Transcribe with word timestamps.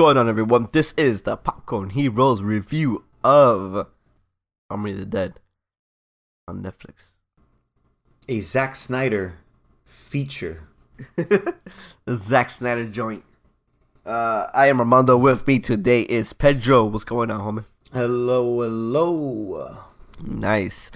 going 0.00 0.16
on, 0.16 0.30
everyone? 0.30 0.66
This 0.72 0.94
is 0.96 1.20
the 1.22 1.36
Popcorn 1.36 1.90
Heroes 1.90 2.40
review 2.42 3.04
of 3.22 3.86
Army 4.70 4.92
of 4.92 4.96
the 4.96 5.04
Dead 5.04 5.34
on 6.48 6.62
Netflix. 6.62 7.18
A 8.26 8.40
Zack 8.40 8.76
Snyder 8.76 9.34
feature. 9.84 10.62
the 11.16 11.54
Zack 12.16 12.48
Snyder 12.48 12.86
joint. 12.86 13.24
Uh, 14.06 14.46
I 14.54 14.68
am 14.68 14.80
Armando. 14.80 15.18
With 15.18 15.46
me 15.46 15.58
today 15.58 16.00
is 16.00 16.32
Pedro. 16.32 16.86
What's 16.86 17.04
going 17.04 17.30
on, 17.30 17.40
homie? 17.40 17.64
Hello, 17.92 18.62
hello. 18.62 19.82
Nice. 20.24 20.90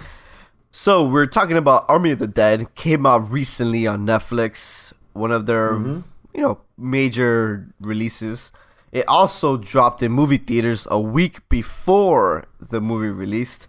So 0.71 1.07
we're 1.07 1.27
talking 1.27 1.59
about 1.59 1.85
Army 1.91 2.13
of 2.13 2.21
the 2.21 2.27
Dead. 2.27 2.75
Came 2.75 3.05
out 3.05 3.31
recently 3.31 3.87
on 3.87 4.07
Netflix. 4.07 4.95
One 5.13 5.31
of 5.31 5.45
their, 5.45 5.73
Mm-hmm. 5.73 6.01
you 6.35 6.41
know, 6.41 6.61
major 6.79 7.69
releases. 7.83 8.51
It 8.95 9.05
also 9.09 9.57
dropped 9.57 10.05
in 10.05 10.13
movie 10.13 10.39
theaters 10.39 10.87
a 10.89 11.01
week 11.01 11.47
before 11.49 12.45
the 12.61 12.81
movie 12.81 13.09
released. 13.09 13.67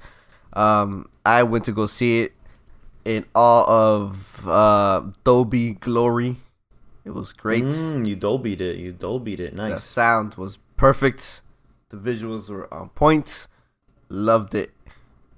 Um, 0.54 1.10
I 1.26 1.42
went 1.42 1.66
to 1.66 1.72
go 1.72 1.88
see 1.88 2.22
it 2.22 2.34
in 3.04 3.26
all 3.34 3.68
of 3.68 4.48
uh, 4.48 5.02
Dolby 5.24 5.74
glory. 5.74 6.38
It 7.04 7.16
was 7.16 7.34
great. 7.34 7.64
Mm, 7.64 8.08
you 8.08 8.16
Dolby'd 8.16 8.62
it. 8.62 8.78
You 8.78 8.92
Dolby'd 8.92 9.40
it. 9.40 9.56
Nice. 9.56 9.74
The 9.74 9.80
sound 9.80 10.36
was 10.36 10.60
perfect. 10.78 11.42
The 11.90 11.98
visuals 11.98 12.52
were 12.52 12.72
on 12.72 12.90
point. 12.90 13.48
Loved 14.10 14.54
it. 14.54 14.74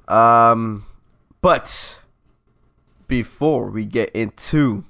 Um, 0.09 0.85
but 1.41 2.01
before 3.07 3.69
we 3.69 3.85
get 3.85 4.09
into 4.09 4.83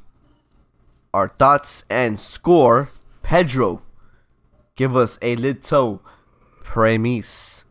our 1.14 1.28
thoughts 1.28 1.86
and 1.88 2.20
score, 2.20 2.90
Pedro, 3.22 3.84
give 4.78 4.96
us 4.96 5.20
a 5.22 5.36
little 5.36 6.02
premise. 6.64 7.66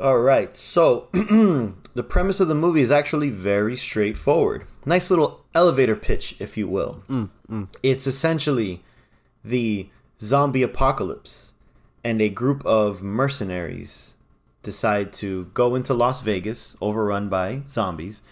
All 0.00 0.18
right. 0.18 0.56
So, 0.56 1.08
the 1.12 2.06
premise 2.08 2.40
of 2.40 2.48
the 2.48 2.54
movie 2.54 2.80
is 2.80 2.90
actually 2.90 3.30
very 3.30 3.76
straightforward. 3.76 4.64
Nice 4.84 5.10
little 5.10 5.44
elevator 5.54 5.94
pitch, 5.94 6.34
if 6.40 6.56
you 6.56 6.66
will. 6.66 7.02
Mm, 7.08 7.28
mm. 7.48 7.68
It's 7.82 8.06
essentially 8.06 8.82
the 9.44 9.88
zombie 10.20 10.62
apocalypse, 10.62 11.54
and 12.02 12.20
a 12.20 12.28
group 12.28 12.64
of 12.64 13.02
mercenaries 13.02 14.14
decide 14.62 15.12
to 15.14 15.46
go 15.54 15.74
into 15.74 15.94
Las 15.94 16.20
Vegas, 16.20 16.76
overrun 16.80 17.28
by 17.28 17.62
zombies, 17.68 18.22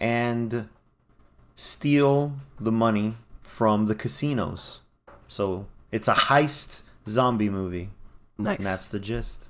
and 0.00 0.68
steal 1.54 2.34
the 2.60 2.72
money 2.72 3.14
from 3.42 3.86
the 3.86 3.94
casinos. 3.94 4.80
So, 5.28 5.66
it's 5.96 6.08
a 6.08 6.14
heist 6.14 6.82
zombie 7.08 7.48
movie, 7.50 7.88
Nice, 8.38 8.58
and 8.58 8.66
that's 8.66 8.88
the 8.88 8.98
gist. 9.00 9.48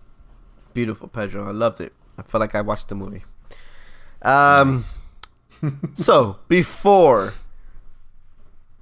beautiful, 0.75 1.09
Pedro. 1.09 1.49
I 1.49 1.51
loved 1.51 1.81
it. 1.81 1.93
I 2.19 2.23
felt 2.23 2.41
like 2.41 2.55
I 2.55 2.61
watched 2.61 2.89
the 2.89 2.95
movie. 2.95 3.25
Um. 4.23 4.85
so 5.95 6.39
before, 6.49 7.35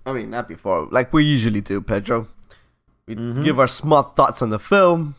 I 0.05 0.13
mean 0.13 0.31
not 0.31 0.47
before, 0.49 0.89
like 0.91 1.13
we 1.13 1.25
usually 1.25 1.61
do, 1.61 1.81
Pedro. 1.81 2.29
We 3.07 3.15
give 3.17 3.59
our 3.59 3.67
small 3.67 4.03
thoughts 4.03 4.41
on 4.43 4.49
the 4.51 4.59
film, 4.59 5.15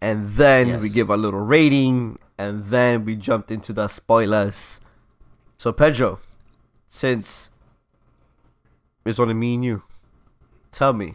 and 0.00 0.30
then 0.32 0.80
we 0.80 0.88
give 0.88 1.10
a 1.10 1.16
little 1.16 1.40
rating, 1.40 2.18
and 2.38 2.64
then 2.66 3.04
we 3.04 3.16
jumped 3.16 3.50
into 3.50 3.72
the 3.72 3.88
spoilers. 3.88 4.80
So 5.58 5.72
Pedro, 5.72 6.20
since 6.88 7.50
it's 9.04 9.18
only 9.18 9.34
me 9.34 9.54
and 9.54 9.64
you, 9.64 9.82
tell 10.72 10.92
me 10.92 11.14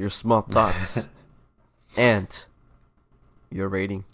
your 0.00 0.08
small 0.08 0.40
thoughts 0.40 1.06
and 1.96 2.46
your 3.50 3.68
rating. 3.68 4.04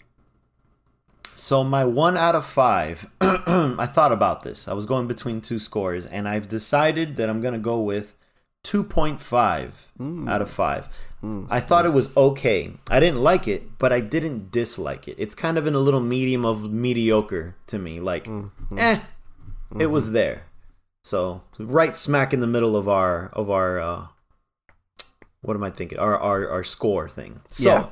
So 1.23 1.63
my 1.63 1.85
one 1.85 2.17
out 2.17 2.35
of 2.35 2.45
five, 2.45 3.09
I 3.21 3.85
thought 3.85 4.11
about 4.11 4.43
this. 4.43 4.67
I 4.67 4.73
was 4.73 4.85
going 4.85 5.07
between 5.07 5.39
two 5.39 5.59
scores, 5.59 6.05
and 6.05 6.27
I've 6.27 6.49
decided 6.49 7.15
that 7.15 7.29
I'm 7.29 7.39
gonna 7.39 7.57
go 7.57 7.79
with 7.79 8.15
two 8.63 8.83
point 8.83 9.21
five 9.21 9.91
hmm. 9.97 10.27
out 10.27 10.41
of 10.41 10.49
five. 10.49 10.89
Hmm. 11.21 11.45
I 11.49 11.61
thought 11.61 11.85
it 11.85 11.93
was 11.93 12.15
okay. 12.17 12.73
I 12.89 12.99
didn't 12.99 13.21
like 13.21 13.47
it, 13.47 13.79
but 13.79 13.93
I 13.93 14.01
didn't 14.01 14.51
dislike 14.51 15.07
it. 15.07 15.15
It's 15.17 15.35
kind 15.35 15.57
of 15.57 15.65
in 15.67 15.73
a 15.73 15.79
little 15.79 16.01
medium 16.01 16.45
of 16.45 16.69
mediocre 16.71 17.55
to 17.67 17.79
me. 17.79 18.01
Like, 18.01 18.25
hmm. 18.25 18.47
eh, 18.77 18.99
it 19.79 19.87
was 19.87 20.11
there. 20.11 20.47
So 21.03 21.43
right 21.57 21.95
smack 21.95 22.33
in 22.33 22.41
the 22.41 22.47
middle 22.47 22.75
of 22.75 22.89
our 22.89 23.29
of 23.31 23.49
our 23.49 23.79
uh, 23.79 24.07
what 25.41 25.55
am 25.55 25.63
I 25.63 25.69
thinking? 25.69 25.99
Our 25.99 26.17
our 26.17 26.49
our 26.49 26.63
score 26.63 27.09
thing. 27.09 27.41
So. 27.49 27.63
Yeah. 27.69 27.87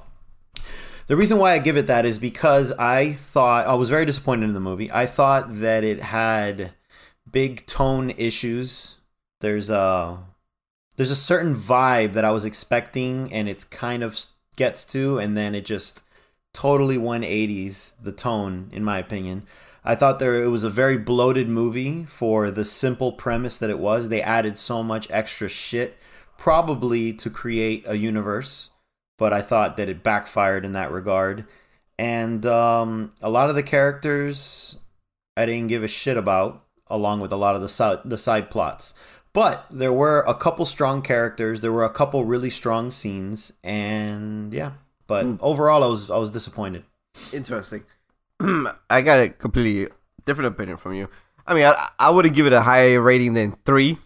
The 1.08 1.16
reason 1.16 1.38
why 1.38 1.54
I 1.54 1.60
give 1.60 1.78
it 1.78 1.86
that 1.86 2.04
is 2.04 2.18
because 2.18 2.72
I 2.74 3.14
thought 3.14 3.68
I 3.68 3.76
was 3.76 3.92
very 3.92 4.06
disappointed 4.06 4.46
in 4.46 4.54
the 4.54 4.60
movie. 4.60 4.92
I 4.92 5.06
thought 5.06 5.60
that 5.60 5.84
it 5.84 6.02
had 6.02 6.74
big 7.30 7.68
tone 7.68 8.10
issues. 8.18 8.96
There's 9.40 9.70
a 9.70 10.18
there's 10.96 11.12
a 11.12 11.16
certain 11.16 11.54
vibe 11.54 12.14
that 12.14 12.26
I 12.26 12.32
was 12.32 12.44
expecting 12.44 13.32
and 13.32 13.48
it's 13.48 13.64
kind 13.64 14.02
of 14.02 14.20
gets 14.56 14.84
to 14.86 15.20
and 15.20 15.38
then 15.38 15.54
it 15.54 15.66
just 15.66 16.04
totally 16.54 16.98
180s 16.98 17.92
the 18.02 18.14
tone 18.14 18.70
in 18.72 18.84
my 18.84 18.98
opinion. 18.98 19.44
I 19.84 19.94
thought 19.94 20.18
there 20.18 20.42
it 20.42 20.48
was 20.48 20.64
a 20.64 20.70
very 20.72 20.98
bloated 20.98 21.48
movie 21.48 22.06
for 22.06 22.50
the 22.50 22.66
simple 22.66 23.12
premise 23.12 23.60
that 23.60 23.70
it 23.70 23.78
was. 23.78 24.10
They 24.10 24.24
added 24.24 24.58
so 24.58 24.82
much 24.82 25.12
extra 25.12 25.50
shit 25.50 26.00
probably 26.38 27.14
to 27.14 27.30
create 27.30 27.84
a 27.88 27.98
universe 27.98 28.70
but 29.18 29.34
I 29.34 29.42
thought 29.42 29.78
that 29.78 29.90
it 29.90 30.04
backfired 30.04 30.66
in 30.66 30.74
that 30.74 30.92
regard. 30.92 31.46
And 31.98 32.46
um, 32.46 33.14
a 33.22 33.30
lot 33.30 33.50
of 33.50 33.56
the 33.56 33.64
characters 33.64 34.78
I 35.38 35.46
didn't 35.46 35.68
give 35.68 35.84
a 35.84 35.88
shit 35.88 36.18
about, 36.18 36.64
along 36.88 37.22
with 37.22 37.32
a 37.32 37.38
lot 37.38 37.56
of 37.56 37.62
the 37.62 37.70
side 37.70 38.00
the 38.06 38.18
side 38.18 38.50
plots. 38.50 38.94
But 39.34 39.66
there 39.70 39.94
were 39.94 40.24
a 40.28 40.34
couple 40.34 40.66
strong 40.66 41.02
characters. 41.02 41.62
There 41.62 41.72
were 41.72 41.84
a 41.84 41.90
couple 41.90 42.24
really 42.24 42.50
strong 42.50 42.92
scenes, 42.92 43.52
and 43.64 44.54
yeah. 44.54 44.74
But 45.08 45.26
overall, 45.40 45.84
I 45.84 45.88
was 45.88 46.10
I 46.10 46.18
was 46.18 46.32
disappointed. 46.32 46.84
Interesting. 47.32 47.84
I 48.90 49.02
got 49.02 49.20
a 49.20 49.30
completely 49.30 49.92
different 50.26 50.54
opinion 50.54 50.78
from 50.78 50.94
you. 50.94 51.10
I 51.48 51.54
mean, 51.54 51.66
I, 51.66 51.90
I 52.00 52.10
wouldn't 52.10 52.36
give 52.36 52.48
it 52.48 52.54
a 52.54 52.62
higher 52.62 53.00
rating 53.00 53.34
than 53.34 53.56
three. 53.66 54.00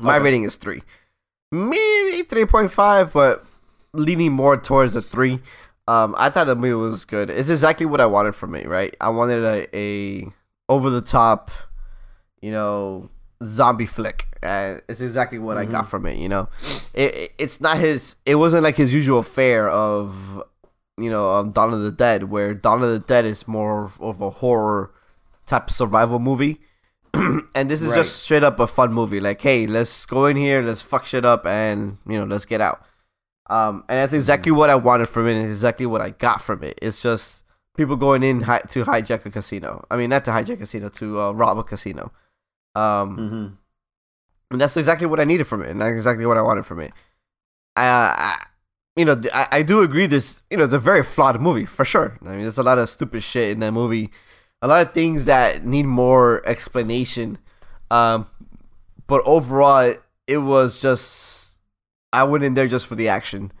My 0.00 0.16
Okay. 0.16 0.24
rating 0.24 0.44
is 0.44 0.56
three, 0.56 0.82
maybe 1.50 2.22
three 2.22 2.44
point 2.44 2.70
five, 2.70 3.12
but 3.12 3.44
leaning 3.92 4.32
more 4.32 4.56
towards 4.56 4.92
the 4.94 5.02
three. 5.02 5.40
Um, 5.88 6.14
I 6.18 6.30
thought 6.30 6.46
the 6.48 6.56
movie 6.56 6.74
was 6.74 7.04
good. 7.04 7.30
It's 7.30 7.48
exactly 7.48 7.86
what 7.86 8.00
I 8.00 8.06
wanted 8.06 8.34
from 8.34 8.54
it. 8.54 8.66
Right? 8.68 8.94
I 9.00 9.08
wanted 9.10 9.44
a, 9.44 9.76
a 9.76 10.28
over 10.68 10.90
the 10.90 11.00
top, 11.00 11.50
you 12.42 12.50
know, 12.50 13.08
zombie 13.44 13.86
flick, 13.86 14.26
and 14.42 14.82
it's 14.88 15.00
exactly 15.00 15.38
what 15.38 15.56
I 15.56 15.64
got 15.64 15.88
from 15.88 16.04
it. 16.06 16.18
You 16.18 16.28
know, 16.28 16.48
it, 16.92 17.14
it 17.14 17.32
it's 17.38 17.60
not 17.60 17.78
his. 17.78 18.16
It 18.26 18.34
wasn't 18.34 18.64
like 18.64 18.76
his 18.76 18.92
usual 18.92 19.22
fare 19.22 19.68
of 19.68 20.42
you 20.98 21.10
know, 21.10 21.30
um, 21.34 21.50
Dawn 21.52 21.74
of 21.74 21.82
the 21.82 21.92
Dead, 21.92 22.24
where 22.24 22.54
Dawn 22.54 22.82
of 22.82 22.88
the 22.90 22.98
Dead 22.98 23.26
is 23.26 23.46
more 23.46 23.84
of- 23.84 24.00
of 24.00 24.22
a 24.22 24.30
horror 24.30 24.90
type 25.44 25.68
survival 25.68 26.18
movie. 26.18 26.58
and 27.54 27.70
this 27.70 27.82
is 27.82 27.88
Right. 27.88 27.96
just 27.96 28.22
straight 28.24 28.42
up 28.42 28.60
a 28.60 28.66
fun 28.66 28.92
movie. 28.92 29.20
Like, 29.20 29.40
hey, 29.40 29.66
let's 29.66 30.06
go 30.06 30.26
in 30.26 30.36
here, 30.36 30.62
let's 30.62 30.82
fuck 30.82 31.06
shit 31.06 31.24
up, 31.24 31.46
and, 31.46 31.98
you 32.06 32.18
know, 32.18 32.24
let's 32.24 32.46
get 32.46 32.60
out. 32.60 32.82
Um, 33.48 33.84
and 33.88 33.98
that's 33.98 34.12
exactly 34.12 34.50
what 34.52 34.70
I 34.70 34.74
wanted 34.74 35.08
from 35.08 35.26
it, 35.28 35.34
and 35.36 35.46
exactly 35.46 35.86
what 35.86 36.00
I 36.00 36.10
got 36.10 36.42
from 36.42 36.62
it. 36.64 36.78
It's 36.82 37.00
just 37.02 37.44
people 37.76 37.96
going 37.96 38.22
in 38.22 38.40
hi- 38.42 38.62
to 38.70 38.84
hijack 38.84 39.24
a 39.26 39.30
casino. 39.30 39.84
I 39.90 39.96
mean, 39.96 40.10
not 40.10 40.24
to 40.24 40.30
hijack 40.32 40.54
a 40.54 40.56
casino, 40.58 40.88
to 40.88 41.20
uh, 41.20 41.32
rob 41.32 41.58
a 41.58 41.62
casino. 41.64 42.12
Um, 42.74 43.16
hmm 43.16 43.46
and 44.50 44.60
that's 44.60 44.76
exactly 44.76 45.08
what 45.08 45.18
I 45.18 45.24
needed 45.24 45.46
from 45.48 45.62
it, 45.62 45.70
and 45.70 45.80
that's 45.80 45.90
exactly 45.90 46.24
what 46.24 46.36
I 46.36 46.42
wanted 46.42 46.64
from 46.66 46.78
it. 46.78 46.92
I, 47.74 47.84
I 47.86 48.44
you 48.94 49.04
know, 49.04 49.20
I, 49.34 49.48
I 49.50 49.62
do 49.62 49.82
agree. 49.82 50.06
This, 50.06 50.42
you 50.50 50.56
know, 50.56 50.64
it's 50.64 50.72
a 50.72 50.78
very 50.78 51.02
flawed 51.02 51.40
movie 51.40 51.64
for 51.64 51.84
sure. 51.84 52.16
I 52.22 52.28
mean, 52.30 52.42
there's 52.42 52.56
a 52.58 52.62
lot 52.62 52.78
of 52.78 52.88
stupid 52.88 53.22
shit 53.24 53.50
in 53.50 53.58
that 53.60 53.72
movie, 53.72 54.10
a 54.66 54.68
lot 54.68 54.84
of 54.84 54.92
things 54.92 55.26
that 55.26 55.64
need 55.64 55.84
more 55.86 56.42
explanation. 56.44 57.38
Um, 57.88 58.26
but 59.06 59.22
overall, 59.24 59.78
it, 59.82 60.02
it 60.26 60.38
was 60.38 60.82
just 60.82 61.58
I 62.12 62.24
went 62.24 62.42
in 62.42 62.54
there 62.54 62.66
just 62.66 62.88
for 62.88 62.96
the 62.96 63.08
action, 63.08 63.52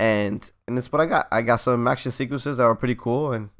and 0.00 0.50
and 0.66 0.76
that's 0.76 0.90
what 0.90 1.00
I 1.00 1.06
got. 1.06 1.28
I 1.30 1.42
got 1.42 1.56
some 1.56 1.86
action 1.86 2.10
sequences 2.10 2.56
that 2.56 2.64
were 2.64 2.74
pretty 2.74 2.96
cool, 2.96 3.32
and 3.32 3.50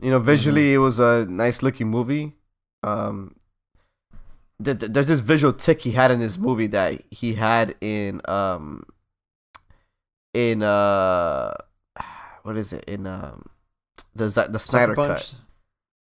you 0.00 0.08
know, 0.08 0.18
visually, 0.18 0.72
it 0.72 0.78
was 0.78 0.98
a 1.00 1.26
nice 1.28 1.62
looking 1.62 1.88
movie. 1.88 2.32
Um, 2.82 3.34
th- 4.64 4.78
th- 4.78 4.92
there's 4.92 5.08
this 5.08 5.20
visual 5.20 5.52
tick 5.52 5.82
he 5.82 5.90
had 5.90 6.10
in 6.10 6.18
this 6.18 6.38
movie 6.38 6.68
that 6.68 7.02
he 7.10 7.34
had 7.34 7.74
in 7.82 8.22
um 8.24 8.84
in 10.32 10.62
uh 10.62 11.52
what 12.42 12.56
is 12.56 12.72
it 12.72 12.84
in 12.86 13.06
um 13.06 13.50
the 14.14 14.28
the 14.50 14.58
Snyder 14.58 14.94
cut. 14.94 15.34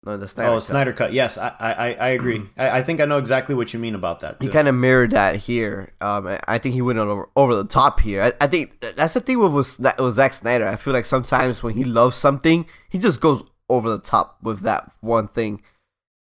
No, 0.03 0.18
the 0.18 0.27
Snyder 0.27 0.50
oh, 0.50 0.53
cut. 0.56 0.63
Snyder 0.63 0.94
cut. 0.94 1.13
Yes, 1.13 1.38
I 1.38 1.53
I, 1.59 1.94
I 1.94 2.07
agree. 2.09 2.42
I, 2.57 2.80
I 2.80 2.83
think 2.83 3.01
I 3.01 3.06
know 3.06 3.19
exactly 3.19 3.53
what 3.53 3.71
you 3.71 3.80
mean 3.80 3.94
about 3.94 4.21
that. 4.21 4.42
He 4.42 4.50
kind 4.50 4.68
of 4.68 4.74
mirrored 4.74 5.12
that 5.12 5.36
here. 5.36 5.94
Um, 6.01 6.25
I- 6.48 6.57
think 6.57 6.74
he 6.74 6.81
went 6.81 6.98
over, 6.98 7.30
over 7.36 7.53
the 7.56 7.65
top 7.65 8.00
here. 8.00 8.24
I, 8.24 8.33
I 8.42 8.48
think 8.48 8.80
that's 8.80 9.13
the 9.13 9.19
thing 9.19 9.38
with 9.39 9.51
was 9.51 9.77
with 9.77 10.15
Zack 10.15 10.33
Snyder. 10.33 10.68
I 10.68 10.75
feel 10.75 10.94
like 10.94 11.06
sometimes 11.06 11.62
when 11.62 11.75
he 11.77 11.83
loves 11.83 12.15
something, 12.15 12.65
he 12.89 12.98
just 12.98 13.21
goes 13.21 13.44
over 13.69 13.89
the 13.92 14.00
top 14.00 14.38
with 14.42 14.62
that 14.62 14.89
one 15.01 15.27
thing, 15.27 15.62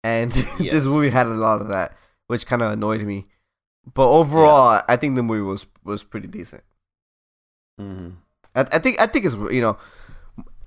and 0.04 0.34
Yes. 0.60 0.72
this 0.74 0.86
movie 0.86 1.10
had 1.10 1.28
a 1.28 1.32
lot 1.32 1.60
of 1.62 1.68
that, 1.68 1.98
which 2.28 2.48
kind 2.48 2.62
of 2.62 2.72
annoyed 2.72 3.02
me. 3.02 3.28
But 3.94 4.10
overall, 4.10 4.82
I 4.88 4.96
think 4.96 5.16
the 5.16 5.24
movie 5.24 5.42
was 5.44 5.66
was 5.84 6.04
pretty 6.04 6.28
decent. 6.28 6.64
Mhm. 7.80 8.14
I, 8.56 8.62
I 8.62 8.80
think 8.80 9.00
I 9.02 9.08
think 9.08 9.26
it's 9.26 9.36
you 9.36 9.60
know, 9.62 9.78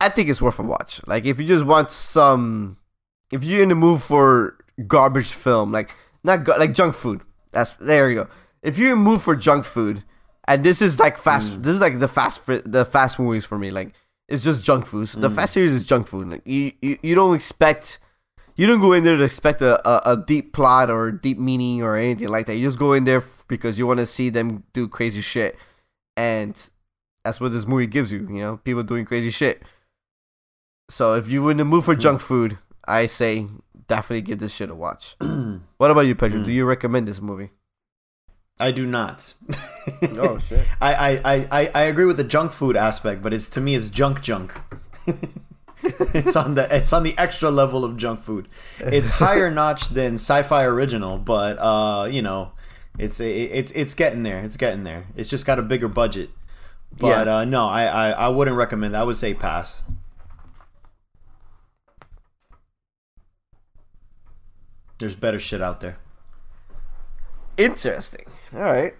I 0.00 0.10
think 0.10 0.28
it's 0.28 0.42
worth 0.42 0.58
a 0.58 0.62
watch. 0.62 1.00
Like 1.06 1.24
if 1.24 1.40
you 1.40 1.46
just 1.46 1.64
want 1.64 1.90
some, 1.90 2.76
if 3.32 3.44
you're 3.44 3.62
in 3.62 3.68
the 3.68 3.74
mood 3.74 4.02
for 4.02 4.56
garbage 4.86 5.32
film, 5.32 5.72
like 5.72 5.90
not 6.24 6.44
gar- 6.44 6.58
like 6.58 6.72
junk 6.72 6.94
food. 6.94 7.22
That's 7.52 7.76
there 7.76 8.10
you 8.10 8.16
go. 8.24 8.28
If 8.62 8.78
you're 8.78 8.92
in 8.92 9.04
the 9.04 9.10
mood 9.10 9.22
for 9.22 9.36
junk 9.36 9.64
food, 9.64 10.04
and 10.46 10.64
this 10.64 10.82
is 10.82 10.98
like 10.98 11.18
fast, 11.18 11.52
mm. 11.52 11.62
this 11.62 11.74
is 11.74 11.80
like 11.80 11.98
the 11.98 12.08
fast 12.08 12.42
the 12.46 12.84
fast 12.84 13.18
movies 13.18 13.44
for 13.44 13.58
me. 13.58 13.70
Like 13.70 13.94
it's 14.28 14.44
just 14.44 14.64
junk 14.64 14.86
food. 14.86 15.08
So 15.08 15.20
The 15.20 15.28
mm. 15.28 15.34
fast 15.34 15.54
series 15.54 15.72
is 15.72 15.84
junk 15.84 16.06
food. 16.06 16.28
Like 16.28 16.42
you, 16.44 16.72
you 16.80 16.98
you 17.02 17.14
don't 17.14 17.34
expect. 17.34 17.98
You 18.56 18.66
don't 18.66 18.80
go 18.80 18.92
in 18.92 19.04
there 19.04 19.16
to 19.16 19.22
expect 19.22 19.62
a, 19.62 19.78
a, 19.88 20.14
a 20.14 20.16
deep 20.16 20.52
plot 20.52 20.90
or 20.90 21.12
deep 21.12 21.38
meaning 21.38 21.80
or 21.80 21.94
anything 21.94 22.26
like 22.26 22.46
that. 22.46 22.56
You 22.56 22.66
just 22.66 22.78
go 22.78 22.92
in 22.92 23.04
there 23.04 23.18
f- 23.18 23.44
because 23.46 23.78
you 23.78 23.86
want 23.86 23.98
to 23.98 24.06
see 24.06 24.30
them 24.30 24.64
do 24.72 24.88
crazy 24.88 25.20
shit, 25.20 25.56
and 26.16 26.70
that's 27.24 27.40
what 27.40 27.52
this 27.52 27.68
movie 27.68 27.86
gives 27.86 28.10
you. 28.10 28.20
You 28.20 28.40
know, 28.40 28.56
people 28.56 28.82
doing 28.82 29.04
crazy 29.04 29.30
shit. 29.30 29.62
So 30.90 31.14
if 31.14 31.28
you're 31.28 31.52
in 31.52 31.58
the 31.58 31.64
mood 31.64 31.84
for 31.84 31.94
hmm. 31.94 32.00
junk 32.00 32.20
food, 32.20 32.58
I 32.88 33.06
say 33.06 33.46
definitely 33.86 34.22
give 34.22 34.38
this 34.40 34.52
shit 34.54 34.70
a 34.70 34.74
watch. 34.74 35.16
what 35.76 35.90
about 35.90 36.02
you, 36.02 36.14
Pedro? 36.14 36.42
Do 36.42 36.50
you 36.52 36.64
recommend 36.64 37.06
this 37.06 37.20
movie? 37.20 37.50
I 38.58 38.70
do 38.72 38.86
not. 38.86 39.34
Oh, 40.18 40.38
shit. 40.38 40.66
I, 40.80 40.94
I, 40.94 41.20
I, 41.24 41.48
I- 41.50 41.70
I 41.74 41.82
agree 41.84 42.04
with 42.04 42.16
the 42.18 42.24
junk 42.24 42.52
food 42.52 42.76
aspect, 42.76 43.22
but 43.22 43.32
it's 43.32 43.48
to 43.50 43.60
me 43.60 43.74
it's 43.74 43.88
junk 43.88 44.20
junk. 44.22 44.60
it's 45.82 46.36
on 46.36 46.54
the 46.56 46.74
it's 46.74 46.92
on 46.92 47.02
the 47.04 47.16
extra 47.16 47.50
level 47.50 47.84
of 47.84 47.96
junk 47.96 48.20
food. 48.20 48.48
It's 48.80 49.10
higher 49.10 49.50
notch 49.50 49.88
than 49.88 50.14
sci-fi 50.14 50.64
original, 50.64 51.18
but 51.18 51.56
uh, 51.58 52.04
you 52.10 52.20
know, 52.22 52.52
it's 52.98 53.18
it, 53.20 53.26
it's 53.52 53.72
it's 53.72 53.94
getting 53.94 54.22
there. 54.24 54.40
It's 54.44 54.56
getting 54.56 54.84
there. 54.84 55.06
It's 55.16 55.30
just 55.30 55.46
got 55.46 55.58
a 55.58 55.62
bigger 55.62 55.88
budget. 55.88 56.30
But 56.98 57.26
Yeah. 57.26 57.36
uh, 57.38 57.44
no, 57.44 57.66
I, 57.66 57.84
I 57.84 58.10
I 58.10 58.28
wouldn't 58.28 58.56
recommend. 58.56 58.94
That. 58.94 59.00
I 59.00 59.04
would 59.04 59.16
say 59.16 59.34
pass. 59.34 59.82
There's 64.98 65.14
better 65.14 65.38
shit 65.38 65.62
out 65.62 65.80
there. 65.80 65.98
Interesting. 67.56 68.26
All 68.54 68.60
right. 68.62 68.94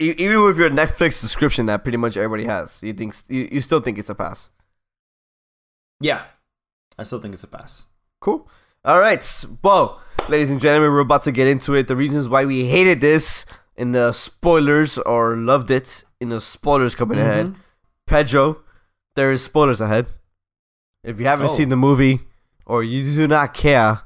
E- 0.00 0.14
Even 0.18 0.42
with 0.44 0.58
your 0.58 0.70
Netflix 0.70 1.14
subscription 1.14 1.66
that 1.66 1.82
pretty 1.82 1.98
much 1.98 2.16
everybody 2.16 2.44
has, 2.44 2.82
you 2.82 2.92
think 2.92 3.14
you, 3.28 3.48
you 3.50 3.60
still 3.60 3.80
think 3.80 3.98
it's 3.98 4.10
a 4.10 4.14
pass? 4.14 4.50
Yeah, 6.00 6.24
I 6.98 7.04
still 7.04 7.20
think 7.20 7.34
it's 7.34 7.44
a 7.44 7.48
pass. 7.48 7.84
Cool. 8.20 8.48
All 8.84 9.00
right. 9.00 9.44
Well, 9.62 10.00
ladies 10.28 10.50
and 10.50 10.60
gentlemen, 10.60 10.90
we're 10.92 11.00
about 11.00 11.22
to 11.24 11.32
get 11.32 11.48
into 11.48 11.74
it. 11.74 11.88
The 11.88 11.96
reasons 11.96 12.28
why 12.28 12.44
we 12.44 12.66
hated 12.66 13.00
this 13.00 13.46
in 13.76 13.92
the 13.92 14.12
spoilers 14.12 14.98
or 14.98 15.36
loved 15.36 15.70
it 15.70 16.04
in 16.20 16.28
the 16.28 16.40
spoilers 16.40 16.94
coming 16.94 17.18
mm-hmm. 17.18 17.28
ahead. 17.30 17.54
Pedro, 18.06 18.58
there 19.14 19.32
is 19.32 19.42
spoilers 19.42 19.80
ahead. 19.80 20.06
If 21.02 21.18
you 21.20 21.26
haven't 21.26 21.46
Oh. 21.50 21.54
seen 21.54 21.68
the 21.70 21.76
movie 21.76 22.20
or 22.66 22.82
you 22.84 23.02
do 23.14 23.26
not 23.28 23.54
care, 23.54 24.02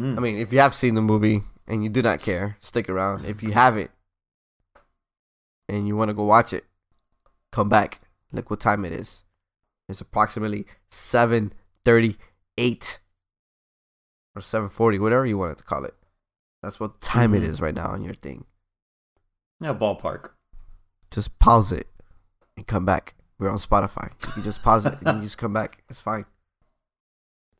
Mm. 0.00 0.16
I 0.16 0.20
mean, 0.20 0.36
if 0.38 0.52
you 0.52 0.60
have 0.60 0.74
seen 0.74 0.94
the 0.94 1.02
movie 1.02 1.42
and 1.66 1.82
you 1.82 1.88
do 1.90 2.02
not 2.02 2.20
care, 2.20 2.56
stick 2.60 2.88
around. 2.88 3.24
If 3.24 3.42
you 3.42 3.50
haven't 3.52 3.90
and 5.68 5.86
you 5.88 5.96
want 5.96 6.10
to 6.10 6.14
go 6.14 6.24
watch 6.24 6.52
it, 6.52 6.64
come 7.52 7.68
back. 7.68 7.98
Look 8.32 8.50
what 8.50 8.60
time 8.60 8.84
it 8.84 8.92
is. 8.92 9.24
It's 9.88 10.00
approximately 10.00 10.66
7:38 10.90 12.98
or 14.34 14.42
7:40, 14.42 14.98
whatever 14.98 15.24
you 15.26 15.38
want 15.38 15.56
to 15.58 15.64
call 15.64 15.84
it. 15.84 15.94
That's 16.62 16.80
what 16.80 17.00
time 17.00 17.34
it 17.34 17.42
Mhm. 17.42 17.48
is 17.48 17.60
right 17.60 17.74
now 17.74 17.88
on 17.90 18.02
your 18.02 18.14
thing. 18.14 18.44
yeah, 19.60 19.72
ballpark. 19.72 20.32
Just 21.10 21.38
pause 21.38 21.72
it 21.72 21.88
and 22.56 22.66
come 22.66 22.84
back. 22.84 23.14
We're 23.38 23.48
on 23.48 23.56
Spotify. 23.58 24.10
You 24.26 24.32
can 24.34 24.42
just 24.42 24.62
pause 24.62 24.84
it 24.84 25.00
and 25.02 25.18
you 25.18 25.22
just 25.24 25.38
come 25.38 25.52
back. 25.54 25.82
It's 25.88 26.00
fine. 26.00 26.26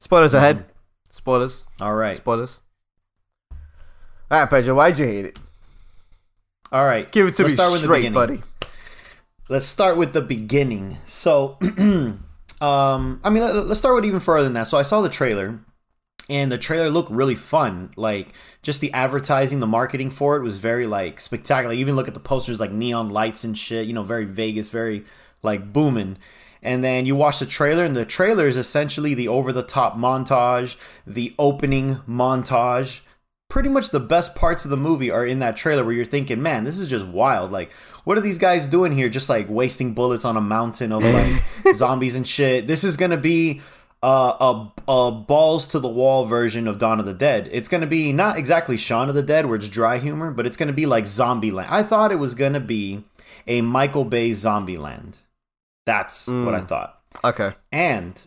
Spoilers 0.01 0.35
ahead. 0.35 0.71
Spoilers. 1.11 1.67
All 1.81 1.95
right. 1.95 2.17
Spoilers. 2.17 2.61
All 4.31 4.41
right, 4.41 4.51
Pedro. 4.51 4.75
Why'd 4.75 4.99
you 4.99 5.05
hate 5.07 5.25
it? 5.27 5.39
All 6.73 6.85
right. 6.85 7.11
Give 7.11 7.27
it 7.27 7.37
to 7.37 7.43
Let's 7.43 7.53
me 7.53 7.57
start 7.57 7.73
with 7.73 7.81
the 7.83 7.87
straight, 7.87 7.99
beginning. 7.99 8.15
buddy. 8.15 8.43
Let's 9.49 9.67
start 9.67 9.97
with 9.97 10.13
the 10.13 10.23
beginning. 10.23 10.99
So, 11.07 11.59
um, 11.81 12.21
I 12.61 13.31
mean, 13.31 13.43
let, 13.43 13.67
let's 13.67 13.79
start 13.79 13.95
with 13.95 14.05
even 14.05 14.21
further 14.21 14.45
than 14.45 14.55
that. 14.55 14.67
So 14.67 14.77
I 14.77 14.83
saw 14.83 15.01
the 15.01 15.09
trailer, 15.09 15.61
and 16.29 16.51
the 16.51 16.59
trailer 16.59 16.91
looked 16.91 17.11
really 17.11 17.37
fun. 17.37 17.93
Like 17.97 18.33
just 18.63 18.81
the 18.81 18.93
advertising, 18.93 19.61
the 19.61 19.67
marketing 19.69 20.11
for 20.11 20.37
it 20.37 20.43
was 20.43 20.59
very 20.59 20.87
like 20.89 21.21
spectacular. 21.21 21.73
You 21.75 21.81
even 21.81 21.95
look 21.95 22.09
at 22.09 22.15
the 22.15 22.21
posters, 22.21 22.59
like 22.59 22.73
neon 22.73 23.11
lights 23.11 23.45
and 23.45 23.57
shit. 23.57 23.87
You 23.87 23.93
know, 23.93 24.03
very 24.03 24.25
Vegas, 24.25 24.69
very 24.69 25.05
like 25.45 25.73
booming. 25.73 26.19
And 26.67 26.83
then 26.83 27.07
you 27.07 27.15
watch 27.15 27.39
the 27.39 27.47
trailer, 27.47 27.85
and 27.85 27.97
the 27.97 28.05
trailer 28.05 28.49
is 28.49 28.57
essentially 28.57 29.15
the 29.15 29.29
over 29.29 29.53
the 29.53 29.63
top 29.63 29.97
montage, 29.97 30.77
the 31.07 31.33
opening 31.39 32.01
montage. 32.09 33.03
Pretty 33.49 33.69
much 33.69 33.91
the 33.91 34.01
best 34.01 34.35
parts 34.35 34.65
of 34.65 34.73
the 34.73 34.77
movie 34.77 35.09
are 35.09 35.25
in 35.25 35.39
that 35.39 35.57
trailer 35.57 35.85
where 35.85 35.95
you're 35.95 36.05
thinking, 36.05 36.43
man, 36.43 36.65
this 36.65 36.81
is 36.81 36.91
just 36.91 37.07
wild. 37.07 37.53
Like, 37.53 37.73
what 38.03 38.19
are 38.19 38.21
these 38.21 38.39
guys 38.39 38.67
doing 38.67 38.91
here? 38.91 39.09
Just 39.09 39.29
like 39.29 39.49
wasting 39.49 39.95
bullets 39.95 40.25
on 40.25 40.37
a 40.37 40.41
mountain 40.41 40.91
of 40.91 41.05
like 41.05 41.41
zombies 41.77 42.17
and 42.17 42.27
shit. 42.27 42.67
This 42.67 42.83
is 42.83 42.97
gonna 42.97 43.17
be 43.17 43.61
uh, 44.03 44.33
a, 44.89 44.93
a 44.93 45.13
balls 45.13 45.69
to 45.69 45.79
the 45.79 45.89
wall 45.89 46.25
version 46.25 46.67
of 46.67 46.81
Dawn 46.81 46.99
of 46.99 47.07
the 47.07 47.15
Dead. 47.15 47.49
It's 47.53 47.69
gonna 47.69 47.87
be 47.87 48.13
not 48.13 48.37
exactly 48.37 48.77
Shaun 48.77 49.09
of 49.09 49.15
the 49.15 49.23
Dead, 49.23 49.47
where 49.47 49.55
it's 49.55 49.69
dry 49.69 49.99
humor, 49.99 50.33
but 50.33 50.47
it's 50.47 50.57
gonna 50.57 50.73
be 50.73 50.87
like 50.87 51.05
Zombieland. 51.05 51.69
I 51.69 51.85
thought 51.85 52.11
it 52.11 52.19
was 52.19 52.35
gonna 52.35 52.59
be 52.59 53.05
a 53.47 53.61
Michael 53.61 54.05
Bay 54.05 54.33
Zombieland. 54.33 55.21
That's 55.87 56.29
what 56.29 56.55
I 56.55 56.61
mm. 56.61 56.69
thought 56.69 57.01
Okay. 57.25 57.53
and 57.73 58.23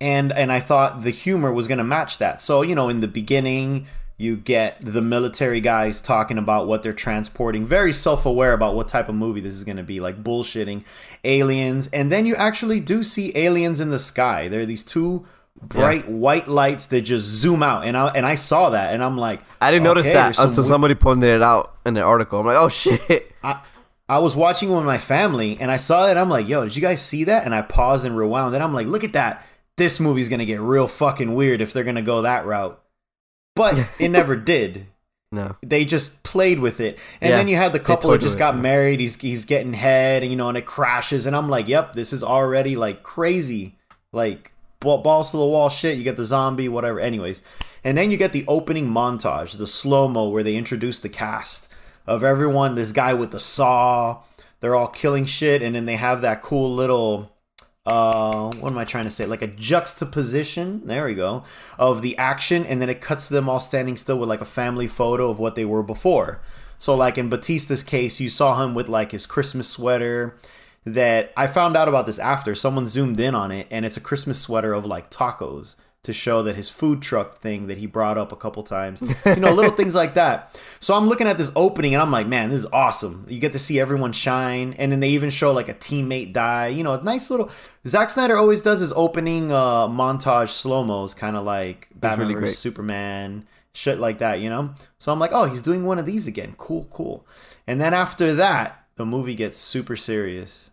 and 0.00 0.32
and 0.32 0.52
I 0.52 0.60
thought 0.60 1.02
the 1.02 1.10
humor 1.10 1.52
was 1.52 1.66
going 1.66 1.78
to 1.78 1.84
match 1.84 2.18
that. 2.18 2.40
So, 2.40 2.62
you 2.62 2.74
know, 2.74 2.88
in 2.88 3.00
the 3.00 3.08
beginning, 3.08 3.86
you 4.18 4.36
get 4.36 4.78
the 4.80 5.00
military 5.00 5.60
guys 5.60 6.00
talking 6.00 6.38
about 6.38 6.66
what 6.66 6.82
they're 6.82 6.92
transporting, 6.92 7.64
very 7.64 7.92
self-aware 7.92 8.52
about 8.52 8.74
what 8.74 8.88
type 8.88 9.08
of 9.08 9.14
movie 9.14 9.40
this 9.40 9.54
is 9.54 9.64
going 9.64 9.76
to 9.76 9.82
be, 9.82 10.00
like 10.00 10.22
bullshitting 10.22 10.84
aliens, 11.24 11.88
and 11.88 12.10
then 12.10 12.26
you 12.26 12.34
actually 12.36 12.80
do 12.80 13.02
see 13.02 13.32
aliens 13.36 13.80
in 13.80 13.90
the 13.90 13.98
sky. 13.98 14.48
There 14.48 14.60
are 14.60 14.66
these 14.66 14.84
two 14.84 15.26
bright 15.60 16.08
white 16.08 16.48
lights 16.48 16.86
that 16.86 17.02
just 17.02 17.24
zoom 17.24 17.62
out 17.62 17.84
and 17.84 17.96
I 17.96 18.08
and 18.08 18.26
I 18.26 18.34
saw 18.34 18.70
that 18.70 18.94
and 18.94 19.04
I'm 19.04 19.16
like 19.16 19.40
I 19.60 19.70
didn't 19.70 19.84
notice 19.84 20.10
that 20.12 20.34
some 20.34 20.48
until 20.48 20.64
we- 20.64 20.68
somebody 20.68 20.94
pointed 20.94 21.28
it 21.28 21.42
out 21.42 21.76
in 21.86 21.94
the 21.94 22.02
article. 22.02 22.40
I'm 22.40 22.46
like, 22.46 22.56
oh 22.56 22.68
shit. 22.68 23.32
I, 23.44 23.60
I 24.12 24.18
was 24.18 24.36
watching 24.36 24.70
with 24.70 24.84
my 24.84 24.98
family 24.98 25.56
and 25.58 25.70
I 25.70 25.78
saw 25.78 26.06
it. 26.08 26.18
I'm 26.18 26.28
like, 26.28 26.46
yo, 26.46 26.64
did 26.64 26.76
you 26.76 26.82
guys 26.82 27.00
see 27.00 27.24
that? 27.24 27.44
And 27.46 27.54
I 27.54 27.62
paused 27.62 28.04
and 28.04 28.14
rewound. 28.16 28.54
And 28.54 28.62
I'm 28.62 28.74
like, 28.74 28.86
look 28.86 29.04
at 29.04 29.14
that. 29.14 29.46
This 29.78 29.98
movie's 29.98 30.28
going 30.28 30.40
to 30.40 30.44
get 30.44 30.60
real 30.60 30.86
fucking 30.86 31.34
weird 31.34 31.62
if 31.62 31.72
they're 31.72 31.82
going 31.82 31.96
to 31.96 32.02
go 32.02 32.20
that 32.22 32.44
route. 32.44 32.78
But 33.56 33.88
it 33.98 34.08
never 34.18 34.36
did. 34.36 34.86
No. 35.30 35.56
They 35.62 35.86
just 35.86 36.22
played 36.24 36.58
with 36.58 36.78
it. 36.78 36.98
And 37.22 37.30
Yeah, 37.30 37.36
then 37.38 37.48
you 37.48 37.56
had 37.56 37.72
the 37.72 37.80
couple 37.80 38.10
that 38.10 38.20
just 38.20 38.36
got 38.38 38.54
it. 38.54 38.58
married. 38.58 39.00
He's, 39.00 39.16
he's 39.16 39.46
getting 39.46 39.72
head, 39.72 40.22
and 40.22 40.30
you 40.30 40.36
know, 40.36 40.50
and 40.50 40.58
it 40.58 40.66
crashes. 40.66 41.24
And 41.24 41.34
I'm 41.34 41.48
like, 41.48 41.68
yep, 41.68 41.94
this 41.94 42.12
is 42.12 42.22
already 42.22 42.76
like 42.76 43.02
crazy. 43.02 43.76
Like, 44.12 44.52
balls 44.80 45.30
to 45.30 45.38
the 45.38 45.46
wall 45.46 45.70
shit. 45.70 45.96
You 45.96 46.04
get 46.04 46.16
the 46.18 46.26
zombie, 46.26 46.68
whatever. 46.68 47.00
Anyways. 47.00 47.40
And 47.82 47.96
then 47.96 48.10
you 48.10 48.18
get 48.18 48.32
the 48.32 48.44
opening 48.46 48.88
montage, 48.90 49.56
the 49.56 49.66
slow 49.66 50.06
mo, 50.06 50.28
where 50.28 50.42
they 50.42 50.54
introduce 50.54 51.00
the 51.00 51.08
cast 51.08 51.71
of 52.06 52.24
everyone. 52.24 52.74
This 52.74 52.92
guy 52.92 53.14
with 53.14 53.30
the 53.30 53.38
saw, 53.38 54.22
they're 54.60 54.74
all 54.74 54.88
killing 54.88 55.24
shit, 55.24 55.62
and 55.62 55.74
then 55.74 55.86
they 55.86 55.96
have 55.96 56.20
that 56.22 56.42
cool 56.42 56.74
little, 56.74 57.32
uh, 57.86 58.50
what 58.58 58.72
am 58.72 58.78
I 58.78 58.84
trying 58.84 59.04
to 59.04 59.10
say? 59.10 59.26
Like 59.26 59.42
a 59.42 59.46
juxtaposition. 59.46 60.86
There 60.86 61.04
we 61.04 61.14
go 61.14 61.44
of 61.78 62.02
the 62.02 62.16
action, 62.18 62.64
and 62.66 62.80
then 62.80 62.88
it 62.88 63.00
cuts 63.00 63.28
them 63.28 63.48
all 63.48 63.60
standing 63.60 63.96
still 63.96 64.18
with 64.18 64.28
like 64.28 64.40
a 64.40 64.46
family 64.46 64.88
photo 64.88 65.30
of 65.30 65.38
what 65.38 65.54
they 65.54 65.64
were 65.64 65.82
before. 65.82 66.40
So, 66.78 66.96
like 66.96 67.18
in 67.18 67.30
Bautista's 67.30 67.82
case, 67.82 68.20
you 68.20 68.28
saw 68.28 68.62
him 68.62 68.74
with 68.74 68.88
like 68.88 69.12
his 69.12 69.26
Christmas 69.26 69.68
sweater. 69.68 70.36
That 70.84 71.32
I 71.36 71.46
found 71.46 71.76
out 71.76 71.86
about 71.86 72.06
this 72.06 72.18
after 72.18 72.56
someone 72.56 72.88
zoomed 72.88 73.20
in 73.20 73.36
on 73.36 73.52
it, 73.52 73.68
and 73.70 73.84
it's 73.84 73.96
a 73.96 74.00
Christmas 74.00 74.40
sweater 74.40 74.72
of 74.72 74.84
like 74.84 75.12
tacos 75.12 75.76
to 76.04 76.12
show 76.12 76.42
that 76.42 76.56
his 76.56 76.68
food 76.68 77.00
truck 77.00 77.38
thing 77.38 77.68
that 77.68 77.78
he 77.78 77.86
brought 77.86 78.18
up 78.18 78.32
a 78.32 78.36
couple 78.36 78.62
times. 78.62 79.02
You 79.24 79.36
know, 79.36 79.52
little 79.52 79.70
things 79.70 79.94
like 79.94 80.14
that. 80.14 80.58
So 80.80 80.94
I'm 80.94 81.06
looking 81.06 81.26
at 81.26 81.38
this 81.38 81.52
opening 81.54 81.94
and 81.94 82.02
I'm 82.02 82.10
like, 82.10 82.26
man, 82.26 82.50
this 82.50 82.58
is 82.58 82.66
awesome. 82.66 83.24
You 83.28 83.38
get 83.38 83.52
to 83.52 83.58
see 83.58 83.78
everyone 83.78 84.12
shine, 84.12 84.74
and 84.78 84.90
then 84.90 85.00
they 85.00 85.10
even 85.10 85.30
show 85.30 85.52
like 85.52 85.68
a 85.68 85.74
teammate 85.74 86.32
die. 86.32 86.68
You 86.68 86.82
know, 86.82 86.94
a 86.94 87.02
nice 87.02 87.30
little. 87.30 87.50
Zack 87.86 88.10
Snyder 88.10 88.36
always 88.36 88.62
does 88.62 88.80
his 88.80 88.92
opening 88.92 89.52
uh, 89.52 89.86
montage 89.86 90.48
slow 90.48 90.82
mos, 90.82 91.14
kind 91.14 91.36
of 91.36 91.44
like 91.44 91.88
Batman 91.94 92.28
really 92.28 92.40
vs. 92.40 92.58
Superman, 92.58 93.46
shit 93.72 93.98
like 93.98 94.18
that. 94.18 94.40
You 94.40 94.50
know. 94.50 94.74
So 94.98 95.12
I'm 95.12 95.18
like, 95.18 95.30
oh, 95.32 95.44
he's 95.44 95.62
doing 95.62 95.84
one 95.84 95.98
of 95.98 96.06
these 96.06 96.26
again. 96.26 96.54
Cool, 96.58 96.88
cool. 96.90 97.26
And 97.66 97.80
then 97.80 97.94
after 97.94 98.34
that, 98.34 98.84
the 98.96 99.06
movie 99.06 99.34
gets 99.34 99.56
super 99.56 99.96
serious. 99.96 100.70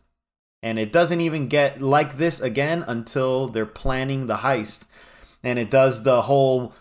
And 0.62 0.78
it 0.78 0.92
doesn't 0.92 1.22
even 1.22 1.48
get 1.48 1.82
like 1.82 2.18
this 2.18 2.42
again 2.42 2.84
until 2.88 3.48
they're 3.48 3.66
planning 3.66 4.28
the 4.28 4.38
heist. 4.38 4.88
And 5.44 5.58
it 5.60 5.70
does 5.72 6.04
the 6.04 6.24
whole 6.24 6.74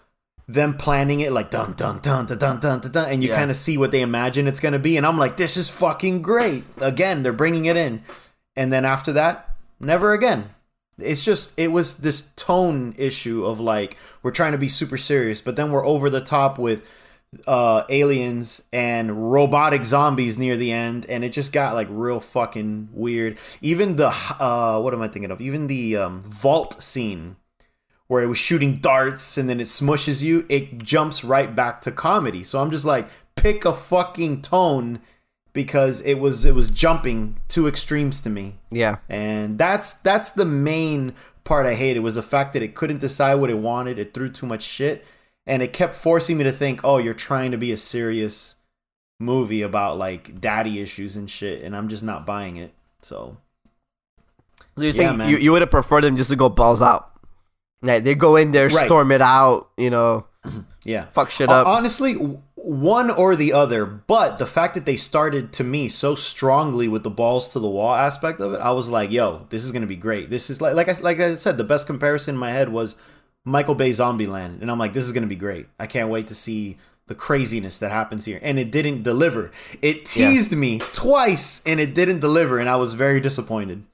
them 0.47 0.77
planning 0.79 1.21
it 1.21 1.31
like 1.31 1.51
dun 1.51 1.75
dun 1.75 1.99
dun 2.01 2.25
dun 2.25 2.39
dun 2.39 2.59
dun 2.61 2.81
dun, 2.81 2.91
dun 2.91 3.11
and 3.11 3.23
you 3.23 3.29
Yeah. 3.29 3.37
kind 3.37 3.51
of 3.51 3.57
see 3.57 3.77
what 3.77 3.91
they 3.91 4.01
imagine 4.01 4.47
it's 4.47 4.61
gonna 4.61 4.79
be. 4.79 4.97
And 4.97 5.07
I'm 5.07 5.19
like, 5.19 5.37
this 5.37 5.57
is 5.57 5.69
fucking 5.69 6.23
great. 6.23 6.65
Again, 6.81 7.23
they're 7.23 7.33
bringing 7.35 7.67
it 7.67 7.77
in. 7.77 8.03
And 8.57 8.73
then 8.73 8.85
after 8.85 9.13
that, 9.13 9.55
never 9.79 10.13
again. 10.15 10.51
It's 10.99 11.23
just 11.25 11.53
it 11.59 11.71
was 11.71 11.99
this 11.99 12.33
tone 12.35 12.95
issue 12.99 13.45
of 13.45 13.61
like 13.61 13.97
we're 14.23 14.31
trying 14.33 14.53
to 14.53 14.59
be 14.59 14.69
super 14.69 14.97
serious, 14.97 15.41
but 15.41 15.55
then 15.57 15.71
we're 15.71 15.87
over 15.87 16.09
the 16.11 16.21
top 16.23 16.59
with 16.59 16.83
uh 17.47 17.85
aliens 17.91 18.63
and 18.73 19.31
robotic 19.31 19.85
zombies 19.85 20.39
near 20.39 20.57
the 20.57 20.73
end 20.73 21.05
and 21.11 21.23
it 21.23 21.29
just 21.29 21.53
got 21.53 21.75
like 21.75 21.87
real 21.91 22.21
fucking 22.21 22.89
weird 22.95 23.37
even 23.61 23.97
the 23.97 24.09
uh 24.41 24.81
what 24.81 24.95
am 24.95 25.03
i 25.03 25.09
thinking 25.09 25.31
of 25.31 25.39
even 25.39 25.67
the 25.67 25.95
um, 25.95 26.23
vault 26.23 26.83
scene 26.83 27.37
where 28.09 28.23
it 28.23 28.27
was 28.27 28.39
shooting 28.39 28.77
darts 28.77 29.39
and 29.39 29.49
then 29.49 29.61
it 29.61 29.67
smushes 29.69 30.23
you 30.23 30.45
it 30.49 30.79
jumps 30.79 31.23
right 31.23 31.55
back 31.55 31.81
to 31.81 31.93
comedy 31.93 32.43
so 32.43 32.61
i'm 32.61 32.71
just 32.71 32.85
like 32.85 33.09
pick 33.37 33.65
a 33.65 33.73
fucking 33.73 34.43
tone 34.43 35.01
because 35.53 36.01
it 36.03 36.15
was 36.15 36.45
it 36.45 36.55
was 36.55 36.71
jumping 36.71 37.37
two 37.49 37.67
extremes 37.67 38.21
to 38.21 38.29
me 38.31 38.57
Yeah. 38.71 38.97
and 39.09 39.59
that's 39.59 39.93
that's 39.95 40.31
the 40.31 40.45
main 40.45 41.15
part 41.45 41.65
I 41.67 41.75
hated 41.77 42.01
was 42.01 42.15
the 42.17 42.23
fact 42.23 42.53
that 42.53 42.63
it 42.63 42.75
couldn't 42.75 43.01
decide 43.01 43.37
what 43.37 43.49
it 43.49 43.57
wanted. 43.59 43.99
It 43.99 44.13
threw 44.13 44.29
too 44.29 44.45
much 44.45 44.63
shit, 44.63 45.03
and 45.47 45.63
it 45.63 45.73
kept 45.73 45.95
forcing 45.95 46.37
me 46.37 46.45
to 46.45 46.53
think, 46.53 46.83
"Oh, 46.85 46.99
you're 46.99 47.15
trying 47.15 47.53
to 47.53 47.57
be 47.57 47.73
a 47.73 47.79
serious 47.79 48.57
movie 49.19 49.63
about 49.63 49.97
like 49.97 50.43
daddy 50.43 50.79
issues 50.79 51.17
and 51.17 51.29
shit," 51.31 51.63
and 51.65 51.75
I'm 51.75 51.89
just 51.89 52.03
not 52.05 52.27
buying 52.27 52.57
it. 52.59 52.75
So 53.01 53.39
So 54.77 54.83
you're 54.83 54.93
Yeah, 54.93 54.93
saying 54.93 55.17
man. 55.17 55.31
you, 55.31 55.39
you 55.39 55.53
would 55.53 55.63
have 55.63 55.71
preferred 55.71 56.05
them 56.05 56.17
just 56.19 56.29
to 56.29 56.37
go 56.37 56.51
balls 56.51 56.83
out? 56.83 57.13
Like 57.83 58.05
they 58.05 58.15
go 58.15 58.37
in 58.37 58.51
there, 58.51 58.69
Right. 58.69 58.87
storm 58.87 59.13
it 59.13 59.23
out, 59.23 59.71
you 59.77 59.91
know, 59.91 60.27
yeah, 60.85 61.07
fuck 61.07 61.31
shit 61.31 61.49
up. 61.49 61.67
Honestly, 61.67 62.15
one 62.57 63.11
or 63.11 63.37
the 63.37 63.53
other, 63.53 63.87
but 63.87 64.39
the 64.39 64.47
fact 64.47 64.75
that 64.75 64.85
they 64.85 64.97
started 64.97 65.53
to 65.55 65.65
me 65.65 65.89
so 65.89 66.15
strongly 66.15 66.89
with 66.89 67.05
the 67.05 67.11
balls 67.11 67.49
to 67.51 67.59
the 67.61 67.69
wall 67.69 67.95
aspect 67.95 68.41
of 68.41 68.53
it, 68.53 68.61
I 68.61 68.73
was 68.73 68.89
like, 68.89 69.11
"Yo, 69.13 69.47
this 69.51 69.65
is 69.65 69.71
gonna 69.73 69.87
be 69.87 69.97
great." 69.97 70.29
This 70.29 70.51
is 70.51 70.61
like, 70.61 70.75
like 70.75 70.89
I 70.89 71.01
like 71.01 71.21
I 71.21 71.35
said, 71.37 71.57
the 71.57 71.65
best 71.65 71.87
comparison 71.87 72.35
in 72.35 72.39
my 72.39 72.51
head 72.51 72.71
was 72.71 72.97
Michael 73.45 73.75
Bay 73.77 73.91
Zombieland, 73.91 74.61
and 74.61 74.71
I'm 74.71 74.79
like, 74.79 74.93
"This 74.93 75.07
is 75.07 75.13
gonna 75.13 75.27
be 75.29 75.37
great." 75.37 75.69
I 75.79 75.87
can't 75.87 76.11
wait 76.11 76.27
to 76.29 76.35
see 76.35 76.79
the 77.07 77.15
craziness 77.15 77.79
that 77.79 77.91
happens 77.91 78.27
here, 78.27 78.39
and 78.43 78.59
it 78.59 78.71
didn't 78.71 79.03
deliver. 79.03 79.51
It 79.81 80.05
teased 80.05 80.53
me 80.55 80.81
twice, 80.93 81.63
and 81.65 81.81
it 81.81 81.95
didn't 81.95 82.21
deliver, 82.21 82.59
and 82.59 82.69
I 82.69 82.77
was 82.77 82.93
very 82.95 83.21
disappointed. 83.21 83.85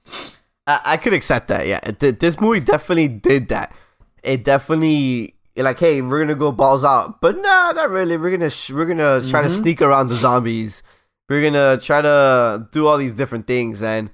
I, 0.67 0.81
I 0.85 0.97
could 0.97 1.13
accept 1.13 1.49
that. 1.49 1.67
Yeah, 1.67 1.81
did- 1.81 2.21
this 2.21 2.41
movie 2.41 2.61
definitely 2.61 3.09
did 3.09 3.49
that. 3.49 3.75
It 4.23 4.45
definitely 4.45 5.35
like, 5.57 5.79
hey, 5.79 6.03
we're 6.03 6.21
gonna 6.21 6.35
go 6.35 6.51
balls 6.51 6.85
out, 6.85 7.21
but 7.21 7.37
nah, 7.37 7.73
not 7.73 7.91
really. 7.91 8.17
We're 8.17 8.31
gonna 8.31 8.51
sh- 8.51 8.71
we're 8.71 8.87
gonna 8.87 9.23
try 9.29 9.43
to 9.43 9.49
mm-hmm. 9.49 9.63
sneak 9.63 9.83
around 9.83 10.09
the 10.09 10.17
zombies. 10.17 10.83
We're 11.29 11.43
gonna 11.43 11.79
try 11.79 12.03
to 12.03 12.69
do 12.73 12.87
all 12.87 12.97
these 12.97 13.15
different 13.15 13.47
things, 13.47 13.83
and 13.83 14.11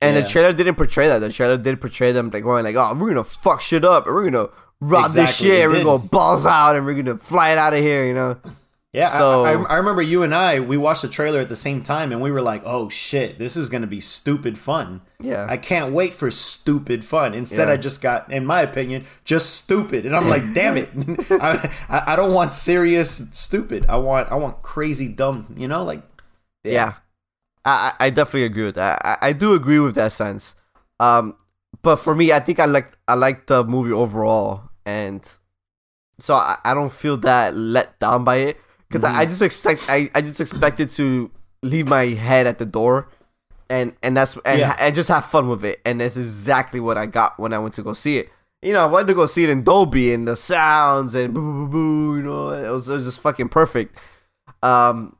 and 0.00 0.16
Yeah. 0.16 0.22
the 0.22 0.28
trailer 0.28 0.52
didn't 0.52 0.76
portray 0.76 1.08
that. 1.08 1.18
The 1.18 1.32
trailer 1.32 1.56
did 1.56 1.80
portray 1.80 2.12
them 2.12 2.30
like 2.30 2.42
going 2.42 2.64
like, 2.64 2.76
oh, 2.76 2.94
we're 2.94 3.08
gonna 3.08 3.24
fuck 3.24 3.60
shit 3.60 3.84
up, 3.84 4.06
and 4.06 4.14
we're 4.14 4.30
gonna 4.30 4.48
rob 4.80 5.10
this 5.12 5.36
shit, 5.36 5.64
and 5.64 5.72
we're 5.72 5.84
gonna 5.84 5.98
balls 5.98 6.46
out, 6.46 6.76
and 6.76 6.86
we're 6.86 7.02
gonna 7.02 7.18
fly 7.18 7.50
it 7.50 7.58
out 7.58 7.72
of 7.72 7.80
here, 7.80 8.06
you 8.06 8.14
know. 8.14 8.36
Yeah, 8.92 9.06
So- 9.08 9.44
I, 9.44 9.52
I, 9.52 9.62
I 9.62 9.76
remember 9.76 10.02
you 10.02 10.24
and 10.24 10.34
I 10.34 10.58
we 10.58 10.76
watched 10.76 11.02
the 11.02 11.08
trailer 11.08 11.38
at 11.38 11.48
the 11.48 11.54
same 11.54 11.82
time, 11.82 12.10
and 12.10 12.20
we 12.20 12.32
were 12.32 12.42
like, 12.42 12.62
"Oh 12.64 12.88
shit, 12.88 13.38
this 13.38 13.56
is 13.56 13.68
gonna 13.68 13.86
be 13.86 14.00
stupid 14.00 14.58
fun." 14.58 15.02
Yeah. 15.20 15.46
I 15.48 15.58
can't 15.58 15.92
wait 15.92 16.12
for 16.12 16.28
stupid 16.32 17.04
fun. 17.04 17.32
Instead, 17.32 17.68
Yeah. 17.68 17.74
I 17.74 17.76
just 17.76 18.02
got, 18.02 18.32
in 18.32 18.44
my 18.44 18.62
opinion, 18.62 19.04
just 19.24 19.54
stupid, 19.54 20.06
and 20.06 20.16
I'm 20.16 20.28
like, 20.28 20.52
"Damn 20.54 20.76
it, 20.76 20.88
I, 21.30 21.70
I 21.88 22.16
don't 22.16 22.32
want 22.34 22.52
serious 22.52 23.22
stupid. 23.32 23.86
I 23.88 23.96
want 23.96 24.30
I 24.32 24.34
want 24.34 24.62
crazy 24.62 25.06
dumb. 25.06 25.54
You 25.56 25.68
know, 25.68 25.84
like 25.84 26.02
Yeah, 26.64 26.94
I 27.64 27.92
I 28.00 28.06
I 28.06 28.10
definitely 28.10 28.44
agree 28.46 28.64
with 28.64 28.74
that. 28.74 29.00
I, 29.04 29.28
I 29.28 29.32
do 29.32 29.52
agree 29.54 29.78
with 29.78 29.94
that 29.94 30.10
sense. 30.10 30.56
Um, 30.98 31.36
but 31.82 31.96
for 31.96 32.16
me, 32.16 32.32
I 32.32 32.40
think 32.40 32.58
I 32.58 32.64
like 32.64 32.90
I 33.06 33.14
like 33.14 33.46
the 33.46 33.62
movie 33.62 33.92
overall, 33.92 34.62
and 34.84 35.22
so 36.18 36.34
I, 36.34 36.56
I 36.64 36.74
don't 36.74 36.90
feel 36.92 37.16
that 37.18 37.54
let 37.54 37.96
down 38.00 38.24
by 38.24 38.36
it 38.38 38.60
because 38.90 39.04
I, 39.04 39.20
I 39.20 39.26
just 39.26 39.40
expect 39.42 39.84
I, 39.88 40.10
I 40.14 40.20
just 40.20 40.40
expected 40.40 40.90
to 40.90 41.30
leave 41.62 41.86
my 41.88 42.06
head 42.06 42.46
at 42.46 42.58
the 42.58 42.66
door, 42.66 43.08
and 43.68 43.94
and 44.02 44.16
that's 44.16 44.36
and 44.44 44.58
Yeah. 44.58 44.76
and 44.80 44.94
just 44.94 45.08
have 45.08 45.24
fun 45.24 45.48
with 45.48 45.64
it, 45.64 45.80
and 45.84 46.00
that's 46.00 46.16
exactly 46.16 46.80
what 46.80 46.98
I 46.98 47.06
got 47.06 47.38
when 47.38 47.52
I 47.52 47.58
went 47.58 47.74
to 47.74 47.82
go 47.82 47.92
see 47.92 48.18
it. 48.18 48.30
You 48.62 48.72
know, 48.74 48.80
I 48.82 48.86
wanted 48.86 49.06
to 49.06 49.14
go 49.14 49.24
see 49.26 49.44
it 49.44 49.50
in 49.50 49.62
Dolby 49.62 50.12
and 50.12 50.28
the 50.28 50.36
sounds 50.36 51.14
and 51.14 51.32
boo 51.32 51.40
boo 51.40 51.66
boo 51.66 51.68
boo. 51.68 52.16
You 52.18 52.22
know, 52.24 52.50
it 52.50 52.68
was, 52.70 52.88
it 52.88 52.92
was 52.94 53.04
just 53.04 53.20
fucking 53.20 53.48
perfect. 53.48 53.96
Um, 54.62 55.16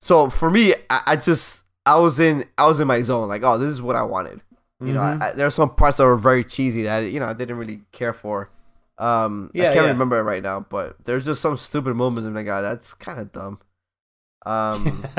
so 0.00 0.30
for 0.30 0.50
me, 0.50 0.74
I, 0.90 1.00
I 1.06 1.16
just 1.16 1.64
I 1.86 1.96
was 1.98 2.20
in 2.20 2.44
I 2.56 2.66
was 2.66 2.78
in 2.80 2.86
my 2.86 3.02
zone. 3.02 3.28
Like, 3.28 3.42
oh, 3.42 3.58
this 3.58 3.70
is 3.70 3.82
what 3.82 3.96
I 3.96 4.02
wanted. 4.02 4.42
You 4.80 4.92
know, 4.92 5.00
Mhm. 5.00 5.20
I, 5.22 5.30
I, 5.30 5.32
there 5.32 5.46
are 5.46 5.50
some 5.50 5.70
parts 5.74 5.96
that 5.96 6.04
were 6.04 6.16
very 6.16 6.44
cheesy 6.44 6.84
that 6.84 7.00
you 7.10 7.18
know 7.18 7.26
I 7.26 7.32
didn't 7.32 7.56
really 7.56 7.80
care 7.90 8.12
for. 8.12 8.48
Um, 8.98 9.50
I 9.54 9.58
can't 9.58 9.74
yeah. 9.76 9.80
remember 9.88 10.18
it 10.18 10.22
right 10.24 10.42
now, 10.42 10.60
but 10.68 10.96
there's 11.04 11.24
just 11.24 11.40
some 11.40 11.56
stupid 11.56 11.94
moments. 11.94 12.26
I'm 12.26 12.34
like, 12.34 12.46
God, 12.46 12.62
that's 12.62 12.94
kind 12.94 13.20
of 13.20 13.30
dumb. 13.32 13.60
Um, 14.44 15.04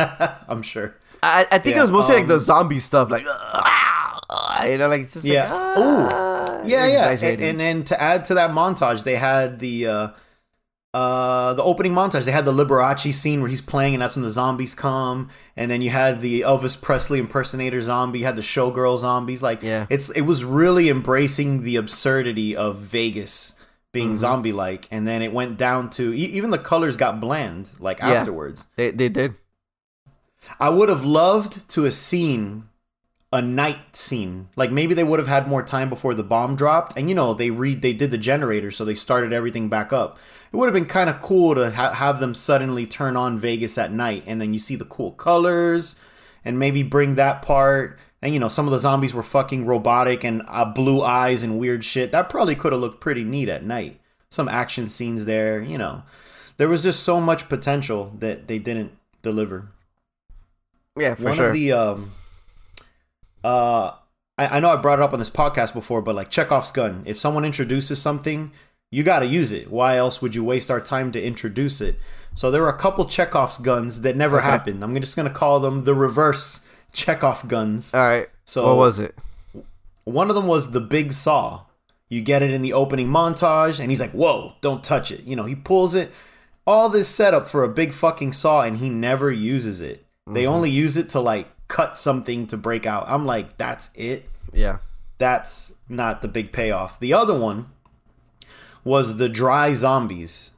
I'm 0.47 0.61
sure. 0.61 0.95
I, 1.23 1.45
I 1.51 1.57
think 1.59 1.75
it 1.77 1.81
was 1.81 1.91
mostly 1.91 2.15
like 2.15 2.27
the 2.27 2.35
um, 2.35 2.39
zombie 2.39 2.79
stuff, 2.79 3.09
like 3.09 3.25
"Ah," 3.27 4.63
you 4.65 4.77
know, 4.77 4.87
like 4.87 5.01
it's 5.01 5.13
just 5.13 5.25
Yeah. 5.25 5.53
like, 5.53 5.77
Ooh. 5.77 6.09
ah, 6.11 6.61
Yeah, 6.65 6.85
yeah. 6.87 7.09
And, 7.11 7.41
and 7.41 7.59
then 7.59 7.83
to 7.85 8.01
add 8.01 8.25
to 8.25 8.33
that 8.35 8.51
montage, 8.51 9.03
they 9.03 9.15
had 9.17 9.59
the 9.59 9.87
uh 9.87 10.07
uh 10.93 11.53
the 11.53 11.63
opening 11.63 11.93
montage. 11.93 12.23
They 12.25 12.31
had 12.31 12.45
the 12.45 12.53
Liberace 12.53 13.13
scene 13.13 13.41
where 13.41 13.49
he's 13.49 13.61
playing 13.61 13.93
and 13.95 14.01
that's 14.01 14.15
when 14.15 14.23
the 14.23 14.29
zombies 14.31 14.73
come. 14.73 15.29
And 15.57 15.69
then 15.69 15.81
you 15.81 15.89
had 15.89 16.21
the 16.21 16.41
Elvis 16.41 16.81
Presley 16.81 17.19
impersonator 17.19 17.81
zombie, 17.81 18.19
you 18.19 18.25
had 18.25 18.35
the 18.35 18.41
showgirl 18.41 18.97
zombies. 18.97 19.41
Like 19.43 19.61
Yeah. 19.61 19.87
it's 19.89 20.09
it 20.11 20.21
was 20.21 20.43
really 20.43 20.89
embracing 20.89 21.63
the 21.63 21.75
absurdity 21.75 22.55
of 22.55 22.77
Vegas 22.77 23.55
being 23.91 24.09
Mm-hmm. 24.09 24.15
zombie 24.17 24.51
like 24.53 24.87
and 24.91 25.07
then 25.07 25.21
it 25.21 25.33
went 25.33 25.57
down 25.57 25.89
to 25.91 26.13
even 26.13 26.51
the 26.51 26.57
colors 26.59 26.95
got 26.95 27.19
bland 27.19 27.71
like 27.79 27.99
Yeah. 27.99 28.09
afterwards. 28.09 28.67
they 28.75 28.91
they 28.91 29.09
did. 29.09 29.35
I 30.59 30.69
would 30.69 30.89
have 30.89 31.03
loved 31.05 31.67
to 31.71 31.83
have 31.83 31.93
seen 31.93 32.65
a 33.31 33.41
night 33.41 33.95
scene. 33.95 34.47
Like 34.55 34.71
maybe 34.71 34.93
they 34.95 35.03
would 35.03 35.19
have 35.19 35.27
had 35.27 35.47
more 35.47 35.61
time 35.61 35.89
before 35.89 36.13
the 36.15 36.23
bomb 36.23 36.55
dropped, 36.55 36.97
and 36.97 37.09
you 37.09 37.13
know 37.15 37.33
they 37.35 37.51
re 37.51 37.75
they 37.75 37.93
did 37.93 38.09
the 38.09 38.17
generator, 38.17 38.71
so 38.71 38.83
they 38.85 38.95
started 38.95 39.31
everything 39.33 39.69
back 39.69 39.93
up. 39.93 40.17
It 40.51 40.55
would 40.57 40.65
have 40.65 40.73
been 40.73 40.85
kind 40.87 41.09
of 41.09 41.21
cool 41.21 41.53
to 41.55 41.69
ha- 41.71 41.93
have 41.93 42.19
them 42.19 42.33
suddenly 42.33 42.87
turn 42.87 43.15
on 43.15 43.37
Vegas 43.37 43.77
at 43.77 43.91
night, 43.91 44.23
and 44.25 44.41
then 44.41 44.53
you 44.53 44.59
see 44.59 44.75
the 44.75 44.85
cool 44.85 45.11
colors, 45.11 45.95
and 46.43 46.57
maybe 46.57 46.81
bring 46.81 47.15
that 47.15 47.43
part. 47.43 47.99
And 48.21 48.33
you 48.33 48.39
know 48.39 48.49
some 48.49 48.65
of 48.67 48.71
the 48.71 48.79
zombies 48.79 49.13
were 49.13 49.23
fucking 49.23 49.65
robotic 49.65 50.23
and 50.25 50.41
uh, 50.47 50.65
blue 50.65 51.01
eyes 51.01 51.41
and 51.43 51.57
weird 51.59 51.85
shit. 51.85 52.11
That 52.11 52.29
probably 52.29 52.55
could 52.55 52.73
have 52.73 52.81
looked 52.81 52.99
pretty 52.99 53.23
neat 53.23 53.47
at 53.49 53.63
night. 53.63 53.99
Some 54.29 54.47
action 54.49 54.89
scenes 54.89 55.25
there, 55.25 55.61
you 55.61 55.77
know. 55.77 56.03
There 56.57 56.67
was 56.67 56.83
just 56.83 57.03
so 57.03 57.21
much 57.21 57.47
potential 57.47 58.13
that 58.19 58.47
they 58.47 58.59
didn't 58.59 58.91
deliver 59.21 59.69
Yeah, 60.97 61.15
for 61.15 61.21
sure. 61.21 61.27
one 61.29 61.35
sure. 61.37 61.47
of 61.47 61.53
the 61.53 61.71
um 61.71 62.11
uh 63.43 63.91
I, 64.37 64.57
I 64.57 64.59
know 64.59 64.69
I 64.69 64.75
brought 64.75 64.99
it 64.99 65.03
up 65.03 65.13
on 65.13 65.19
this 65.19 65.29
podcast 65.29 65.73
before, 65.73 66.01
but 66.01 66.15
like 66.15 66.29
Chekhov's 66.29 66.71
gun. 66.71 67.03
If 67.05 67.19
someone 67.19 67.45
introduces 67.45 68.01
something, 68.01 68.51
you 68.91 69.03
gotta 69.03 69.25
use 69.25 69.51
it. 69.51 69.69
Why 69.71 69.97
else 69.97 70.21
would 70.21 70.35
you 70.35 70.43
waste 70.43 70.69
our 70.71 70.81
time 70.81 71.11
to 71.13 71.21
introduce 71.23 71.79
it? 71.81 71.97
So 72.35 72.51
there 72.51 72.61
were 72.61 72.69
a 72.69 72.77
couple 72.77 73.05
Chekhov's 73.05 73.57
guns 73.57 74.01
that 74.01 74.15
never 74.15 74.37
Okay. 74.39 74.45
happened. 74.47 74.83
I'm 74.83 74.95
just 74.99 75.15
gonna 75.15 75.29
call 75.29 75.59
them 75.59 75.83
the 75.85 75.93
reverse 75.95 76.65
Chekhov 76.93 77.47
guns. 77.47 77.93
All 77.93 78.01
right. 78.01 78.29
So 78.45 78.65
what 78.65 78.77
was 78.77 78.99
it? 78.99 79.15
one 80.11 80.29
of 80.29 80.35
them 80.35 80.47
was 80.47 80.71
the 80.71 80.81
big 80.81 81.13
saw. 81.13 81.61
You 82.09 82.21
get 82.21 82.41
it 82.41 82.51
in 82.51 82.61
the 82.61 82.73
opening 82.73 83.07
montage, 83.07 83.79
and 83.79 83.91
he's 83.91 83.99
like, 83.99 84.11
"Whoa, 84.11 84.53
don't 84.61 84.83
touch 84.83 85.11
it!" 85.11 85.23
You 85.23 85.35
know, 85.35 85.43
he 85.43 85.55
pulls 85.55 85.93
it. 85.93 86.11
All 86.65 86.89
this 86.89 87.07
setup 87.07 87.47
for 87.47 87.63
a 87.63 87.69
big 87.69 87.93
fucking 87.93 88.33
saw, 88.33 88.61
and 88.61 88.77
he 88.77 88.89
never 88.89 89.31
uses 89.31 89.81
it. 89.81 90.05
They 90.27 90.43
mm-hmm. 90.43 90.53
only 90.53 90.69
use 90.69 90.97
it 90.97 91.09
to 91.09 91.19
like 91.19 91.47
cut 91.67 91.95
something 91.95 92.47
to 92.47 92.57
break 92.57 92.85
out. 92.85 93.05
I'm 93.07 93.25
like, 93.25 93.57
that's 93.57 93.91
it. 93.95 94.29
Yeah. 94.51 94.79
That's 95.17 95.73
not 95.87 96.21
the 96.21 96.27
big 96.27 96.51
payoff. 96.51 96.99
The 96.99 97.13
other 97.13 97.37
one 97.37 97.67
was 98.83 99.17
the 99.17 99.29
dry 99.29 99.73
zombies. 99.73 100.51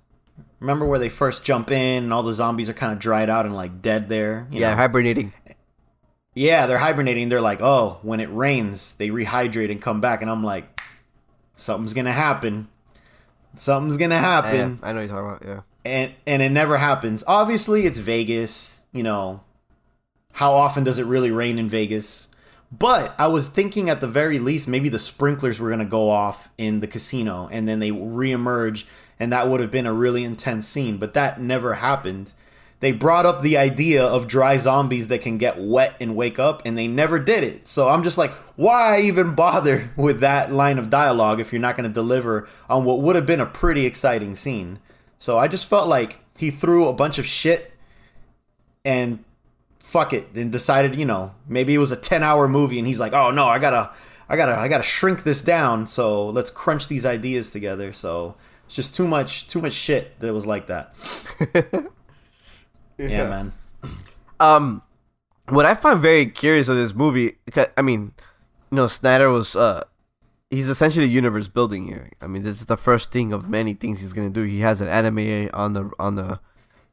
Remember 0.60 0.86
where 0.86 1.00
they 1.00 1.10
first 1.10 1.44
jump 1.44 1.72
in 1.72 2.04
and 2.04 2.14
all 2.14 2.22
the 2.22 2.34
zombies 2.34 2.70
are 2.70 2.74
kind 2.74 2.94
of 2.94 3.00
dried 3.00 3.30
out 3.30 3.46
and 3.46 3.56
like 3.56 3.82
dead 3.82 4.10
there? 4.10 4.48
you 4.52 4.60
yeah, 4.60 4.72
know? 4.72 4.76
hibernating. 4.76 5.34
Yeah, 6.34 6.66
they're 6.66 6.78
hibernating. 6.78 7.30
They're 7.30 7.42
like, 7.42 7.60
oh, 7.62 8.00
when 8.04 8.20
it 8.20 8.30
rains, 8.32 8.96
they 8.96 9.10
rehydrate 9.10 9.70
and 9.70 9.82
come 9.82 10.00
back. 10.00 10.22
And 10.22 10.32
I'm 10.32 10.44
like, 10.44 10.80
something's 11.58 11.94
gonna 11.94 12.14
happen. 12.14 12.70
Something's 13.56 13.98
gonna 13.98 14.16
Yeah, 14.16 14.22
happen. 14.22 14.80
I 14.82 14.94
know 14.94 15.00
what 15.02 15.08
you're 15.08 15.10
talking 15.10 15.30
about. 15.30 15.46
Yeah. 15.46 15.62
And 15.84 16.14
and 16.26 16.42
it 16.42 16.52
never 16.52 16.78
happens. 16.78 17.24
Obviously, 17.28 17.86
it's 17.86 17.98
Vegas. 17.98 18.82
You 18.94 19.04
know, 19.04 19.42
how 20.34 20.54
often 20.54 20.84
does 20.84 21.00
it 21.00 21.06
really 21.06 21.32
rain 21.32 21.58
in 21.58 21.68
Vegas? 21.68 22.28
But 22.72 23.14
I 23.18 23.28
was 23.28 23.50
thinking 23.50 23.90
at 23.90 24.00
the 24.00 24.08
very 24.08 24.40
least, 24.40 24.66
maybe 24.68 24.88
the 24.88 25.00
sprinklers 25.00 25.60
were 25.60 25.70
gonna 25.70 25.84
go 25.84 26.10
off 26.10 26.50
in 26.58 26.80
the 26.80 26.88
casino, 26.88 27.50
and 27.52 27.68
then 27.68 27.80
they 27.80 27.92
reemerge, 27.92 28.86
and 29.20 29.34
that 29.34 29.50
would 29.50 29.60
have 29.60 29.72
been 29.72 29.86
a 29.86 29.92
really 29.94 30.24
intense 30.24 30.66
scene. 30.68 30.96
But 30.98 31.14
that 31.14 31.42
never 31.42 31.74
happened 31.76 32.34
they 32.82 32.92
brought 32.92 33.26
up 33.26 33.42
the 33.42 33.58
idea 33.58 34.04
of 34.04 34.28
dry 34.28 34.58
zombies 34.58 35.08
that 35.08 35.22
can 35.22 35.38
get 35.38 35.60
wet 35.60 35.96
and 36.02 36.16
wake 36.16 36.40
up 36.40 36.64
and 36.66 36.78
they 36.78 36.88
never 36.88 37.18
did 37.18 37.44
it. 37.44 37.68
So 37.68 37.88
i'm 37.88 38.04
just 38.04 38.18
like 38.18 38.32
why 38.58 39.00
even 39.00 39.34
bother 39.34 39.92
with 39.96 40.20
that 40.20 40.52
line 40.52 40.78
of 40.78 40.90
dialogue 40.90 41.40
if 41.40 41.54
you're 41.54 41.62
not 41.62 41.78
going 41.78 41.88
to 41.88 41.94
deliver 41.94 42.48
on 42.70 42.84
what 42.84 43.00
would 43.00 43.16
have 43.16 43.26
been 43.26 43.40
a 43.40 43.46
pretty 43.46 43.86
exciting 43.86 44.36
scene? 44.36 44.80
So 45.18 45.38
i 45.38 45.48
just 45.48 45.68
felt 45.68 45.88
like 45.88 46.20
he 46.38 46.52
threw 46.52 46.88
a 46.88 46.94
bunch 46.94 47.18
of 47.18 47.26
shit 47.26 47.72
and 48.84 49.24
fuck 49.80 50.12
it 50.14 50.28
and 50.36 50.52
decided 50.52 50.98
you 50.98 51.06
know 51.06 51.34
maybe 51.48 51.74
it 51.74 51.78
was 51.78 51.92
a 51.92 51.96
10 51.96 52.24
hour 52.24 52.48
movie 52.48 52.80
and 52.80 52.88
he's 52.88 53.00
like 53.00 53.14
oh 53.14 53.30
no 53.30 53.46
i 53.46 53.60
gotta 53.60 53.92
i 54.30 54.36
gotta 54.36 54.58
i 54.58 54.68
gotta 54.68 54.84
shrink 54.84 55.24
this 55.24 55.42
down 55.42 55.86
so 55.86 56.30
let's 56.30 56.50
crunch 56.50 56.88
these 56.88 57.06
ideas 57.06 57.52
together. 57.52 57.94
So 57.94 58.36
it's 58.66 58.76
just 58.76 58.96
too 58.96 59.08
much 59.08 59.48
too 59.48 59.62
much 59.62 59.74
shit 59.74 60.20
that 60.20 60.34
was 60.34 60.46
like 60.46 60.68
that 60.68 60.96
yeah, 63.10 63.30
man. 63.30 63.54
Um, 64.40 64.82
what 65.50 65.66
I 65.66 65.74
find 65.76 66.00
very 66.00 66.26
curious 66.28 66.68
of 66.68 66.76
this 66.78 66.94
movie, 66.94 67.38
I 67.78 67.82
mean, 67.82 68.14
you 68.72 68.76
know, 68.76 68.88
Snyder 68.88 69.30
was 69.30 69.56
uh, 69.56 69.84
he's 70.50 70.68
essentially 70.68 71.06
the 71.06 71.12
universe 71.12 71.48
building 71.48 71.88
here. 71.88 72.10
I 72.22 72.28
mean, 72.28 72.44
this 72.44 72.60
is 72.60 72.66
the 72.66 72.78
first 72.78 73.12
thing 73.12 73.34
of 73.34 73.50
many 73.50 73.74
things 73.74 74.02
he's 74.02 74.14
gonna 74.14 74.30
do. 74.30 74.44
He 74.44 74.60
has 74.62 74.82
an 74.82 74.88
anime 74.88 75.50
on 75.54 75.74
the 75.74 75.92
on 76.00 76.16
the, 76.16 76.40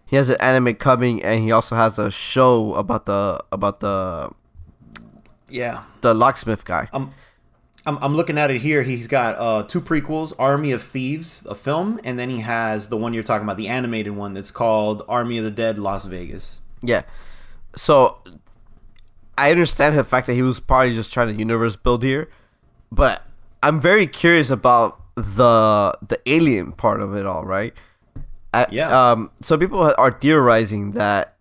he 0.06 0.16
has 0.16 0.28
an 0.28 0.36
anime 0.40 0.74
coming, 0.74 1.22
and 1.22 1.42
he 1.42 1.52
also 1.52 1.76
has 1.76 1.98
a 1.98 2.10
show 2.10 2.74
about 2.74 3.06
the 3.06 3.42
about 3.52 3.80
the 3.80 4.30
Yeah. 5.48 5.84
the 6.00 6.14
locksmith 6.14 6.64
guy. 6.64 6.88
I'm, 6.92 7.10
I'm, 7.88 7.97
I'm 8.02 8.14
looking 8.14 8.37
at 8.37 8.50
it 8.50 8.61
here. 8.61 8.83
He's 8.83 9.07
got 9.07 9.37
uh, 9.38 9.62
two 9.62 9.80
prequels 9.80 10.35
Army 10.38 10.73
of 10.73 10.83
Thieves, 10.83 11.47
a 11.47 11.54
film, 11.54 11.99
and 12.04 12.18
then 12.18 12.28
he 12.28 12.40
has 12.40 12.90
the 12.90 12.99
one 12.99 13.14
you're 13.14 13.23
talking 13.23 13.45
about, 13.45 13.57
the 13.57 13.68
animated 13.68 14.14
one 14.14 14.35
that's 14.35 14.50
called 14.50 15.02
Army 15.09 15.38
of 15.38 15.45
the 15.45 15.50
Dead 15.50 15.78
Lost 15.78 16.07
Vegas. 16.07 16.61
Yeah. 16.83 17.04
So 17.75 18.18
I 19.38 19.50
understand 19.50 19.97
the 19.97 20.04
fact 20.04 20.26
that 20.26 20.35
he 20.35 20.42
was 20.42 20.61
probably 20.61 20.95
just 20.95 21.14
trying 21.14 21.28
to 21.28 21.35
universe 21.35 21.76
build 21.76 22.02
here, 22.02 22.28
but 22.92 23.23
I'm 23.62 23.80
very 23.80 24.07
curious 24.07 24.50
about 24.50 25.00
the 25.14 25.97
the 26.07 26.21
alien 26.26 26.73
part 26.73 27.00
of 27.00 27.16
it 27.16 27.25
all, 27.25 27.47
right? 27.47 27.73
I, 28.52 28.66
Yeah. 28.71 29.12
Um. 29.12 29.30
Some 29.40 29.61
people 29.61 29.95
are 29.97 30.12
theorizing 30.12 30.92
that 30.92 31.37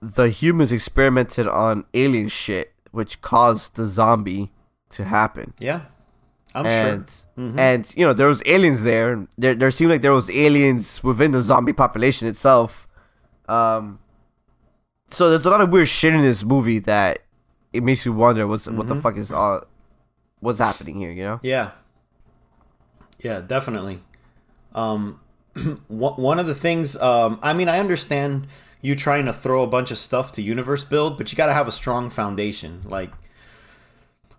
the 0.00 0.28
humans 0.28 0.70
experimented 0.70 1.48
on 1.48 1.86
alien 1.92 2.28
shit, 2.28 2.72
which 2.92 3.20
caused 3.20 3.74
the 3.74 3.86
zombie 3.86 4.52
to 4.96 5.04
happen. 5.04 5.54
Yeah. 5.58 5.80
I'm 6.54 6.64
and 6.66 7.10
sure. 7.10 7.44
Mhm. 7.44 7.58
and 7.58 7.94
you 7.96 8.06
know 8.06 8.12
there 8.14 8.28
was 8.28 8.42
aliens 8.46 8.82
there. 8.82 9.26
There 9.36 9.54
there 9.54 9.70
seemed 9.70 9.90
like 9.90 10.00
there 10.02 10.12
was 10.14 10.30
aliens 10.30 11.02
within 11.04 11.32
the 11.32 11.42
zombie 11.42 11.74
population 11.74 12.26
itself. 12.28 12.86
Um, 13.48 13.98
so 15.10 15.28
there's 15.30 15.44
a 15.46 15.50
lot 15.50 15.60
of 15.60 15.68
weird 15.70 15.88
shit 15.88 16.14
in 16.14 16.22
this 16.22 16.42
movie 16.44 16.78
that 16.80 17.20
it 17.72 17.82
makes 17.82 18.06
you 18.06 18.12
wonder 18.14 18.46
what's 18.46 18.66
what 18.68 18.86
the 18.86 18.94
Mm-hmm. 18.94 19.00
fuck 19.02 19.16
is 19.18 19.30
all 19.32 19.64
what's 20.40 20.58
happening 20.58 20.96
here. 20.96 21.12
You 21.12 21.24
know? 21.24 21.40
Yeah. 21.42 21.72
Yeah, 23.20 23.40
definitely. 23.40 24.00
Um, 24.74 25.20
one 25.88 26.14
one 26.14 26.38
of 26.38 26.46
the 26.46 26.54
things, 26.54 26.96
um, 26.96 27.38
I 27.42 27.52
mean, 27.52 27.68
I 27.68 27.78
understand 27.78 28.46
you 28.82 28.94
trying 28.94 29.24
to 29.26 29.32
throw 29.32 29.62
a 29.62 29.66
bunch 29.66 29.90
of 29.90 29.98
stuff 29.98 30.32
to 30.32 30.42
universe 30.42 30.84
build, 30.84 31.16
but 31.18 31.32
you 31.32 31.36
got 31.36 31.46
to 31.46 31.54
have 31.54 31.68
a 31.68 31.72
strong 31.72 32.08
foundation. 32.10 32.82
Like 32.84 33.10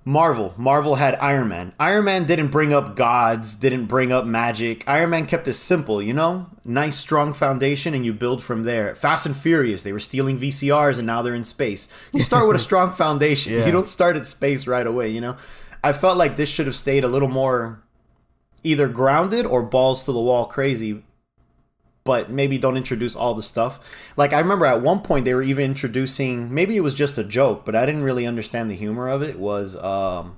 Marvel, 0.07 0.53
Marvel 0.55 0.95
had 0.95 1.15
Iron 1.15 1.49
Man. 1.49 1.73
Iron 1.77 2.05
Man 2.05 2.25
didn't 2.25 2.47
bring 2.47 2.71
up 2.71 2.95
gods, 2.95 3.55
didn't 3.55 3.87
bring 3.87 4.09
up 4.09 4.23
magic. 4.23 4.85
Iron 4.87 5.09
Man 5.09 5.25
kept 5.25 5.49
it 5.49 5.55
simple, 5.55 6.01
you 6.01 6.13
know? 6.13 6.49
Nice, 6.63 6.95
strong 6.95 7.33
foundation, 7.33 7.93
and 7.93 8.05
you 8.05 8.13
build 8.13 8.41
from 8.41 8.63
there. 8.63 8.95
Fast 8.95 9.25
and 9.25 9.35
Furious, 9.35 9.83
they 9.83 9.91
were 9.91 9.99
stealing 9.99 10.39
VCRs 10.39 10.97
and 10.97 11.07
now 11.07 11.21
they're 11.21 11.35
in 11.35 11.43
space. 11.43 11.89
You 12.13 12.21
start 12.21 12.47
with 12.47 12.55
a 12.55 12.59
strong 12.69 12.93
foundation. 12.93 13.51
Yeah. 13.51 13.65
You 13.65 13.73
don't 13.73 13.89
start 13.89 14.15
at 14.15 14.25
space 14.27 14.65
right 14.65 14.87
away, 14.87 15.09
you 15.09 15.19
know? 15.19 15.35
I 15.83 15.91
felt 15.91 16.15
like 16.15 16.37
this 16.37 16.47
should 16.47 16.67
have 16.67 16.77
stayed 16.77 17.03
a 17.03 17.09
little 17.09 17.27
more 17.27 17.83
either 18.63 18.87
grounded 18.87 19.45
or 19.45 19.61
balls 19.61 20.05
to 20.05 20.13
the 20.13 20.21
wall 20.21 20.45
crazy 20.45 21.03
but 22.07 22.31
maybe 22.39 22.57
don't 22.57 22.77
introduce 22.83 23.15
all 23.21 23.33
the 23.35 23.43
stuff 23.53 23.71
like 24.21 24.31
i 24.33 24.39
remember 24.39 24.65
at 24.65 24.81
one 24.81 24.99
point 25.09 25.25
they 25.25 25.33
were 25.33 25.47
even 25.53 25.65
introducing 25.73 26.51
maybe 26.59 26.73
it 26.77 26.81
was 26.89 26.95
just 27.03 27.17
a 27.17 27.23
joke 27.37 27.65
but 27.65 27.75
i 27.75 27.85
didn't 27.85 28.03
really 28.09 28.25
understand 28.33 28.65
the 28.71 28.75
humor 28.83 29.07
of 29.15 29.21
it 29.29 29.35
was 29.49 29.75
um 29.93 30.37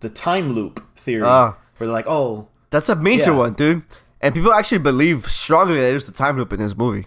the 0.00 0.10
time 0.26 0.52
loop 0.56 0.74
theory 0.96 1.24
Ah. 1.24 1.56
where 1.78 1.86
they're 1.88 1.98
like 2.00 2.06
oh 2.18 2.46
That's 2.70 2.90
a 2.90 2.96
major 3.10 3.32
Yeah. 3.32 3.38
one, 3.44 3.52
dude. 3.54 3.82
And 4.20 4.34
people 4.34 4.52
actually 4.52 4.82
believe 4.90 5.18
strongly 5.30 5.76
that 5.80 5.88
there's 5.90 6.08
a 6.08 6.12
time 6.24 6.36
loop 6.38 6.52
in 6.52 6.60
this 6.66 6.76
movie. 6.84 7.06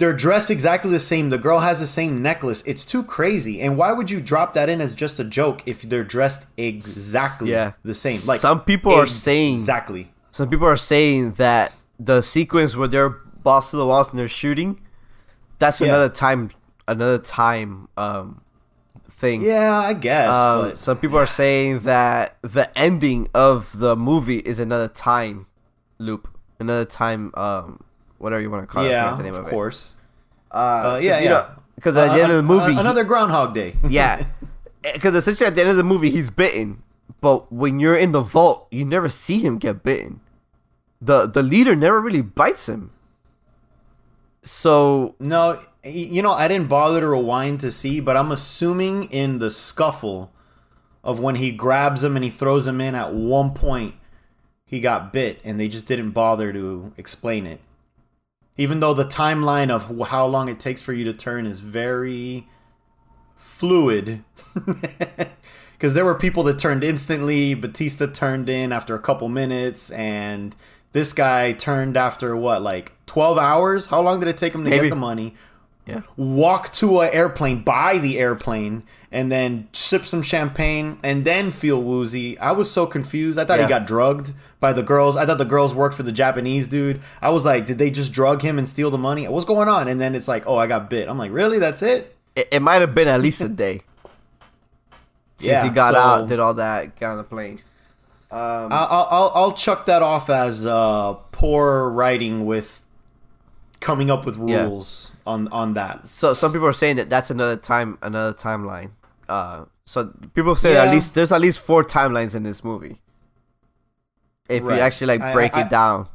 they're 0.00 0.18
dressed 0.26 0.50
exactly 0.50 0.90
the 0.90 1.06
same 1.12 1.24
the 1.36 1.42
girl 1.46 1.58
has 1.68 1.76
the 1.84 1.86
same 2.00 2.12
necklace 2.30 2.60
it's 2.72 2.84
too 2.92 3.02
crazy 3.16 3.54
and 3.64 3.70
why 3.80 3.90
would 3.96 4.08
you 4.14 4.20
drop 4.32 4.48
that 4.58 4.68
in 4.72 4.78
as 4.86 4.92
just 5.04 5.18
a 5.24 5.26
joke 5.38 5.58
if 5.72 5.78
they're 5.90 6.08
dressed 6.16 6.42
exactly 6.68 7.50
Yeah. 7.56 7.72
the 7.90 7.94
same 8.04 8.18
like 8.32 8.40
Some 8.48 8.60
people 8.70 8.92
are 9.02 9.06
saying- 9.26 9.54
exactly 9.60 10.02
Some 10.38 10.48
people 10.52 10.66
are 10.74 10.82
saying 10.92 11.32
that 11.44 11.66
the 12.10 12.18
sequence 12.22 12.70
where 12.78 12.88
they're 12.94 13.14
balls 13.42 13.70
to 13.70 13.76
the 13.76 13.86
walls 13.86 14.10
and 14.10 14.18
they're 14.18 14.28
shooting, 14.28 14.80
that's 15.58 15.80
Yeah. 15.80 15.88
another 15.88 16.08
time, 16.08 16.50
another 16.88 17.18
time 17.18 17.88
um, 17.96 18.40
thing. 19.08 19.42
yeah 19.42 19.72
i 19.78 19.92
guess 19.92 20.34
Um, 20.34 20.62
but 20.62 20.78
some 20.78 20.96
people 20.96 21.18
are 21.18 21.26
saying 21.26 21.80
that 21.80 22.36
the 22.42 22.70
ending 22.78 23.28
of 23.34 23.78
the 23.78 23.94
movie 23.96 24.38
is 24.38 24.58
another 24.58 24.88
time 24.88 25.46
loop, 25.98 26.28
another 26.58 26.84
time, 26.86 27.30
um, 27.34 27.80
whatever 28.18 28.40
you 28.40 28.50
want 28.50 28.62
to 28.62 28.66
call 28.72 28.84
it. 28.84 28.90
Yeah 28.90 29.14
the 29.16 29.22
name 29.22 29.34
of 29.34 29.40
of 29.40 29.46
it. 29.46 29.50
course 29.50 29.94
Uh, 30.52 30.56
Uh, 30.94 31.00
yeah, 31.02 31.18
you 31.18 31.24
yeah. 31.24 31.30
know, 31.30 31.46
Because 31.76 31.96
at 31.96 32.10
Uh, 32.10 32.14
the 32.16 32.22
end 32.22 32.32
of 32.32 32.36
the 32.38 32.42
movie, 32.42 32.76
another 32.76 33.04
Groundhog 33.04 33.54
Day. 33.54 33.76
yeah, 33.88 34.24
because 34.82 35.14
essentially 35.14 35.46
at 35.46 35.54
the 35.54 35.60
end 35.60 35.70
of 35.70 35.76
the 35.76 35.84
movie, 35.84 36.10
he's 36.10 36.30
bitten. 36.30 36.82
But 37.20 37.52
when 37.52 37.78
you're 37.80 37.96
in 37.96 38.12
the 38.12 38.22
vault, 38.22 38.66
you 38.70 38.84
never 38.86 39.08
see 39.10 39.38
him 39.40 39.58
get 39.58 39.82
bitten. 39.82 40.20
the 41.00 41.26
The 41.26 41.42
leader 41.42 41.76
never 41.76 42.00
really 42.00 42.22
bites 42.22 42.68
him. 42.68 42.90
So 44.42 45.14
no, 45.18 45.60
you 45.84 46.22
know, 46.22 46.32
I 46.32 46.48
didn't 46.48 46.68
bother 46.68 47.00
to 47.00 47.08
rewind 47.08 47.60
to 47.60 47.70
see, 47.70 48.00
but 48.00 48.16
I'm 48.16 48.32
assuming 48.32 49.04
in 49.04 49.38
the 49.38 49.50
scuffle 49.50 50.32
of 51.02 51.20
when 51.20 51.36
he 51.36 51.50
grabs 51.50 52.04
him 52.04 52.16
and 52.16 52.24
he 52.24 52.30
throws 52.30 52.66
him 52.66 52.80
in 52.80 52.94
at 52.94 53.14
one 53.14 53.52
point, 53.52 53.94
he 54.64 54.80
got 54.80 55.12
bit, 55.12 55.40
and 55.44 55.58
they 55.58 55.68
just 55.68 55.88
didn't 55.88 56.10
bother 56.10 56.52
to 56.52 56.92
explain 56.96 57.46
it. 57.46 57.60
Even 58.56 58.80
though 58.80 58.94
the 58.94 59.04
timeline 59.04 59.70
of 59.70 60.08
how 60.08 60.26
long 60.26 60.48
it 60.48 60.60
takes 60.60 60.82
for 60.82 60.92
you 60.92 61.04
to 61.04 61.12
turn 61.12 61.46
is 61.46 61.60
very 61.60 62.46
fluid. 63.36 64.22
Because 65.80 65.94
there 65.94 66.04
were 66.04 66.14
people 66.14 66.42
that 66.42 66.58
turned 66.58 66.84
instantly. 66.84 67.54
Bautista 67.54 68.06
turned 68.06 68.50
in 68.50 68.70
after 68.70 68.94
a 68.94 68.98
couple 68.98 69.30
minutes, 69.30 69.90
and 69.90 70.54
this 70.92 71.12
guy 71.12 71.52
turned 71.52 71.96
after 71.96 72.36
what, 72.36 72.62
like 72.62 72.92
12 73.06 73.38
hours? 73.38 73.86
How 73.86 74.00
long 74.00 74.20
did 74.20 74.28
it 74.28 74.38
take 74.38 74.54
him 74.54 74.64
to 74.64 74.70
Maybe. 74.70 74.86
get 74.86 74.90
the 74.90 74.96
money? 74.96 75.34
yeah, 75.86 76.02
Walk 76.16 76.72
to 76.74 77.00
an 77.00 77.10
airplane, 77.12 77.62
buy 77.64 77.98
the 77.98 78.18
airplane, 78.18 78.84
and 79.10 79.32
then 79.32 79.66
sip 79.72 80.04
some 80.06 80.22
champagne, 80.22 80.98
and 81.02 81.24
then 81.24 81.50
feel 81.50 81.82
woozy. 81.82 82.38
I 82.38 82.52
was 82.52 82.70
so 82.70 82.86
confused. 82.86 83.38
I 83.38 83.44
thought 83.44 83.58
Yeah. 83.58 83.64
he 83.66 83.68
got 83.70 83.86
drugged 83.86 84.32
by 84.60 84.72
the 84.72 84.82
girls. 84.84 85.16
I 85.16 85.26
thought 85.26 85.38
the 85.38 85.44
girls 85.44 85.74
worked 85.74 85.96
for 85.96 86.02
the 86.04 86.12
Japanese 86.12 86.68
dude. 86.68 87.00
I 87.20 87.30
was 87.30 87.44
like, 87.44 87.66
did 87.66 87.78
they 87.78 87.90
just 87.90 88.12
drug 88.12 88.42
him 88.42 88.56
and 88.58 88.68
steal 88.68 88.90
the 88.90 88.98
money? 88.98 89.26
What's 89.26 89.46
going 89.46 89.68
on? 89.68 89.88
And 89.88 90.00
then 90.00 90.14
it's 90.14 90.28
like, 90.28 90.46
oh, 90.46 90.56
I 90.56 90.66
got 90.68 90.88
bit. 90.90 91.08
I'm 91.08 91.18
like, 91.18 91.32
really? 91.32 91.58
That's 91.58 91.82
it? 91.82 92.14
it, 92.36 92.46
it 92.52 92.60
might 92.62 92.80
have 92.82 92.94
been 92.94 93.08
at 93.08 93.20
least 93.20 93.40
a 93.40 93.48
day. 93.48 93.80
Since 95.38 95.48
Yeah, 95.48 95.64
he 95.64 95.70
got 95.70 95.94
so- 95.94 95.98
out, 96.00 96.28
did 96.28 96.38
all 96.38 96.54
that, 96.54 96.98
got 97.00 97.12
on 97.12 97.16
the 97.16 97.24
plane. 97.24 97.62
Um, 98.32 98.72
I- 98.72 98.86
I'll, 98.90 99.08
I'll, 99.10 99.32
I'll 99.34 99.52
chuck 99.52 99.86
that 99.86 100.02
off 100.02 100.30
as 100.30 100.64
uh, 100.64 101.14
poor 101.32 101.90
writing 101.90 102.46
with 102.46 102.82
coming 103.80 104.10
up 104.10 104.24
with 104.26 104.36
Yeah. 104.48 104.64
rules 104.66 105.10
on 105.26 105.48
on 105.48 105.74
that. 105.74 106.06
so 106.06 106.34
some 106.34 106.52
people 106.52 106.66
are 106.66 106.72
saying 106.72 106.96
that 106.96 107.08
that's 107.10 107.30
another 107.30 107.56
time, 107.56 107.98
another 108.02 108.32
timeline. 108.32 108.90
Uh, 109.28 109.64
so 109.84 110.12
people 110.34 110.54
say 110.54 110.74
Yeah. 110.74 110.84
at 110.84 110.92
least 110.94 111.14
there's 111.14 111.32
at 111.32 111.40
least 111.40 111.60
four 111.60 111.82
timelines 111.84 112.34
in 112.34 112.42
this 112.44 112.62
movie. 112.62 113.00
if 114.48 114.64
Right. 114.64 114.76
you 114.76 114.80
actually 114.80 115.06
like 115.08 115.20
I- 115.22 115.32
break 115.32 115.54
I- 115.54 115.62
it 115.62 115.70
down. 115.70 116.08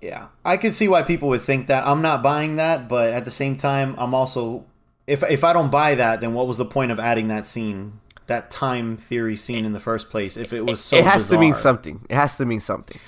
Yeah, 0.00 0.28
I 0.44 0.56
can 0.58 0.72
see 0.72 0.88
why 0.88 1.02
people 1.02 1.28
would 1.30 1.40
think 1.42 1.66
that. 1.68 1.86
I'm 1.86 2.02
not 2.02 2.22
buying 2.22 2.56
that, 2.56 2.86
but 2.88 3.12
at 3.14 3.24
the 3.24 3.30
same 3.30 3.56
time, 3.56 3.94
I'm 3.98 4.14
also 4.14 4.64
if 5.06 5.22
if 5.24 5.42
I 5.44 5.52
don't 5.52 5.70
buy 5.70 5.94
that, 5.94 6.20
then 6.20 6.34
what 6.34 6.46
was 6.46 6.58
the 6.58 6.64
point 6.66 6.90
of 6.92 6.98
adding 7.00 7.28
that 7.28 7.46
scene, 7.46 8.00
that 8.26 8.50
time 8.50 8.96
theory 8.96 9.36
scene 9.36 9.64
in 9.64 9.72
the 9.72 9.80
first 9.80 10.10
place? 10.10 10.36
If 10.36 10.52
it 10.52 10.66
was 10.66 10.80
so, 10.80 10.96
it 10.96 11.04
has 11.04 11.28
to 11.28 11.38
mean 11.38 11.54
something. 11.54 12.04
It 12.08 12.14
has 12.14 12.36
to 12.36 12.44
mean 12.44 12.60
something. 12.60 12.98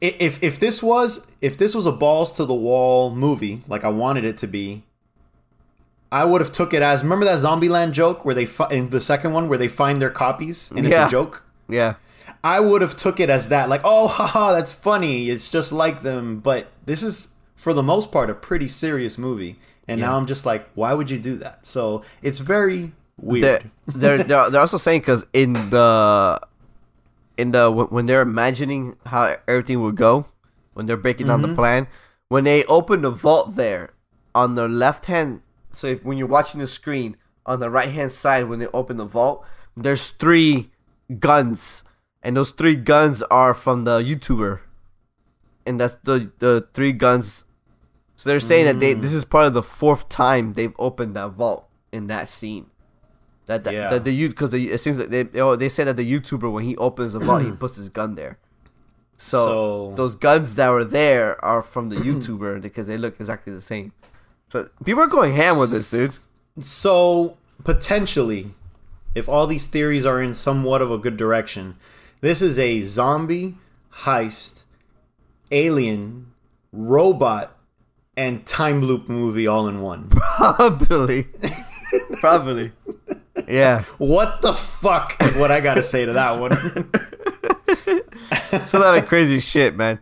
If 0.00 0.42
if 0.42 0.60
this 0.60 0.82
was 0.82 1.32
if 1.40 1.58
this 1.58 1.74
was 1.74 1.86
a 1.86 1.92
balls 1.92 2.32
to 2.32 2.44
the 2.44 2.54
wall 2.54 3.10
movie 3.10 3.62
like 3.66 3.82
I 3.84 3.88
wanted 3.88 4.24
it 4.24 4.38
to 4.38 4.46
be, 4.46 4.84
I 6.12 6.24
would 6.24 6.40
have 6.40 6.52
took 6.52 6.72
it 6.72 6.82
as 6.82 7.02
remember 7.02 7.24
that 7.24 7.38
Zombieland 7.38 7.92
joke 7.92 8.24
where 8.24 8.34
they 8.34 8.46
fi- 8.46 8.68
in 8.70 8.90
the 8.90 9.00
second 9.00 9.32
one 9.32 9.48
where 9.48 9.58
they 9.58 9.68
find 9.68 10.00
their 10.00 10.10
copies 10.10 10.70
and 10.70 10.86
it's 10.86 10.96
a 10.96 11.08
joke. 11.08 11.44
Yeah. 11.68 11.94
I 12.42 12.60
would 12.60 12.82
have 12.82 12.96
took 12.96 13.20
it 13.20 13.30
as 13.30 13.48
that, 13.48 13.68
like, 13.68 13.80
oh, 13.84 14.06
haha, 14.08 14.52
that's 14.52 14.72
funny. 14.72 15.30
It's 15.30 15.50
just 15.50 15.72
like 15.72 16.02
them. 16.02 16.40
But 16.40 16.68
this 16.84 17.02
is, 17.02 17.34
for 17.56 17.72
the 17.72 17.82
most 17.82 18.12
part, 18.12 18.30
a 18.30 18.34
pretty 18.34 18.68
serious 18.68 19.18
movie. 19.18 19.58
And 19.86 20.02
now 20.02 20.18
I'm 20.18 20.26
just 20.26 20.44
like, 20.44 20.68
why 20.74 20.92
would 20.92 21.10
you 21.10 21.18
do 21.18 21.36
that? 21.36 21.66
So 21.66 22.02
it's 22.20 22.40
very 22.40 22.92
weird. 23.18 23.42
They're 23.42 23.70
they're 24.18 24.24
they're, 24.24 24.50
they're 24.50 24.60
also 24.60 24.78
saying 24.78 25.00
because 25.00 25.24
in 25.32 25.52
the 25.52 26.40
in 27.36 27.50
the 27.52 27.70
when 27.70 27.86
when 27.88 28.06
they're 28.06 28.22
imagining 28.22 28.96
how 29.06 29.36
everything 29.46 29.80
would 29.82 29.96
go 29.96 30.26
when 30.74 30.86
they're 30.86 30.96
breaking 30.96 31.26
down 31.26 31.40
Mm-hmm. 31.42 31.50
the 31.50 31.56
plan 31.56 31.86
when 32.28 32.44
they 32.44 32.64
open 32.64 33.02
the 33.02 33.10
vault 33.10 33.56
there 33.56 33.90
on 34.34 34.54
the 34.54 34.68
left 34.68 35.06
hand 35.06 35.40
so 35.72 35.86
if 35.86 36.04
when 36.04 36.18
you're 36.18 36.26
watching 36.26 36.60
the 36.60 36.66
screen 36.66 37.16
on 37.46 37.60
the 37.60 37.70
right 37.70 37.90
hand 37.90 38.12
side 38.12 38.48
when 38.48 38.58
they 38.58 38.66
open 38.68 38.96
the 38.96 39.04
vault 39.04 39.44
there's 39.76 40.10
three 40.10 40.70
guns 41.18 41.84
and 42.22 42.36
those 42.36 42.50
three 42.50 42.76
guns 42.76 43.22
are 43.30 43.54
from 43.54 43.84
the 43.84 43.98
YouTuber 44.00 44.60
and 45.66 45.80
that's 45.80 45.96
the 46.04 46.30
the 46.38 46.66
three 46.74 46.92
guns 46.92 47.44
so 48.16 48.28
they're 48.28 48.40
saying 48.40 48.64
that 48.66 48.80
they 48.80 48.94
Mm. 48.94 49.02
this 49.02 49.12
is 49.12 49.24
part 49.24 49.46
of 49.46 49.54
the 49.54 49.62
fourth 49.62 50.08
time 50.08 50.52
they've 50.54 50.74
opened 50.78 51.14
that 51.16 51.28
vault 51.30 51.68
in 51.92 52.06
that 52.08 52.28
scene 52.28 52.66
that 53.48 53.64
the, 53.64 53.72
Yeah. 53.72 53.88
the, 53.90 54.00
the 54.00 54.12
you 54.12 54.28
because 54.30 54.54
it 54.54 54.78
seems 54.80 54.98
like 54.98 55.08
they 55.10 55.28
oh, 55.40 55.56
they 55.56 55.68
said 55.68 55.88
that 55.88 55.96
the 55.96 56.10
YouTuber 56.10 56.50
when 56.52 56.64
he 56.64 56.76
opens 56.76 57.12
the 57.14 57.18
vault 57.18 57.42
he 57.42 57.50
puts 57.64 57.76
his 57.76 57.88
gun 57.88 58.14
there. 58.14 58.38
So, 59.16 59.46
So- 59.46 59.92
those 59.96 60.14
guns 60.14 60.54
that 60.54 60.68
were 60.70 60.84
there 60.84 61.42
are 61.44 61.60
from 61.62 61.88
the 61.88 61.96
YouTuber 61.96 62.62
because 62.66 62.86
they 62.86 62.96
look 62.96 63.18
exactly 63.18 63.52
the 63.52 63.60
same. 63.60 63.92
So 64.50 64.68
people 64.84 65.02
are 65.02 65.06
going 65.08 65.34
ham 65.34 65.58
with 65.58 65.72
this, 65.72 65.90
dude. 65.90 66.12
So 66.64 67.36
potentially, 67.64 68.52
if 69.14 69.28
all 69.28 69.46
these 69.46 69.66
theories 69.66 70.06
are 70.06 70.22
in 70.22 70.32
somewhat 70.34 70.80
of 70.80 70.90
a 70.90 70.96
good 70.98 71.16
direction, 71.16 71.76
this 72.20 72.40
is 72.40 72.58
a 72.58 72.82
zombie 72.82 73.56
heist, 74.04 74.64
alien, 75.50 76.32
robot, 76.72 77.56
and 78.16 78.44
time 78.46 78.82
loop 78.82 79.08
movie 79.08 79.46
all 79.46 79.68
in 79.68 79.80
one. 79.82 80.08
Probably, 80.38 81.26
probably, 82.20 82.72
yeah. 83.48 83.82
what 83.98 84.42
the 84.42 84.52
fuck 84.52 85.16
is 85.22 85.34
what 85.34 85.50
I 85.50 85.60
gotta 85.60 85.82
say 85.82 86.04
to 86.06 86.12
that 86.14 86.38
one? 86.38 86.52
It's 88.52 88.74
a 88.74 88.78
lot 88.78 88.96
of 88.98 89.06
crazy 89.06 89.40
shit, 89.40 89.76
man. 89.76 89.98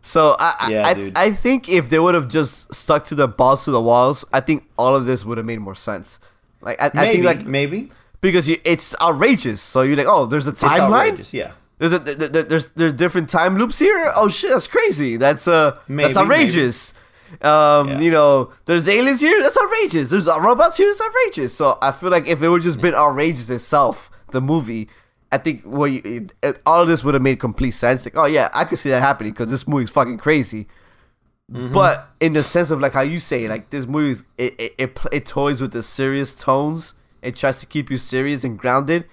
So 0.00 0.36
I, 0.38 0.54
I- 0.60 0.70
Yeah, 0.70 0.86
I, 0.86 0.94
dude. 0.94 1.16
I 1.16 1.30
think 1.32 1.68
if 1.68 1.88
they 1.90 1.98
would 1.98 2.14
have 2.14 2.28
just 2.28 2.74
stuck 2.74 3.06
to 3.06 3.14
the 3.14 3.26
balls 3.28 3.64
to 3.64 3.70
the 3.70 3.80
walls, 3.80 4.24
I 4.32 4.40
think 4.40 4.64
all 4.78 4.94
of 4.94 5.06
this 5.06 5.24
would 5.24 5.38
have 5.38 5.46
made 5.46 5.60
more 5.60 5.74
sense. 5.74 6.20
Like 6.60 6.80
I, 6.80 6.86
I 6.94 7.12
think 7.12 7.24
like 7.24 7.46
maybe. 7.46 7.90
because 8.20 8.48
you, 8.48 8.58
it's 8.64 8.94
outrageous. 9.00 9.60
So 9.60 9.82
you're 9.82 9.96
like, 9.96 10.06
oh, 10.08 10.26
there's 10.26 10.46
a 10.46 10.52
timeline. 10.52 11.32
yeah. 11.32 11.52
There's 11.78 11.92
a 11.92 11.98
th- 11.98 12.18
th- 12.32 12.46
there's 12.48 12.68
there's 12.70 12.92
different 12.92 13.28
time 13.28 13.58
loops 13.58 13.78
here. 13.78 14.12
Oh 14.14 14.28
shit, 14.28 14.50
that's 14.50 14.66
crazy. 14.68 15.16
That's 15.16 15.48
uh 15.48 15.76
Maybe, 15.88 16.06
that's 16.06 16.16
outrageous. 16.18 16.94
Um, 17.42 17.88
Yeah. 17.88 18.00
you 18.00 18.10
know, 18.10 18.50
there's 18.66 18.88
aliens 18.88 19.20
here. 19.20 19.42
That's 19.42 19.56
outrageous. 19.58 20.10
There's 20.10 20.28
uh, 20.28 20.40
robots 20.40 20.76
here. 20.76 20.88
That's 20.88 21.00
outrageous. 21.00 21.54
So 21.54 21.78
I 21.82 21.92
feel 21.92 22.10
like 22.10 22.26
if 22.26 22.42
it 22.42 22.48
would 22.48 22.62
just 22.62 22.80
been 22.80 22.94
outrageous 22.94 23.50
itself, 23.50 24.10
the 24.30 24.40
movie, 24.40 24.88
I 25.32 25.38
think 25.38 25.62
well, 25.64 25.86
you, 25.88 26.00
it, 26.04 26.32
it- 26.42 26.62
all 26.66 26.80
of 26.82 26.88
this 26.88 27.02
would 27.04 27.14
have 27.14 27.22
made 27.22 27.40
complete 27.40 27.72
sense. 27.72 28.04
Like, 28.04 28.16
oh 28.16 28.26
yeah, 28.26 28.48
I 28.54 28.64
could 28.64 28.78
see 28.78 28.90
that 28.90 29.00
happening 29.00 29.32
because 29.32 29.50
this 29.50 29.66
movie's 29.66 29.90
fucking 29.90 30.18
crazy. 30.18 30.66
But 31.46 32.08
in 32.20 32.32
the 32.32 32.42
sense 32.42 32.70
of 32.70 32.80
like 32.80 32.94
how 32.94 33.02
you 33.02 33.18
say, 33.18 33.48
like 33.48 33.68
this 33.68 33.86
movie, 33.86 34.22
it 34.38 34.54
it, 34.58 34.74
it 34.78 34.98
it 35.12 35.26
toys 35.26 35.60
with 35.60 35.72
the 35.72 35.82
serious 35.82 36.34
tones. 36.34 36.94
It 37.20 37.36
tries 37.36 37.60
to 37.60 37.66
keep 37.66 37.90
you 37.90 37.98
serious 37.98 38.44
and 38.44 38.58
grounded. 38.58 39.06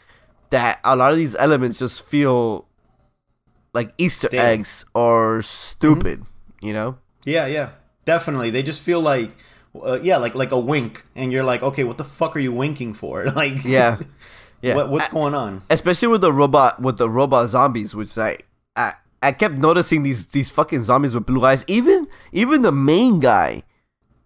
That 0.50 0.80
a 0.86 0.96
lot 0.96 1.12
of 1.12 1.18
these 1.18 1.36
elements 1.36 1.80
just 1.80 2.04
feel 2.06 2.68
like 3.74 3.94
Easter 3.98 4.30
eggs 4.32 4.86
or 4.94 5.42
stupid. 5.42 6.24
You 6.62 6.74
know? 6.74 6.98
Yeah, 7.26 7.48
yeah, 7.48 7.70
definitely. 8.06 8.50
They 8.50 8.64
just 8.64 8.82
feel 8.82 9.02
like, 9.02 9.32
uh, 9.76 10.00
yeah, 10.02 10.18
like 10.18 10.36
like 10.36 10.52
a 10.52 10.60
wink, 10.60 11.06
and 11.16 11.32
you're 11.32 11.44
like, 11.44 11.64
okay, 11.64 11.84
what 11.84 11.98
the 11.98 12.04
fuck 12.04 12.36
are 12.36 12.40
you 12.40 12.52
winking 12.54 12.94
for? 12.94 13.26
Like, 13.36 13.64
Yeah, 13.64 13.98
yeah. 14.62 14.76
what, 14.76 14.90
what's 14.90 15.08
going 15.10 15.34
on? 15.36 15.62
especially 15.70 16.08
with 16.10 16.22
the 16.22 16.32
robot 16.34 16.82
with 16.82 16.98
the 16.98 17.10
robot 17.10 17.50
zombies 17.50 17.96
which 17.96 18.18
I, 18.18 18.38
I 18.76 18.94
i 19.24 19.32
kept 19.32 19.56
noticing 19.56 20.04
these 20.04 20.26
these 20.28 20.50
fucking 20.50 20.84
zombies 20.84 21.14
with 21.16 21.26
blue 21.26 21.44
eyes 21.46 21.64
even 21.68 22.08
even 22.32 22.62
the 22.62 22.72
main 22.72 23.20
guy 23.20 23.64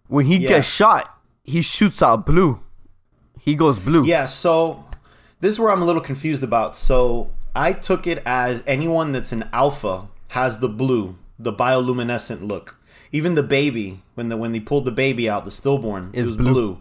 when 0.08 0.26
he 0.26 0.36
Yeah. 0.38 0.48
gets 0.48 0.66
shot 0.68 1.04
he 1.44 1.62
shoots 1.62 2.02
out 2.02 2.26
blue 2.26 2.60
he 3.38 3.54
goes 3.54 3.78
blue 3.78 4.04
Yeah, 4.04 4.26
so 4.26 4.84
this 5.40 5.52
is 5.52 5.58
where 5.60 5.70
I'm 5.70 5.82
a 5.82 5.84
little 5.84 6.02
confused 6.02 6.42
about. 6.42 6.74
So 6.74 7.30
I 7.54 7.72
took 7.72 8.06
it 8.06 8.22
as 8.26 8.62
anyone 8.66 9.12
that's 9.12 9.30
an 9.32 9.44
alpha 9.52 10.08
has 10.28 10.58
the 10.58 10.68
blue, 10.68 11.16
the 11.38 11.52
bioluminescent 11.52 12.48
look. 12.48 12.76
Even 13.12 13.34
the 13.34 13.42
baby, 13.42 14.02
when 14.14 14.28
the 14.28 14.36
when 14.36 14.52
they 14.52 14.60
pulled 14.60 14.84
the 14.84 14.90
baby 14.92 15.28
out, 15.28 15.44
the 15.44 15.50
stillborn, 15.50 16.10
it 16.12 16.20
Is 16.20 16.28
was 16.28 16.36
blue. 16.36 16.52
blue. 16.52 16.80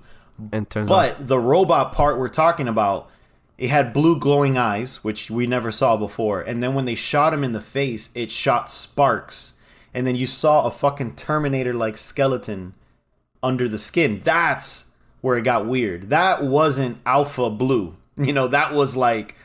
and 0.51 0.69
turns 0.69 0.89
But 0.89 1.27
the 1.27 1.39
robot 1.39 1.91
part 1.93 2.17
we're 2.19 2.29
talking 2.29 2.67
about, 2.67 3.09
it 3.57 3.69
had 3.69 3.93
blue 3.93 4.19
glowing 4.19 4.57
eyes, 4.57 5.03
which 5.03 5.29
we 5.31 5.47
never 5.47 5.71
saw 5.71 5.95
before. 5.97 6.41
And 6.41 6.61
then 6.61 6.73
when 6.73 6.85
they 6.85 6.95
shot 6.95 7.33
him 7.33 7.43
in 7.43 7.53
the 7.53 7.61
face, 7.61 8.09
it 8.15 8.31
shot 8.31 8.69
sparks. 8.69 9.53
And 9.93 10.05
then 10.05 10.15
you 10.15 10.27
saw 10.27 10.65
a 10.65 10.71
fucking 10.71 11.15
Terminator 11.15 11.73
like 11.73 11.95
skeleton 11.97 12.73
under 13.41 13.69
the 13.69 13.79
skin. 13.79 14.21
That's 14.25 14.85
where 15.21 15.37
it 15.37 15.43
got 15.43 15.65
weird. 15.65 16.09
That 16.09 16.43
wasn't 16.43 16.97
alpha 17.05 17.49
blue. 17.49 17.95
You 18.17 18.31
know, 18.31 18.47
that 18.47 18.73
was 18.73 18.95
like 18.95 19.35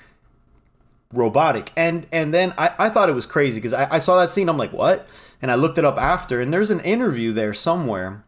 robotic. 1.12 1.73
And 1.77 2.07
and 2.12 2.33
then 2.33 2.55
I, 2.57 2.71
I 2.79 2.88
thought 2.88 3.09
it 3.09 3.14
was 3.14 3.27
crazy 3.27 3.59
because 3.59 3.73
I, 3.73 3.97
I 3.97 3.99
saw 3.99 4.21
that 4.21 4.31
scene, 4.31 4.49
I'm 4.49 4.57
like, 4.57 4.73
what? 4.73 5.09
And 5.42 5.50
I 5.50 5.55
looked 5.55 5.79
it 5.79 5.85
up 5.85 5.96
after, 5.96 6.40
and 6.40 6.53
there's 6.53 6.70
an 6.70 6.81
interview 6.81 7.33
there 7.33 7.55
somewhere 7.55 8.24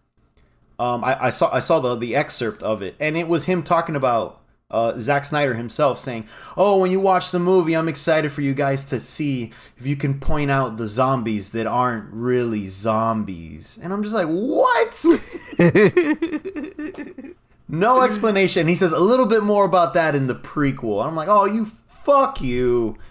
um, 0.83 1.05
I, 1.05 1.27
I 1.27 1.31
saw 1.31 1.49
I 1.55 1.61
saw 1.61 1.79
the 1.79 1.95
the 1.95 2.17
excerpt 2.17 2.61
of 2.63 2.83
it, 2.83 2.97
and 2.99 3.17
it 3.17 3.29
was 3.29 3.45
him 3.45 3.63
talking 3.63 3.95
about 3.95 4.41
uh, 4.69 4.99
Zack 4.99 5.25
Snyder 5.25 5.55
himself 5.55 6.01
saying, 6.01 6.27
"Oh, 6.57 6.81
when 6.81 6.91
you 6.91 6.99
watch 6.99 7.31
the 7.31 7.39
movie, 7.39 7.77
I'm 7.77 7.87
excited 7.87 8.33
for 8.33 8.41
you 8.41 8.53
guys 8.53 8.85
to 8.87 8.99
see 8.99 9.53
if 9.77 9.87
you 9.87 9.95
can 9.95 10.19
point 10.19 10.51
out 10.51 10.79
the 10.79 10.89
zombies 10.89 11.51
that 11.51 11.69
aren't 11.69 12.13
really 12.13 12.67
zombies." 12.67 13.79
And 13.81 13.93
I'm 13.93 14.03
just 14.03 14.15
like, 14.15 14.27
"What?" 14.27 15.05
no 17.69 18.03
explanation. 18.03 18.67
He 18.67 18.75
says 18.75 18.91
a 18.91 18.99
little 18.99 19.27
bit 19.27 19.45
more 19.45 19.65
about 19.65 19.95
that 19.95 20.17
in 20.17 20.27
the 20.27 20.35
prequel. 20.35 21.07
I'm 21.07 21.15
like, 21.15 21.29
"Oh, 21.29 21.45
you 21.45 21.67
fuck 21.67 22.41
you." 22.41 22.97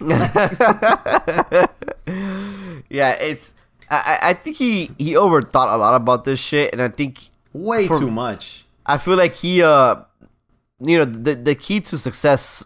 yeah 2.90 3.12
it's 3.12 3.54
I, 3.92 4.18
I 4.30 4.32
think 4.32 4.56
he 4.56 4.90
he 4.98 5.12
overthought 5.12 5.72
a 5.72 5.76
lot 5.76 5.94
about 5.94 6.24
this 6.24 6.40
shit 6.40 6.72
and 6.72 6.80
i 6.80 6.88
think 6.88 7.30
Way 7.52 7.86
For- 7.86 7.98
too 7.98 8.10
much. 8.10 8.64
I 8.86 8.98
feel 8.98 9.16
like 9.16 9.34
he, 9.34 9.62
uh, 9.62 9.96
you 10.80 10.98
know, 10.98 11.04
the 11.04 11.34
the 11.34 11.54
key 11.54 11.80
to 11.82 11.98
success, 11.98 12.64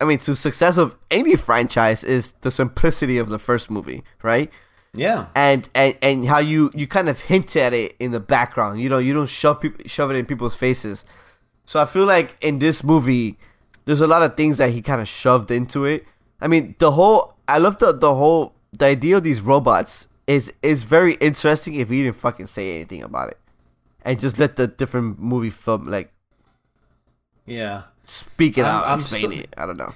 I 0.00 0.04
mean, 0.04 0.18
to 0.18 0.34
success 0.34 0.76
of 0.76 0.96
any 1.10 1.36
franchise 1.36 2.04
is 2.04 2.32
the 2.42 2.50
simplicity 2.50 3.16
of 3.18 3.28
the 3.28 3.38
first 3.38 3.70
movie, 3.70 4.02
right? 4.22 4.50
Yeah. 4.92 5.26
And 5.34 5.68
and 5.74 5.96
and 6.02 6.26
how 6.26 6.38
you 6.38 6.70
you 6.74 6.86
kind 6.86 7.08
of 7.08 7.20
hint 7.20 7.56
at 7.56 7.72
it 7.72 7.96
in 8.00 8.10
the 8.10 8.20
background. 8.20 8.80
You 8.80 8.88
know, 8.90 8.98
you 8.98 9.14
don't 9.14 9.28
shove 9.28 9.60
people 9.60 9.82
shove 9.86 10.10
it 10.10 10.16
in 10.16 10.26
people's 10.26 10.56
faces. 10.56 11.04
So 11.64 11.80
I 11.80 11.86
feel 11.86 12.04
like 12.04 12.36
in 12.42 12.58
this 12.58 12.82
movie, 12.82 13.38
there's 13.84 14.00
a 14.00 14.06
lot 14.08 14.22
of 14.22 14.36
things 14.36 14.58
that 14.58 14.72
he 14.72 14.82
kind 14.82 15.00
of 15.00 15.08
shoved 15.08 15.50
into 15.50 15.84
it. 15.84 16.04
I 16.40 16.48
mean, 16.48 16.74
the 16.80 16.90
whole 16.90 17.36
I 17.46 17.58
love 17.58 17.78
the 17.78 17.92
the 17.92 18.14
whole 18.14 18.54
the 18.76 18.86
idea 18.86 19.16
of 19.16 19.22
these 19.22 19.40
robots 19.40 20.08
is 20.30 20.52
is 20.62 20.84
very 20.84 21.14
interesting 21.14 21.74
if 21.74 21.88
he 21.90 22.02
didn't 22.04 22.16
fucking 22.16 22.46
say 22.46 22.76
anything 22.76 23.02
about 23.02 23.28
it. 23.30 23.38
And 24.02 24.18
just 24.20 24.38
let 24.38 24.56
the 24.56 24.66
different 24.68 25.18
movie 25.18 25.50
film 25.50 25.88
like 25.88 26.12
Yeah. 27.46 27.82
speak 28.06 28.56
it 28.58 28.64
I'm- 28.64 28.74
out, 28.74 28.86
I'm 28.86 28.98
explain 29.00 29.20
still- 29.22 29.32
it. 29.40 29.54
I 29.58 29.66
don't 29.66 29.78
know. 29.78 29.94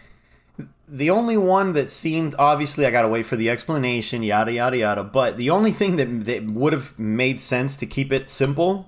the 0.86 1.08
only 1.08 1.36
one 1.36 1.72
that 1.72 1.88
seemed 1.90 2.34
obviously 2.38 2.84
I 2.84 2.90
gotta 2.90 3.08
wait 3.08 3.24
for 3.26 3.36
the 3.36 3.48
explanation, 3.48 4.22
yada 4.22 4.52
yada 4.52 4.76
yada. 4.76 5.02
But 5.02 5.38
the 5.38 5.50
only 5.50 5.72
thing 5.72 5.96
that 5.96 6.24
that 6.26 6.44
would 6.44 6.72
have 6.74 6.98
made 6.98 7.40
sense 7.40 7.74
to 7.76 7.86
keep 7.86 8.12
it 8.12 8.28
simple 8.28 8.86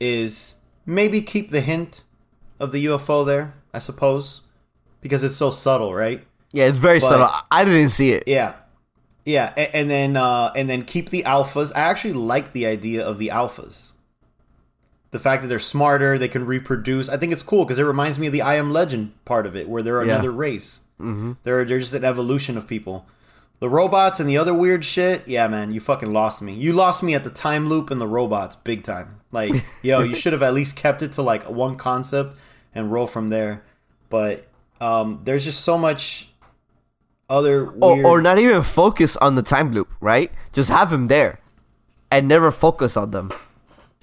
is 0.00 0.54
maybe 0.86 1.22
keep 1.22 1.50
the 1.50 1.60
hint 1.60 2.02
of 2.58 2.72
the 2.72 2.84
UFO 2.86 3.24
there, 3.24 3.54
I 3.72 3.78
suppose, 3.78 4.40
because 5.02 5.22
it's 5.22 5.36
so 5.36 5.50
subtle, 5.50 5.94
right? 5.94 6.26
Yeah, 6.52 6.64
it's 6.66 6.76
very 6.76 6.98
But- 7.00 7.08
subtle. 7.08 7.30
I 7.50 7.64
didn't 7.64 7.90
see 7.90 8.10
it. 8.10 8.24
Yeah. 8.26 8.54
Yeah, 9.24 9.52
a- 9.56 9.74
and, 9.74 9.88
then 9.90 10.16
uh, 10.16 10.52
and 10.54 10.68
then 10.68 10.84
keep 10.84 11.10
the 11.10 11.22
alphas. 11.24 11.72
I 11.74 11.80
actually 11.80 12.12
like 12.14 12.52
the 12.52 12.66
idea 12.66 13.04
of 13.04 13.18
the 13.18 13.28
alphas. 13.28 13.92
The 15.12 15.18
fact 15.18 15.42
that 15.42 15.48
they're 15.48 15.58
smarter, 15.60 16.18
they 16.18 16.28
can 16.28 16.44
reproduce. 16.44 17.08
I 17.08 17.16
think 17.16 17.32
it's 17.32 17.42
cool 17.42 17.64
because 17.64 17.78
it 17.78 17.84
reminds 17.84 18.18
me 18.18 18.26
of 18.26 18.32
the 18.32 18.42
I 18.42 18.56
Am 18.56 18.72
Legend 18.72 19.12
part 19.24 19.46
of 19.46 19.54
it, 19.54 19.68
where 19.68 19.82
they're 19.82 20.04
Yeah. 20.04 20.14
another 20.14 20.32
race. 20.32 20.80
Mm-hmm. 21.00 21.32
They're 21.44 21.64
they're 21.64 21.78
just 21.78 21.94
an 21.94 22.04
evolution 22.04 22.56
of 22.56 22.66
people. 22.68 23.06
The 23.60 23.68
robots 23.70 24.18
and 24.20 24.28
the 24.28 24.36
other 24.36 24.52
weird 24.52 24.84
shit, 24.84 25.26
yeah, 25.28 25.46
man, 25.46 25.72
you 25.72 25.80
fucking 25.80 26.12
lost 26.12 26.42
me. 26.42 26.52
You 26.52 26.72
lost 26.72 27.02
me 27.02 27.14
at 27.14 27.22
the 27.24 27.30
time 27.30 27.66
loop 27.68 27.90
and 27.90 28.00
the 28.00 28.06
robots, 28.08 28.56
big 28.56 28.82
time. 28.82 29.20
Like, 29.30 29.64
yo, 29.82 30.00
you 30.00 30.16
should 30.16 30.32
have 30.32 30.42
at 30.42 30.52
least 30.52 30.76
kept 30.76 31.00
it 31.02 31.12
to 31.12 31.22
like 31.22 31.48
one 31.48 31.76
concept 31.76 32.34
and 32.74 32.90
roll 32.92 33.06
from 33.06 33.28
there. 33.28 33.62
But 34.10 34.46
um, 34.80 35.20
there's 35.24 35.44
just 35.44 35.62
so 35.62 35.78
much 35.78 36.28
other 37.28 37.66
Or, 37.80 37.94
weird. 37.94 38.06
or 38.06 38.22
not 38.22 38.38
even 38.38 38.62
focus 38.62 39.16
on 39.18 39.34
the 39.34 39.42
time 39.42 39.72
loop, 39.72 39.90
right? 40.00 40.30
Just 40.52 40.70
have 40.70 40.92
him 40.92 41.06
there, 41.08 41.40
and 42.10 42.28
never 42.28 42.50
focus 42.50 42.96
on 42.96 43.10
them. 43.10 43.32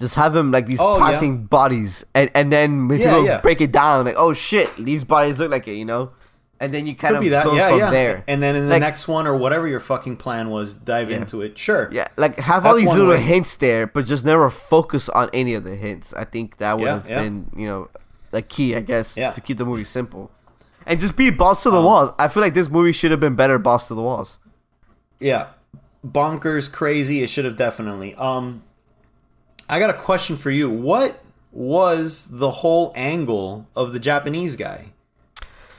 Just 0.00 0.16
have 0.16 0.34
him 0.34 0.50
like 0.50 0.66
these 0.66 0.80
Oh, 0.80 0.98
yeah. 0.98 1.04
passing 1.04 1.44
bodies, 1.44 2.04
and 2.14 2.30
and 2.34 2.52
then 2.52 2.88
Yeah, 2.90 2.96
people 2.98 3.24
yeah. 3.24 3.40
break 3.40 3.60
it 3.60 3.70
down, 3.72 4.04
like 4.06 4.16
oh 4.18 4.32
shit, 4.32 4.68
these 4.76 5.04
bodies 5.04 5.38
look 5.38 5.50
like 5.50 5.68
it, 5.68 5.74
you 5.74 5.84
know, 5.84 6.10
and 6.58 6.74
then 6.74 6.86
you 6.86 6.94
kind 6.96 7.12
Could 7.12 7.18
of 7.18 7.22
be 7.22 7.28
that, 7.30 7.44
go 7.44 7.54
yeah, 7.54 7.68
from 7.70 7.78
yeah. 7.78 7.90
there. 7.90 8.24
And 8.26 8.42
then 8.42 8.56
in 8.56 8.64
the 8.64 8.70
Like- 8.70 8.80
next 8.80 9.06
one 9.06 9.26
or 9.28 9.36
whatever 9.36 9.68
your 9.68 9.78
fucking 9.80 10.16
plan 10.16 10.50
was, 10.50 10.74
dive 10.74 11.10
Yeah. 11.10 11.18
into 11.18 11.40
it. 11.42 11.56
Sure. 11.58 11.88
Yeah, 11.92 12.06
like 12.16 12.38
have 12.40 12.66
all 12.66 12.74
these 12.74 12.90
little 12.90 13.08
way. 13.10 13.20
hints 13.22 13.54
there, 13.56 13.86
but 13.86 14.04
just 14.06 14.24
never 14.24 14.50
focus 14.50 15.08
on 15.08 15.30
any 15.32 15.54
of 15.54 15.62
the 15.62 15.76
hints. 15.76 16.12
I 16.14 16.24
think 16.24 16.56
that 16.58 16.78
would 16.78 16.86
Yeah, 16.86 16.94
have 16.94 17.08
yeah. 17.08 17.22
been, 17.22 17.50
you 17.56 17.66
know, 17.66 17.88
the 18.32 18.42
key, 18.42 18.74
I 18.74 18.80
guess, 18.80 19.16
Yeah. 19.16 19.30
to 19.32 19.40
keep 19.40 19.58
the 19.58 19.64
movie 19.64 19.84
simple. 19.84 20.30
And 20.86 20.98
just 21.00 21.16
be 21.16 21.30
boss 21.30 21.62
to 21.64 21.70
the 21.70 21.78
Um, 21.78 21.84
walls. 21.84 22.12
I 22.18 22.28
feel 22.28 22.42
like 22.42 22.54
this 22.54 22.68
movie 22.68 22.92
should 22.92 23.10
have 23.10 23.20
been 23.20 23.34
better 23.36 23.58
boss 23.58 23.88
to 23.88 23.94
the 23.94 24.02
walls. 24.02 24.38
Yeah. 25.20 25.48
Bonkers, 26.06 26.70
crazy. 26.70 27.22
It 27.22 27.28
should 27.28 27.44
have 27.44 27.56
definitely. 27.56 28.14
Um, 28.16 28.62
I 29.68 29.78
got 29.78 29.90
a 29.90 29.94
question 29.98 30.36
for 30.36 30.50
you. 30.50 30.68
What 30.70 31.22
was 31.52 32.26
the 32.30 32.50
whole 32.50 32.92
angle 32.96 33.66
of 33.76 33.92
the 33.92 33.98
Japanese 34.00 34.56
guy? 34.56 34.86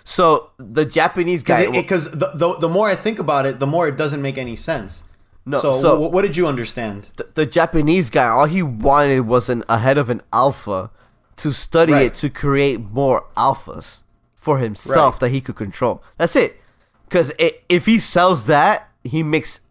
So 0.03 0.49
the 0.57 0.85
Japanese 0.85 1.43
guy, 1.43 1.69
Because 1.71 2.11
the, 2.11 2.31
the 2.33 2.57
the 2.59 2.69
more 2.69 2.89
I 2.89 2.95
think 2.95 3.19
about 3.19 3.45
it, 3.45 3.59
the 3.59 3.67
more 3.67 3.87
it 3.87 3.95
doesn't 3.97 4.21
make 4.21 4.37
any 4.37 4.55
sense. 4.55 5.03
No, 5.45 5.59
So, 5.59 5.73
so- 5.79 5.97
wh- 5.97 6.11
what 6.11 6.21
did 6.21 6.37
you 6.37 6.47
understand? 6.47 7.09
the, 7.17 7.27
the 7.33 7.45
Japanese 7.45 8.09
guy, 8.09 8.27
all 8.27 8.45
he 8.45 8.61
wanted 8.63 9.21
was 9.21 9.49
an 9.49 9.63
ahead 9.67 9.97
of 9.97 10.09
an 10.09 10.21
alpha 10.31 10.89
to 11.37 11.51
study 11.51 11.91
Right. 11.93 12.05
it 12.05 12.13
to 12.15 12.29
create 12.29 12.79
more 12.91 13.25
alphas 13.35 14.02
for 14.43 14.57
himself 14.59 15.15
Right. 15.15 15.19
that 15.21 15.29
he 15.29 15.39
could 15.41 15.55
control. 15.55 16.03
That's 16.17 16.35
it. 16.35 16.59
Because 17.07 17.31
if 17.69 17.85
he 17.85 17.97
sells 17.99 18.45
that, 18.47 18.89
he 19.03 19.23
makes 19.23 19.61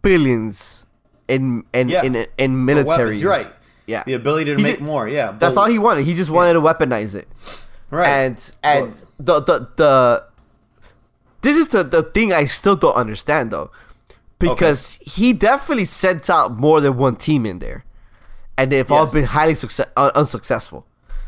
billions 0.00 0.86
in 1.28 1.64
in 1.72 1.88
Yeah. 1.88 2.02
in, 2.02 2.26
in 2.38 2.64
military. 2.64 3.04
weapons, 3.16 3.24
right. 3.24 3.48
Yeah. 3.86 4.04
The 4.06 4.14
ability 4.14 4.50
to 4.52 4.56
He 4.56 4.62
make 4.62 4.80
more. 4.80 5.08
Yeah. 5.08 5.32
That's 5.38 5.56
all 5.56 5.66
he 5.66 5.78
wanted. 5.78 6.04
He 6.06 6.14
just 6.14 6.30
wanted 6.30 6.54
to 6.54 6.60
weaponize 6.60 7.14
it. 7.14 7.28
Right. 7.90 8.08
And 8.08 8.54
and 8.62 8.94
the 9.18 9.40
the 9.40 9.68
the 9.76 10.24
this 11.42 11.56
is 11.56 11.68
the 11.68 11.82
the 11.84 12.02
thing 12.02 12.32
I 12.32 12.44
still 12.46 12.76
don't 12.76 12.94
understand 12.94 13.50
though, 13.50 13.70
because 14.38 14.98
he 15.02 15.32
definitely 15.32 15.84
sent 15.84 16.30
out 16.30 16.56
more 16.56 16.80
than 16.80 16.96
one 16.96 17.16
team 17.16 17.44
in 17.44 17.58
there, 17.58 17.84
and 18.56 18.70
they've 18.72 18.90
all 18.90 19.06
been 19.06 19.24
highly 19.24 19.54
success 19.56 19.88
uh, 19.96 20.10
unsuccessful. 20.14 20.86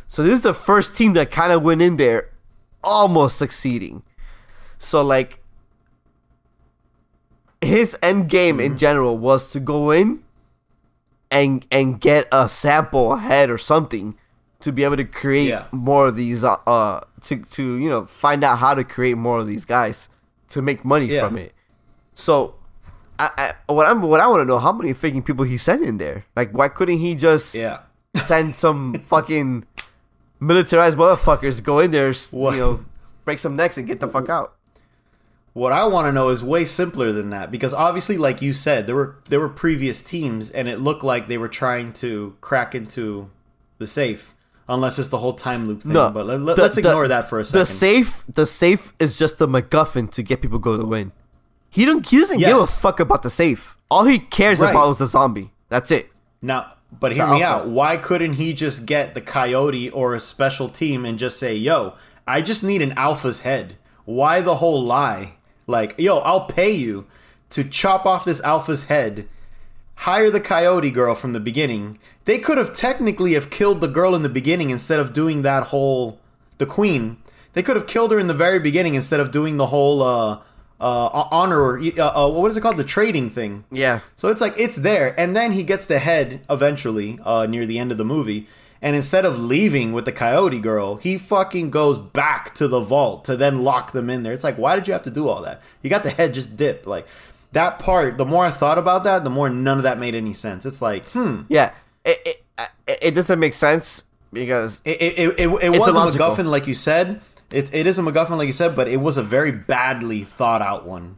So 0.09 0.23
this 0.23 0.35
is 0.35 0.43
the 0.43 0.55
first 0.55 0.97
team 0.97 1.13
that 1.15 1.31
kind 1.31 1.53
of 1.53 1.63
went 1.63 1.83
in 1.83 1.97
there, 1.97 2.29
almost 2.85 3.39
succeeding. 3.39 4.03
So 4.79 5.03
like. 5.03 5.41
His 7.61 7.97
end 8.03 8.29
game 8.29 8.57
Mm-hmm. 8.59 8.73
in 8.73 8.77
general 8.77 9.17
was 9.17 9.51
to 9.53 9.61
go 9.61 9.91
in 9.91 10.23
and 11.31 11.65
and 11.71 11.99
get 11.99 12.29
a 12.31 12.47
sample 12.49 13.15
ahead 13.15 13.49
or 13.49 13.57
something 13.57 14.17
to 14.61 14.71
be 14.71 14.85
able 14.85 14.97
to 14.99 15.05
create 15.05 15.49
Yeah. 15.49 15.65
more 15.73 16.09
of 16.09 16.17
these 16.17 16.45
uh, 16.45 16.57
uh 16.67 17.01
to 17.23 17.37
to 17.57 17.77
you 17.79 17.89
know 17.89 18.05
find 18.05 18.45
out 18.45 18.59
how 18.59 18.75
to 18.75 18.85
create 18.85 19.17
more 19.17 19.39
of 19.39 19.47
these 19.47 19.65
guys 19.65 20.11
to 20.51 20.61
make 20.61 20.85
money 20.85 21.07
Yeah. 21.07 21.25
from 21.27 21.39
it. 21.39 21.55
So 22.13 22.55
I, 23.19 23.31
I 23.67 23.73
what 23.73 23.89
I'm 23.89 24.03
what 24.03 24.21
I 24.21 24.27
want 24.27 24.41
to 24.43 24.45
know 24.45 24.59
how 24.59 24.73
many 24.73 24.93
faking 24.93 25.23
people 25.23 25.47
he 25.47 25.57
sent 25.57 25.83
in 25.83 25.97
there. 25.97 26.27
Like 26.37 26.51
why 26.53 26.69
couldn't 26.69 26.99
he 26.99 27.15
just 27.15 27.55
Yeah. 27.55 27.79
send 28.15 28.55
some 28.57 28.93
fucking 29.09 29.65
militarized 30.41 30.97
motherfuckers 30.97 31.63
go 31.63 31.79
in 31.79 31.91
there, 31.91 32.13
What? 32.31 32.55
you 32.55 32.61
know, 32.61 32.85
break 33.25 33.39
some 33.39 33.57
necks 33.57 33.77
and 33.77 33.87
get 33.87 34.01
the 34.01 34.09
fuck 34.09 34.29
out. 34.29 34.55
What 35.53 35.73
I 35.73 35.85
want 35.87 36.07
to 36.09 36.13
know 36.13 36.31
is 36.31 36.43
way 36.43 36.65
simpler 36.65 37.13
than 37.13 37.31
that 37.31 37.51
because 37.53 37.73
obviously, 37.73 38.17
like 38.19 38.43
you 38.43 38.53
said, 38.53 38.87
there 38.89 38.97
were 38.97 39.17
there 39.29 39.39
were 39.39 39.49
previous 39.49 40.03
teams, 40.03 40.51
and 40.51 40.67
it 40.67 40.81
looked 40.81 41.05
like 41.05 41.29
they 41.29 41.39
were 41.39 41.49
trying 41.49 41.93
to 41.95 42.37
crack 42.41 42.75
into 42.75 43.31
the 43.79 43.87
safe. 43.87 44.35
Unless 44.67 44.99
it's 44.99 45.11
the 45.11 45.19
whole 45.19 45.35
time 45.35 45.69
loop 45.69 45.83
thing, 45.83 45.93
No, 45.93 46.11
but 46.11 46.25
let, 46.27 46.41
let, 46.41 46.57
the- 46.57 46.65
us 46.65 46.75
the- 46.75 46.81
ignore 46.81 47.07
that 47.07 47.29
for 47.29 47.39
a 47.39 47.45
second. 47.45 47.61
The 47.61 47.67
safe, 47.67 48.25
the 48.27 48.47
safe 48.47 48.95
is 48.99 49.19
just 49.19 49.39
a 49.43 49.47
MacGuffin 49.47 50.11
to 50.13 50.23
get 50.23 50.41
people 50.41 50.59
go 50.59 50.79
to 50.79 50.85
win. 50.87 51.13
He 51.71 51.85
don't. 51.85 52.05
He 52.09 52.19
doesn't 52.19 52.39
give 52.39 52.59
a 52.59 52.67
fuck 52.67 52.99
about 52.99 53.23
the 53.23 53.31
safe. 53.31 53.77
All 53.91 54.05
he 54.05 54.19
cares 54.19 54.59
Right. 54.61 54.71
about 54.71 54.91
is 54.91 54.99
the 54.99 55.07
zombie. 55.07 55.53
That's 55.69 55.91
it. 55.91 56.11
Now, 56.41 56.73
but 57.01 57.13
hear 57.13 57.27
me 57.27 57.43
out. 57.43 57.69
Why 57.69 57.97
couldn't 57.97 58.35
he 58.35 58.53
just 58.53 58.87
get 58.87 59.15
the 59.15 59.21
coyote 59.21 59.91
or 59.91 60.15
a 60.15 60.21
special 60.21 60.69
team 60.69 61.05
and 61.05 61.19
just 61.19 61.39
say, 61.39 61.55
"Yo, 61.55 61.95
I 62.27 62.41
just 62.41 62.63
need 62.63 62.83
an 62.83 62.93
alpha's 62.93 63.41
head"? 63.41 63.77
Why 64.05 64.41
the 64.41 64.57
whole 64.57 64.83
lie? 64.83 65.35
Like, 65.67 65.95
yo, 65.99 66.19
I'll 66.19 66.47
pay 66.47 66.73
you 66.73 67.07
to 67.51 67.65
chop 67.65 68.05
off 68.05 68.25
this 68.25 68.43
alpha's 68.43 68.85
head. 68.85 69.29
Hire 69.97 70.31
the 70.31 70.41
coyote 70.41 70.91
girl 70.91 71.15
from 71.15 71.33
the 71.33 71.41
beginning. 71.41 71.99
They 72.25 72.39
could 72.39 72.59
have 72.59 72.75
technically 72.75 73.35
have 73.35 73.51
killed 73.51 73.81
the 73.81 73.89
girl 73.89 74.15
in 74.15 74.23
the 74.23 74.29
beginning 74.29 74.71
instead 74.71 75.01
of 75.01 75.13
doing 75.13 75.43
that 75.43 75.65
whole 75.65 76.21
the 76.59 76.67
queen. 76.67 77.17
They 77.53 77.63
could 77.63 77.77
have 77.77 77.87
killed 77.87 78.11
her 78.11 78.19
in 78.19 78.27
the 78.27 78.35
very 78.35 78.59
beginning 78.59 78.95
instead 78.95 79.21
of 79.21 79.31
doing 79.31 79.57
the 79.57 79.67
whole 79.67 80.03
uh 80.03 80.39
uh 80.85 81.29
honor 81.31 81.79
uh, 81.79 82.27
uh 82.27 82.31
what 82.31 82.51
is 82.51 82.57
it 82.57 82.61
called 82.61 82.77
the 82.77 82.85
trading 82.85 83.31
thing. 83.31 83.65
Yeah. 83.71 84.01
So 84.17 84.29
it's 84.29 84.41
like 84.41 84.55
it's 84.59 84.77
there, 84.77 85.19
and 85.19 85.35
then 85.35 85.53
he 85.53 85.65
gets 85.65 85.87
the 85.87 85.99
head 85.99 86.41
eventually 86.51 87.19
uh, 87.25 87.47
near 87.47 87.67
the 87.67 87.79
end 87.79 87.91
of 87.91 87.99
the 87.99 88.05
movie. 88.05 88.47
And 88.83 88.95
instead 88.95 89.25
of 89.25 89.39
leaving 89.39 89.95
with 89.95 90.05
the 90.05 90.13
coyote 90.13 90.61
girl, 90.61 90.97
he 90.97 91.17
fucking 91.17 91.71
goes 91.71 91.97
back 91.97 92.55
to 92.57 92.69
the 92.69 92.81
vault 92.81 93.25
to 93.25 93.35
then 93.35 93.65
lock 93.65 93.93
them 93.93 94.11
in 94.11 94.25
there. 94.25 94.35
It's 94.35 94.45
like, 94.45 94.59
why 94.59 94.77
did 94.77 94.87
you 94.87 94.93
have 94.93 95.05
to 95.05 95.11
do 95.11 95.27
all 95.27 95.41
that? 95.41 95.63
You 95.81 95.89
got 95.89 96.03
the 96.03 96.11
head 96.11 96.35
just 96.35 96.55
dip. 96.55 96.87
Like 96.87 97.07
that 97.53 97.79
part. 97.79 98.19
The 98.19 98.27
more 98.27 98.45
I 98.45 98.51
thought 98.51 98.77
about 98.77 99.05
that, 99.05 99.25
the 99.25 99.31
more 99.31 99.49
none 99.49 99.79
of 99.79 99.85
that 99.85 99.99
made 99.99 100.15
any 100.15 100.35
sense. 100.35 100.67
It's 100.67 100.83
like, 100.83 101.07
hmm, 101.07 101.43
Yeah. 101.49 101.73
It 102.05 102.45
it, 102.87 102.99
it, 103.01 103.11
doesn't 103.15 103.41
make 103.41 103.55
sense 103.55 104.05
because 104.31 104.83
it 104.85 105.01
it, 105.01 105.19
it, 105.19 105.29
it, 105.41 105.75
it 105.75 105.79
was 105.79 105.89
a. 105.89 106.19
MacGuffin 106.19 106.45
like 106.45 106.67
you 106.67 106.75
said. 106.75 107.23
It, 107.51 107.73
it 107.75 107.87
is 107.87 107.99
a 107.99 108.03
MacGuffin 108.03 108.37
like 108.37 108.47
you 108.47 108.53
said, 108.53 108.75
but 108.75 108.89
it 108.89 108.99
was 108.99 109.17
a 109.17 109.23
very 109.23 109.53
badly 109.53 110.25
thought 110.25 110.63
out 110.63 110.87
one. 110.87 111.17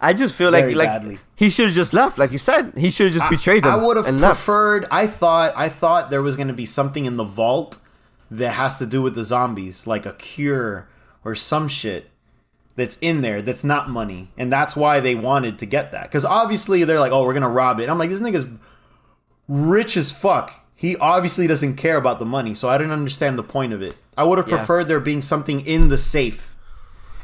I 0.00 0.12
just 0.12 0.34
feel 0.34 0.50
like 0.50 0.64
Very 0.64 0.74
like 0.74 0.88
badly. 0.88 1.18
he 1.36 1.48
should 1.48 1.66
have 1.66 1.74
just 1.74 1.94
left. 1.94 2.18
Like 2.18 2.32
you 2.32 2.38
said, 2.38 2.72
he 2.76 2.90
should 2.90 3.12
have 3.12 3.20
just 3.20 3.30
betrayed 3.30 3.64
them. 3.64 3.72
I 3.72 3.76
would 3.76 3.96
have 3.96 4.06
and 4.06 4.20
left. 4.20 4.34
preferred. 4.36 4.86
I 4.90 5.06
thought. 5.06 5.52
I 5.56 5.68
thought 5.68 6.10
there 6.10 6.22
was 6.22 6.36
going 6.36 6.48
to 6.48 6.54
be 6.54 6.66
something 6.66 7.04
in 7.06 7.16
the 7.16 7.24
vault 7.24 7.78
that 8.30 8.52
has 8.52 8.78
to 8.78 8.86
do 8.86 9.00
with 9.00 9.14
the 9.14 9.24
zombies, 9.24 9.86
like 9.86 10.04
a 10.04 10.12
cure 10.14 10.88
or 11.24 11.34
some 11.34 11.68
shit 11.68 12.10
that's 12.74 12.98
in 13.00 13.22
there 13.22 13.40
that's 13.40 13.64
not 13.64 13.88
money, 13.88 14.30
and 14.36 14.52
that's 14.52 14.76
why 14.76 15.00
they 15.00 15.14
wanted 15.14 15.58
to 15.60 15.66
get 15.66 15.92
that. 15.92 16.02
Because 16.04 16.24
obviously 16.24 16.84
they're 16.84 17.00
like, 17.00 17.12
"Oh, 17.12 17.24
we're 17.24 17.34
gonna 17.34 17.48
rob 17.48 17.80
it." 17.80 17.88
I'm 17.88 17.98
like, 17.98 18.10
this 18.10 18.20
nigga's 18.20 18.46
rich 19.48 19.96
as 19.96 20.10
fuck. 20.10 20.52
He 20.74 20.96
obviously 20.98 21.46
doesn't 21.46 21.76
care 21.76 21.96
about 21.96 22.18
the 22.18 22.26
money, 22.26 22.54
so 22.54 22.68
I 22.68 22.76
didn't 22.76 22.92
understand 22.92 23.38
the 23.38 23.42
point 23.42 23.72
of 23.72 23.80
it. 23.80 23.96
I 24.16 24.24
would 24.24 24.38
have 24.38 24.48
Yeah. 24.48 24.56
preferred 24.58 24.88
there 24.88 25.00
being 25.00 25.22
something 25.22 25.60
in 25.60 25.88
the 25.88 25.98
safe. 25.98 26.54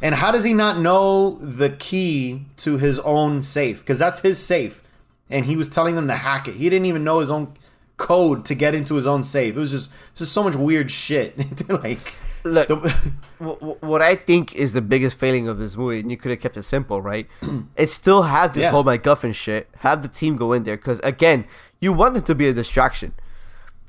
And 0.01 0.17
how 0.17 0.31
does 0.33 0.45
he 0.45 0.53
not 0.53 0.79
know 0.81 1.39
the 1.41 1.71
key 1.71 2.47
to 2.59 2.77
his 2.77 2.99
own 3.01 3.43
safe? 3.43 3.81
Because 3.81 3.99
that's 3.99 4.21
his 4.21 4.39
safe. 4.45 4.83
And 5.31 5.47
he 5.47 5.57
was 5.57 5.69
telling 5.69 5.95
them 5.95 6.09
to 6.09 6.15
hack 6.15 6.49
it. 6.49 6.55
He 6.55 6.69
didn't 6.69 6.87
even 6.87 7.05
know 7.05 7.21
his 7.21 7.31
own 7.31 7.55
code 7.97 8.45
to 8.47 8.55
get 8.55 8.75
into 8.75 8.97
his 8.97 9.07
own 9.07 9.23
safe. 9.23 9.57
It 9.57 9.61
was 9.61 9.71
just 9.71 9.91
just 10.15 10.33
so 10.33 10.43
much 10.43 10.55
weird 10.57 10.91
shit. 10.91 11.39
like 11.69 12.15
Look, 12.45 12.67
the- 12.67 12.77
Wh- 13.39 13.59
wh- 13.65 13.83
what 13.85 14.03
I 14.03 14.17
think 14.17 14.57
is 14.57 14.73
the 14.73 14.81
biggest 14.83 15.17
failing 15.17 15.47
of 15.47 15.59
this 15.61 15.77
movie, 15.77 16.01
and 16.01 16.11
you 16.11 16.17
could 16.17 16.31
have 16.33 16.41
kept 16.41 16.57
it 16.57 16.65
simple, 16.65 17.01
right? 17.01 17.29
it 17.77 17.87
still 17.89 18.23
had 18.25 18.53
this 18.55 18.63
Yeah. 18.63 18.71
whole 18.73 18.83
MacGuffin 18.83 19.33
shit. 19.33 19.69
Have 19.79 20.03
the 20.03 20.09
team 20.09 20.37
go 20.37 20.53
in 20.53 20.65
there 20.65 20.77
because 20.77 20.99
again, 21.05 21.45
you 21.81 21.93
want 21.93 22.17
it 22.17 22.27
to 22.27 22.35
be 22.35 22.49
a 22.49 22.53
distraction. 22.53 23.15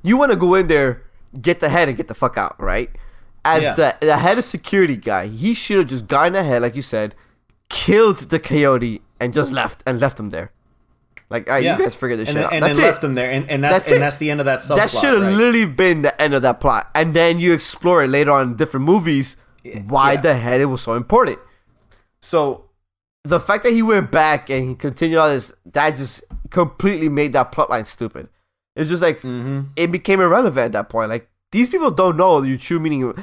You 0.04 0.18
want 0.18 0.32
to 0.32 0.38
go 0.38 0.54
in 0.54 0.68
there, 0.68 1.02
get 1.42 1.60
the 1.60 1.70
head, 1.70 1.88
and 1.88 1.98
get 1.98 2.08
the 2.08 2.16
fuck 2.16 2.38
out, 2.38 2.60
right? 2.60 2.90
As 3.46 3.64
Yeah. 3.64 3.74
the 3.74 3.96
the 4.02 4.18
head 4.18 4.38
of 4.38 4.46
security 4.46 4.96
guy, 4.98 5.28
he 5.28 5.54
should 5.54 5.78
have 5.78 5.88
just 5.88 6.08
gotten 6.08 6.36
ahead, 6.36 6.62
like 6.62 6.76
you 6.76 6.82
said, 6.82 7.16
killed 7.70 8.18
the 8.30 8.40
coyote, 8.40 9.02
and 9.20 9.34
just 9.34 9.52
left 9.52 9.84
and 9.86 10.00
left 10.00 10.20
him 10.20 10.30
there. 10.30 10.52
Like, 11.30 11.50
right, 11.50 11.64
yeah. 11.64 11.76
you 11.78 11.84
guys 11.84 11.96
figure 11.96 12.16
this 12.16 12.30
and 12.30 12.38
shit 12.38 12.44
then, 12.44 12.46
out. 12.46 12.54
And 12.54 12.64
That's 12.64 12.78
then 12.78 12.86
it. 12.86 12.92
left 12.92 13.04
him 13.04 13.14
there. 13.16 13.32
And, 13.32 13.50
and 13.50 13.64
that's, 13.64 13.76
That's 13.76 13.88
and 13.88 13.98
it. 13.98 14.00
that's 14.02 14.18
the 14.18 14.30
end 14.30 14.40
of 14.40 14.46
that 14.46 14.60
subplot. 14.60 14.76
that 14.76 14.90
should 14.92 15.14
have 15.14 15.24
right? 15.24 15.34
literally 15.36 15.66
been 15.66 16.04
the 16.04 16.22
end 16.22 16.36
of 16.36 16.44
that 16.44 16.60
plot, 16.62 16.88
and 16.94 17.14
then 17.16 17.40
you 17.40 17.54
explore 17.54 18.04
it 18.04 18.10
later 18.10 18.30
on 18.32 18.50
in 18.50 18.56
different 18.56 18.86
movies 18.86 19.38
why 19.88 20.14
yeah. 20.14 20.22
the 20.22 20.36
hell 20.36 20.60
it 20.60 20.66
was 20.66 20.82
so 20.82 20.94
important 20.96 21.40
So 22.20 22.66
the 23.24 23.40
fact 23.40 23.64
that 23.64 23.72
he 23.72 23.82
went 23.82 24.12
back 24.12 24.50
and 24.50 24.70
he 24.70 24.76
continued 24.76 25.18
on 25.18 25.30
this, 25.32 25.54
that 25.72 25.96
just 25.98 26.24
completely 26.50 27.10
made 27.10 27.34
that 27.34 27.52
plotline 27.52 27.88
stupid. 27.88 28.28
It's 28.76 28.90
just 28.90 29.02
like 29.04 29.22
Mm-hmm. 29.22 29.72
it 29.76 29.92
became 29.92 30.20
irrelevant 30.20 30.66
at 30.66 30.72
that 30.74 30.90
point. 30.90 31.10
Like 31.10 31.30
these 31.52 31.70
people 31.70 31.92
don't 31.92 32.18
know 32.18 32.42
your 32.42 32.58
true 32.58 32.80
meaning, 32.80 33.14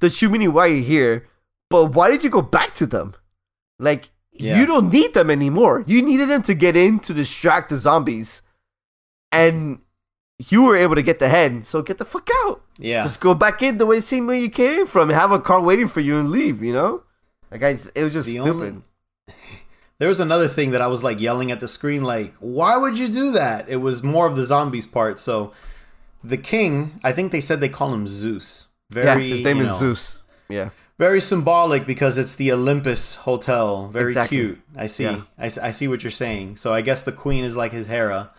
the 0.00 0.10
true 0.10 0.28
meaning 0.28 0.52
why 0.52 0.66
you're 0.66 0.82
here. 0.84 1.26
But 1.68 1.86
why 1.94 2.10
did 2.10 2.24
you 2.24 2.30
go 2.30 2.42
back 2.42 2.74
to 2.74 2.86
them? 2.86 3.14
Like 3.78 4.10
Yeah. 4.32 4.58
you 4.60 4.66
don't 4.66 4.90
need 4.92 5.14
them 5.14 5.30
anymore. 5.30 5.84
You 5.86 6.02
needed 6.02 6.28
them 6.28 6.42
to 6.42 6.54
get 6.54 6.76
in 6.76 7.00
to 7.00 7.14
distract 7.14 7.70
the 7.70 7.78
zombies, 7.78 8.42
and 9.32 9.80
you 10.50 10.62
were 10.64 10.76
able 10.76 10.94
to 10.94 11.02
get 11.02 11.18
the 11.18 11.28
head. 11.28 11.66
So 11.66 11.82
get 11.82 11.98
the 11.98 12.04
fuck 12.04 12.28
out. 12.44 12.62
Yeah. 12.78 13.02
Just 13.02 13.20
go 13.20 13.34
back 13.34 13.62
in 13.62 13.78
the 13.78 13.86
way 13.86 14.00
same 14.00 14.26
way 14.26 14.40
you 14.40 14.48
came 14.50 14.86
from. 14.86 15.10
Have 15.10 15.32
a 15.32 15.38
car 15.40 15.60
waiting 15.60 15.88
for 15.88 16.00
you 16.00 16.18
and 16.18 16.30
leave. 16.30 16.62
You 16.62 16.72
know, 16.72 17.02
like 17.50 17.62
I, 17.62 17.70
it 17.94 18.02
was 18.04 18.12
just 18.12 18.26
The 18.26 18.34
stupid. 18.40 18.48
only- 18.48 18.82
There 20.00 20.08
was 20.08 20.18
another 20.18 20.48
thing 20.48 20.70
that 20.70 20.80
I 20.80 20.86
was 20.86 21.02
like 21.04 21.20
yelling 21.20 21.52
at 21.52 21.60
the 21.60 21.68
screen, 21.68 22.02
like, 22.02 22.32
why 22.40 22.76
would 22.78 22.98
you 22.98 23.06
do 23.08 23.32
that? 23.32 23.68
It 23.68 23.76
was 23.76 24.02
more 24.02 24.26
of 24.26 24.34
the 24.34 24.46
zombies 24.46 24.86
part. 24.86 25.20
So 25.20 25.52
the 26.24 26.38
king, 26.38 26.98
I 27.04 27.12
think 27.12 27.32
they 27.32 27.42
said 27.42 27.60
they 27.60 27.68
call 27.68 27.92
him 27.92 28.08
Zeus. 28.08 28.66
Very, 28.90 29.26
yeah, 29.26 29.34
his 29.36 29.44
name 29.44 29.60
is 29.60 29.68
know, 29.68 29.74
Zeus. 29.76 30.18
Yeah, 30.48 30.70
Very 30.98 31.20
symbolic 31.20 31.86
because 31.86 32.16
it's 32.16 32.34
the 32.34 32.50
Olympus 32.50 33.14
Hotel. 33.16 33.88
Very 33.88 34.08
Exactly. 34.12 34.38
cute. 34.38 34.60
I 34.74 34.86
see. 34.86 35.04
Yeah. 35.04 35.20
I, 35.38 35.44
I 35.44 35.70
see 35.70 35.86
what 35.86 36.02
you're 36.02 36.10
saying. 36.10 36.56
So 36.56 36.72
I 36.72 36.80
guess 36.80 37.02
the 37.02 37.12
queen 37.12 37.44
is 37.44 37.54
like 37.54 37.72
his 37.72 37.86
Hera. 37.86 38.30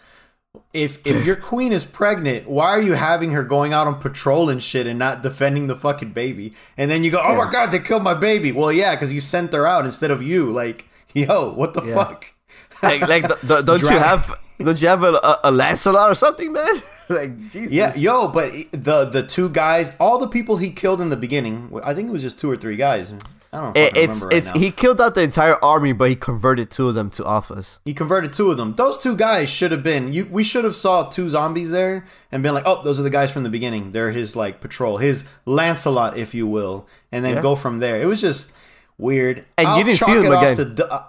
If 0.73 1.05
if 1.05 1.25
your 1.27 1.35
queen 1.37 1.71
is 1.71 1.85
pregnant, 1.85 2.49
why 2.49 2.69
are 2.71 2.81
you 2.81 2.93
having 2.93 3.31
her 3.31 3.43
going 3.43 3.71
out 3.71 3.85
on 3.87 4.01
patrol 4.01 4.49
and 4.49 4.61
shit 4.61 4.87
and 4.87 4.97
not 4.97 5.21
defending 5.21 5.67
the 5.67 5.75
fucking 5.77 6.11
baby? 6.11 6.53
And 6.75 6.89
then 6.91 7.03
you 7.03 7.11
go, 7.11 7.21
"Oh 7.23 7.35
my 7.35 7.49
god, 7.51 7.71
they 7.71 7.79
killed 7.79 8.03
my 8.03 8.15
baby." 8.15 8.51
Well, 8.51 8.71
yeah, 8.71 8.95
because 8.95 9.13
you 9.13 9.21
sent 9.21 9.53
her 9.53 9.65
out 9.67 9.85
instead 9.85 10.11
of 10.11 10.21
you. 10.23 10.51
Like, 10.51 10.89
yo, 11.27 11.53
what 11.53 11.73
the 11.73 11.83
Yeah. 11.83 11.95
fuck? 11.95 12.25
like, 12.83 13.01
like 13.07 13.27
th- 13.27 13.39
th- 13.41 13.65
don't 13.65 13.81
you 13.81 13.89
have 13.89 14.31
don't 14.59 14.81
you 14.81 14.87
have 14.87 15.03
a, 15.03 15.13
a, 15.13 15.39
a 15.45 15.51
Lancelot 15.51 16.09
or 16.11 16.15
something, 16.15 16.51
man? 16.53 16.81
like 17.09 17.49
Jesus. 17.51 17.71
Yeah, 17.73 17.93
yo, 17.95 18.27
but 18.27 18.51
the 18.71 19.05
the 19.05 19.23
two 19.23 19.49
guys, 19.49 19.95
all 19.99 20.17
the 20.19 20.27
people 20.27 20.57
he 20.57 20.71
killed 20.71 21.01
in 21.01 21.09
the 21.09 21.17
beginning, 21.17 21.71
I 21.83 21.93
think 21.93 22.09
it 22.09 22.11
was 22.11 22.21
just 22.21 22.39
two 22.39 22.49
or 22.49 22.57
three 22.57 22.75
guys. 22.75 23.13
I 23.53 23.59
don't 23.59 23.75
It- 23.75 23.89
fucking 23.89 24.03
it's 24.03 24.13
remember 24.21 24.25
right 24.27 24.35
it's 24.37 24.53
now. 24.53 24.59
he 24.61 24.71
killed 24.71 25.01
out 25.01 25.13
the 25.15 25.21
entire 25.23 25.57
army, 25.63 25.91
but 25.91 26.09
he 26.09 26.15
converted 26.15 26.71
two 26.71 26.87
of 26.87 26.95
them 26.95 27.09
to 27.11 27.23
alphas. 27.23 27.79
He 27.83 27.93
converted 27.93 28.31
two 28.31 28.49
of 28.49 28.55
them. 28.57 28.75
Those 28.75 28.97
two 28.97 29.15
guys 29.17 29.49
should 29.49 29.71
have 29.73 29.83
been. 29.83 30.13
You, 30.13 30.25
we 30.31 30.43
should 30.45 30.63
have 30.63 30.75
saw 30.75 31.09
two 31.09 31.27
zombies 31.29 31.69
there 31.69 32.05
and 32.31 32.41
been 32.43 32.53
like, 32.53 32.63
"Oh, 32.65 32.81
those 32.81 32.97
are 32.99 33.03
the 33.03 33.09
guys 33.09 33.29
from 33.29 33.43
the 33.43 33.49
beginning. 33.49 33.91
They're 33.91 34.11
his 34.11 34.35
like 34.37 34.61
patrol, 34.61 34.97
his 34.99 35.25
Lancelot, 35.45 36.17
if 36.17 36.33
you 36.33 36.47
will," 36.47 36.87
and 37.11 37.25
then 37.25 37.35
Yeah. 37.35 37.41
go 37.41 37.55
from 37.57 37.79
there. 37.79 37.99
It 38.01 38.05
was 38.05 38.21
just 38.21 38.53
weird. 39.01 39.45
And 39.57 39.77
you 39.77 39.83
didn't 39.83 39.99
see 39.99 40.13
them 40.13 40.25
it 40.25 40.31
off 40.31 40.43
again. 40.43 40.55
To, 40.55 40.65
du- 40.65 40.91
uh, 40.91 41.03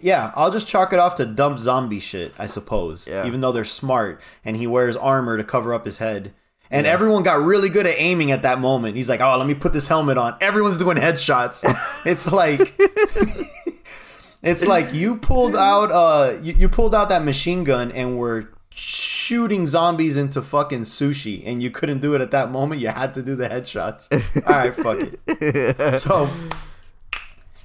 yeah, 0.00 0.32
I'll 0.36 0.50
just 0.50 0.66
chalk 0.66 0.92
it 0.92 0.98
off 0.98 1.16
to 1.16 1.26
dumb 1.26 1.58
zombie 1.58 2.00
shit, 2.00 2.32
I 2.38 2.46
suppose. 2.46 3.06
Yeah. 3.06 3.26
Even 3.26 3.40
though 3.40 3.52
they're 3.52 3.64
smart 3.64 4.20
and 4.44 4.56
he 4.56 4.66
wears 4.66 4.96
armor 4.96 5.36
to 5.36 5.44
cover 5.44 5.74
up 5.74 5.84
his 5.84 5.98
head. 5.98 6.32
And 6.70 6.86
everyone 6.86 7.22
got 7.22 7.38
really 7.42 7.68
good 7.68 7.86
at 7.86 7.96
aiming 7.98 8.30
at 8.30 8.42
that 8.44 8.58
moment. 8.58 8.96
He's 8.96 9.06
like, 9.06 9.20
"Oh, 9.20 9.36
let 9.36 9.46
me 9.46 9.54
put 9.54 9.74
this 9.74 9.88
helmet 9.88 10.16
on." 10.16 10.38
Everyone's 10.40 10.78
doing 10.78 10.96
headshots. 10.96 11.62
it's 12.06 12.32
like 12.32 12.74
it's 14.42 14.66
like 14.66 14.94
you 14.94 15.16
pulled 15.16 15.54
out 15.54 15.92
uh 15.92 16.38
you, 16.40 16.54
you 16.54 16.68
pulled 16.70 16.94
out 16.94 17.10
that 17.10 17.24
machine 17.24 17.64
gun 17.64 17.92
and 17.92 18.16
were 18.16 18.48
shooting 18.70 19.66
zombies 19.66 20.16
into 20.16 20.40
fucking 20.40 20.82
sushi 20.82 21.42
and 21.44 21.62
you 21.62 21.70
couldn't 21.70 22.00
do 22.00 22.14
it 22.14 22.22
at 22.22 22.30
that 22.30 22.50
moment. 22.50 22.80
You 22.80 22.88
had 22.88 23.12
to 23.14 23.22
do 23.22 23.34
the 23.36 23.50
headshots. 23.50 24.10
All 24.46 24.54
right, 24.54 24.74
fuck 24.74 24.98
it. 25.26 25.98
So 26.00 26.30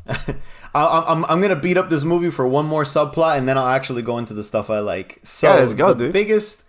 I, 0.75 1.05
I'm 1.07 1.25
I'm 1.25 1.41
gonna 1.41 1.55
beat 1.55 1.77
up 1.77 1.89
this 1.89 2.03
movie 2.03 2.29
for 2.31 2.47
one 2.47 2.65
more 2.65 2.83
subplot 2.83 3.37
and 3.37 3.47
then 3.47 3.57
I'll 3.57 3.67
actually 3.67 4.01
go 4.01 4.17
into 4.17 4.33
the 4.33 4.43
stuff 4.43 4.69
I 4.69 4.79
like. 4.79 5.19
So 5.23 5.47
Yeah, 5.47 5.73
go, 5.73 5.87
the 5.89 5.95
dude. 5.95 6.13
biggest 6.13 6.65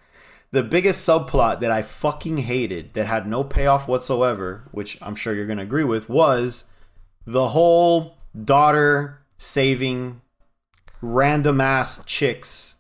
the 0.51 0.63
biggest 0.63 1.07
subplot 1.07 1.61
that 1.61 1.71
I 1.71 1.83
fucking 1.83 2.39
hated 2.39 2.95
that 2.95 3.07
had 3.07 3.27
no 3.27 3.45
payoff 3.45 3.87
whatsoever, 3.87 4.65
which 4.73 4.99
I'm 5.03 5.15
sure 5.15 5.35
you're 5.35 5.47
gonna 5.47 5.63
agree 5.63 5.85
with, 5.85 6.09
was 6.09 6.65
the 7.27 7.49
whole 7.49 8.17
daughter 8.45 9.21
saving 9.37 10.21
random 11.03 11.61
ass 11.61 12.03
chicks 12.05 12.77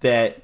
that 0.00 0.42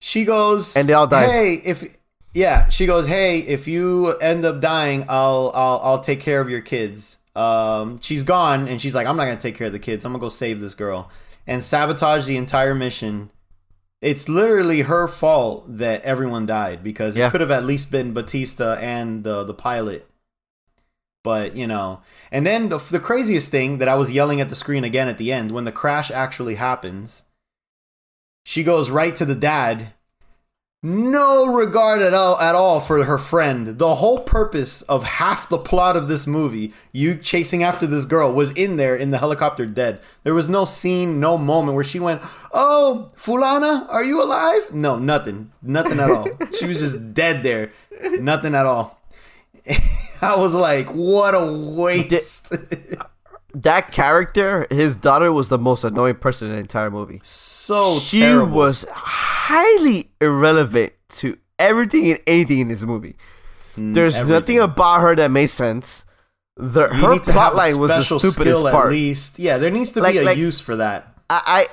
she 0.00 0.24
goes 0.24 0.76
And 0.76 0.88
they 0.88 0.92
all 0.92 1.06
died. 1.06 1.28
Hey, 1.28 1.54
if 1.64 1.96
yeah, 2.32 2.68
she 2.68 2.86
goes, 2.86 3.06
"Hey, 3.06 3.38
if 3.40 3.68
you 3.68 4.16
end 4.18 4.44
up 4.44 4.60
dying, 4.60 5.04
I'll 5.08 5.52
I'll 5.54 5.80
I'll 5.82 6.00
take 6.00 6.20
care 6.20 6.40
of 6.40 6.50
your 6.50 6.60
kids." 6.60 7.18
Um, 7.34 7.98
she's 8.00 8.22
gone, 8.22 8.68
and 8.68 8.80
she's 8.80 8.94
like, 8.94 9.06
"I'm 9.06 9.16
not 9.16 9.24
gonna 9.24 9.36
take 9.40 9.56
care 9.56 9.66
of 9.68 9.72
the 9.72 9.78
kids. 9.78 10.04
I'm 10.04 10.12
gonna 10.12 10.20
go 10.20 10.28
save 10.28 10.60
this 10.60 10.74
girl," 10.74 11.10
and 11.46 11.64
sabotage 11.64 12.26
the 12.26 12.36
entire 12.36 12.74
mission. 12.74 13.30
It's 14.00 14.28
literally 14.28 14.82
her 14.82 15.08
fault 15.08 15.64
that 15.78 16.02
everyone 16.02 16.44
died 16.46 16.84
because 16.84 17.16
Yeah. 17.16 17.28
it 17.28 17.30
could 17.30 17.40
have 17.40 17.50
at 17.50 17.64
least 17.64 17.90
been 17.90 18.12
Bautista 18.12 18.78
and 18.80 19.24
the 19.24 19.44
the 19.44 19.54
pilot. 19.54 20.06
But 21.24 21.56
you 21.56 21.66
know, 21.66 22.02
and 22.30 22.46
then 22.46 22.68
the 22.68 22.76
the 22.78 23.00
craziest 23.00 23.50
thing 23.50 23.78
that 23.78 23.88
I 23.88 23.94
was 23.94 24.12
yelling 24.12 24.42
at 24.42 24.50
the 24.50 24.54
screen 24.54 24.84
again 24.84 25.08
at 25.08 25.16
the 25.16 25.32
end 25.32 25.52
when 25.52 25.64
the 25.64 25.72
crash 25.72 26.10
actually 26.10 26.56
happens, 26.56 27.22
she 28.44 28.62
goes 28.62 28.90
right 28.90 29.16
to 29.16 29.24
the 29.24 29.34
dad 29.34 29.93
no 30.84 31.46
regard 31.46 32.02
at 32.02 32.12
all 32.12 32.38
at 32.38 32.54
all 32.54 32.78
for 32.78 33.02
her 33.04 33.16
friend. 33.16 33.78
The 33.78 33.94
whole 33.94 34.18
purpose 34.18 34.82
of 34.82 35.02
half 35.02 35.48
the 35.48 35.56
plot 35.56 35.96
of 35.96 36.08
this 36.08 36.26
movie, 36.26 36.74
you 36.92 37.16
chasing 37.16 37.62
after 37.62 37.86
this 37.86 38.04
girl, 38.04 38.30
was 38.30 38.52
in 38.52 38.76
there 38.76 38.94
in 38.94 39.10
the 39.10 39.16
helicopter 39.16 39.64
dead. 39.64 39.98
There 40.24 40.34
was 40.34 40.48
no 40.48 40.66
scene, 40.66 41.18
no 41.18 41.38
moment 41.38 41.74
where 41.74 41.84
she 41.84 41.98
went, 41.98 42.20
"Oh, 42.52 43.10
Fulana, 43.16 43.88
are 43.88 44.04
you 44.04 44.22
alive?" 44.22 44.74
No, 44.74 44.98
nothing, 44.98 45.52
nothing 45.62 45.98
at 45.98 46.10
all. 46.10 46.28
she 46.58 46.66
was 46.66 46.78
just 46.78 47.14
dead 47.14 47.42
there, 47.42 47.72
nothing 48.20 48.54
at 48.54 48.66
all. 48.66 49.00
I 50.20 50.36
was 50.36 50.54
like, 50.54 50.88
"What 50.88 51.34
a 51.34 51.74
waste!" 51.76 52.54
That 53.54 53.92
character, 53.92 54.66
his 54.70 54.96
daughter, 54.96 55.32
was 55.32 55.48
the 55.48 55.58
most 55.58 55.84
annoying 55.84 56.16
person 56.16 56.48
in 56.48 56.54
the 56.54 56.60
entire 56.60 56.90
movie. 56.90 57.20
so 57.22 57.98
she 58.00 58.20
terrible. 58.20 58.52
was 58.56 58.84
highly 58.90 60.10
irrelevant 60.20 60.92
to 61.08 61.38
everything 61.58 62.10
and 62.10 62.20
anything 62.26 62.58
in 62.58 62.68
this 62.68 62.82
movie. 62.82 63.16
There's 63.76 64.16
nothing 64.22 64.58
Mm, 64.58 64.64
about 64.64 65.00
her 65.00 65.16
that 65.16 65.30
made 65.30 65.46
sense. 65.48 66.04
The, 66.56 66.88
her 66.88 67.12
need 67.12 67.24
to 67.24 67.32
have 67.32 67.54
a 67.54 67.56
plotline 67.56 67.78
was 67.78 67.90
the 67.90 68.02
stupidest 68.04 68.34
skill 68.38 68.70
part. 68.70 68.86
At 68.86 68.90
least, 68.92 69.38
yeah, 69.38 69.58
there 69.58 69.70
needs 69.70 69.90
to 69.92 70.00
Like- 70.00 70.14
be 70.14 70.18
a 70.18 70.22
like- 70.24 70.38
use 70.38 70.60
for 70.60 70.76
that. 70.76 71.12
I, 71.30 71.66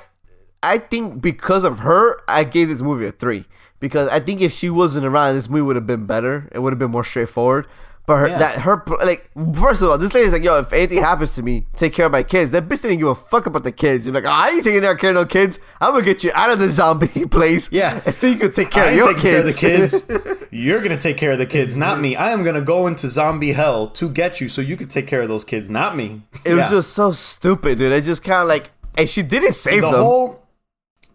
I 0.62 0.74
I 0.74 0.78
think 0.78 1.20
because 1.20 1.64
of 1.64 1.80
her, 1.80 2.20
I 2.28 2.44
gave 2.44 2.68
this 2.68 2.80
movie 2.80 3.06
a 3.06 3.12
three. 3.12 3.44
Because 3.80 4.08
I 4.10 4.20
think 4.20 4.40
if 4.40 4.52
she 4.52 4.70
wasn't 4.70 5.04
around, 5.04 5.34
this 5.34 5.48
movie 5.48 5.62
would 5.62 5.74
have 5.76 5.86
been 5.88 6.06
better. 6.06 6.48
It 6.52 6.60
would 6.60 6.72
have 6.72 6.78
been 6.78 6.92
more 6.92 7.02
straightforward. 7.04 7.66
But 8.04 8.16
her, 8.16 8.28
Yeah. 8.28 8.38
that 8.38 8.58
her 8.62 8.82
like 9.04 9.30
first 9.54 9.80
of 9.80 9.88
all, 9.90 9.96
this 9.96 10.12
lady's 10.12 10.32
like, 10.32 10.42
yo, 10.42 10.58
if 10.58 10.72
anything 10.72 10.98
happens 11.02 11.36
to 11.36 11.42
me, 11.42 11.66
take 11.76 11.92
care 11.94 12.06
of 12.06 12.12
my 12.12 12.24
kids. 12.24 12.50
That 12.50 12.68
bitch 12.68 12.82
didn't 12.82 12.98
give 12.98 13.06
a 13.06 13.14
fuck 13.14 13.46
about 13.46 13.62
the 13.62 13.70
kids. 13.70 14.06
You're 14.06 14.14
like, 14.14 14.24
oh, 14.24 14.28
I 14.30 14.48
ain't 14.50 14.64
taking 14.64 14.80
care 14.80 15.10
of 15.10 15.14
no 15.14 15.24
kids. 15.24 15.60
I'm 15.80 15.92
gonna 15.92 16.04
get 16.04 16.24
you 16.24 16.32
out 16.34 16.50
of 16.50 16.58
the 16.58 16.68
zombie 16.68 17.06
place. 17.30 17.70
Yeah. 17.70 18.00
so 18.10 18.26
you 18.26 18.36
can 18.36 18.50
take 18.52 18.70
care 18.72 18.86
I 18.86 18.90
of 18.90 18.96
your 18.96 19.06
taking 19.14 19.22
care 19.22 19.38
of 19.40 19.46
the 19.46 19.52
kids. 19.52 20.00
kids. 20.02 20.46
You're 20.50 20.82
gonna 20.82 20.98
take 20.98 21.16
care 21.16 21.30
of 21.32 21.38
the 21.38 21.46
kids, 21.46 21.76
not 21.76 22.00
me. 22.00 22.16
I 22.16 22.30
am 22.32 22.42
gonna 22.42 22.60
go 22.60 22.88
into 22.88 23.08
zombie 23.08 23.52
hell 23.52 23.86
to 23.90 24.08
get 24.10 24.40
you, 24.40 24.48
so 24.48 24.60
you 24.60 24.76
can 24.76 24.88
take 24.88 25.06
care 25.06 25.22
of 25.22 25.28
those 25.28 25.44
kids, 25.44 25.70
not 25.70 25.96
me. 25.96 26.22
it 26.44 26.54
Yeah. 26.56 26.62
was 26.64 26.70
just 26.72 26.92
so 26.94 27.12
stupid, 27.12 27.78
dude. 27.78 27.92
It 27.92 28.02
just 28.02 28.24
kind 28.24 28.42
of 28.42 28.48
like, 28.48 28.72
and 28.98 29.08
she 29.08 29.22
didn't 29.22 29.52
save 29.52 29.82
the 29.82 29.90
them, 29.92 30.00
whole. 30.02 30.42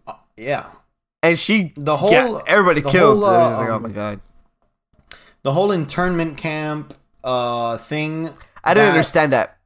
uh, 0.06 0.14
yeah, 0.38 0.66
and 1.22 1.38
she 1.38 1.74
the 1.76 1.96
whole- 1.98 2.42
everybody 2.46 2.80
the 2.80 2.90
killed. 2.90 3.22
whole, 3.22 3.26
uh, 3.30 3.58
like, 3.60 3.68
oh 3.68 3.74
um, 3.74 3.82
my 3.82 3.88
god. 3.90 4.20
The 5.48 5.52
whole 5.54 5.72
internment 5.72 6.36
camp 6.36 6.92
uh 7.24 7.78
thing. 7.78 8.28
I 8.62 8.74
don't 8.74 8.84
that- 8.84 8.90
understand 8.90 9.32
that. 9.32 9.56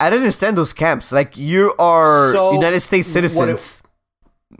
I 0.00 0.10
don't 0.10 0.20
understand 0.20 0.56
those 0.56 0.72
camps. 0.72 1.12
Like 1.12 1.36
you 1.36 1.74
are 1.78 2.32
So, 2.32 2.52
United 2.54 2.80
States 2.80 3.08
what 3.14 3.24
it- 3.24 3.28
citizens. 3.30 3.82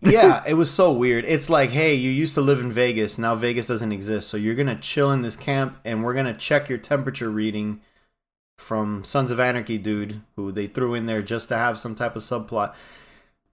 yeah, 0.02 0.42
it 0.52 0.54
was 0.54 0.70
so 0.70 0.92
weird. 0.92 1.24
It's 1.26 1.48
like, 1.50 1.70
hey, 1.70 1.94
you 1.94 2.10
used 2.10 2.34
to 2.34 2.40
live 2.40 2.60
in 2.60 2.70
Vegas. 2.70 3.18
Now 3.18 3.34
Vegas 3.34 3.66
doesn't 3.66 3.92
exist. 3.92 4.28
So 4.28 4.36
you're 4.36 4.54
going 4.54 4.68
to 4.68 4.76
chill 4.76 5.10
in 5.10 5.22
this 5.22 5.36
camp 5.36 5.78
and 5.84 6.04
we're 6.04 6.14
going 6.14 6.26
to 6.32 6.34
check 6.48 6.68
your 6.68 6.78
temperature 6.78 7.30
reading 7.30 7.80
from 8.58 9.02
Sons 9.04 9.30
of 9.32 9.40
Anarchy 9.40 9.78
dude 9.78 10.20
who 10.36 10.52
they 10.52 10.66
threw 10.68 10.94
in 10.94 11.06
there 11.06 11.22
just 11.22 11.48
to 11.48 11.56
have 11.56 11.78
some 11.78 11.94
type 11.96 12.14
of 12.14 12.22
subplot. 12.22 12.74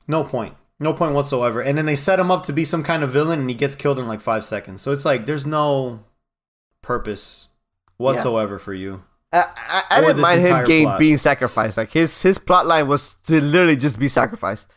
No 0.07 0.23
point. 0.23 0.53
No 0.80 0.93
point 0.93 1.13
whatsoever. 1.15 1.59
And 1.61 1.76
then 1.78 1.86
they 1.88 1.95
set 1.95 2.19
him 2.19 2.30
up 2.30 2.43
to 2.43 2.53
be 2.53 2.65
some 2.65 2.84
kind 2.84 3.03
of 3.03 3.09
villain 3.09 3.39
and 3.39 3.49
he 3.49 3.55
gets 3.55 3.76
killed 3.76 3.97
in 3.99 4.07
like 4.07 4.21
5 4.21 4.45
seconds. 4.45 4.82
So 4.84 4.91
it's 4.91 5.05
like 5.05 5.26
there's 5.26 5.45
no 5.47 5.99
purpose 6.89 7.49
whatsoever 7.97 8.57
for 8.57 8.73
you. 8.73 9.03
I, 9.31 9.43
I, 9.55 9.83
I 9.91 10.01
didn't 10.01 10.21
mind 10.21 10.41
him 10.41 10.83
plot. 10.85 10.97
being 10.97 11.17
sacrificed. 11.17 11.77
Like 11.77 11.91
his 11.91 12.19
his 12.23 12.39
plot 12.39 12.65
line 12.65 12.87
was 12.87 13.17
to 13.27 13.39
literally 13.39 13.75
just 13.75 13.99
be 13.99 14.07
sacrificed. 14.07 14.71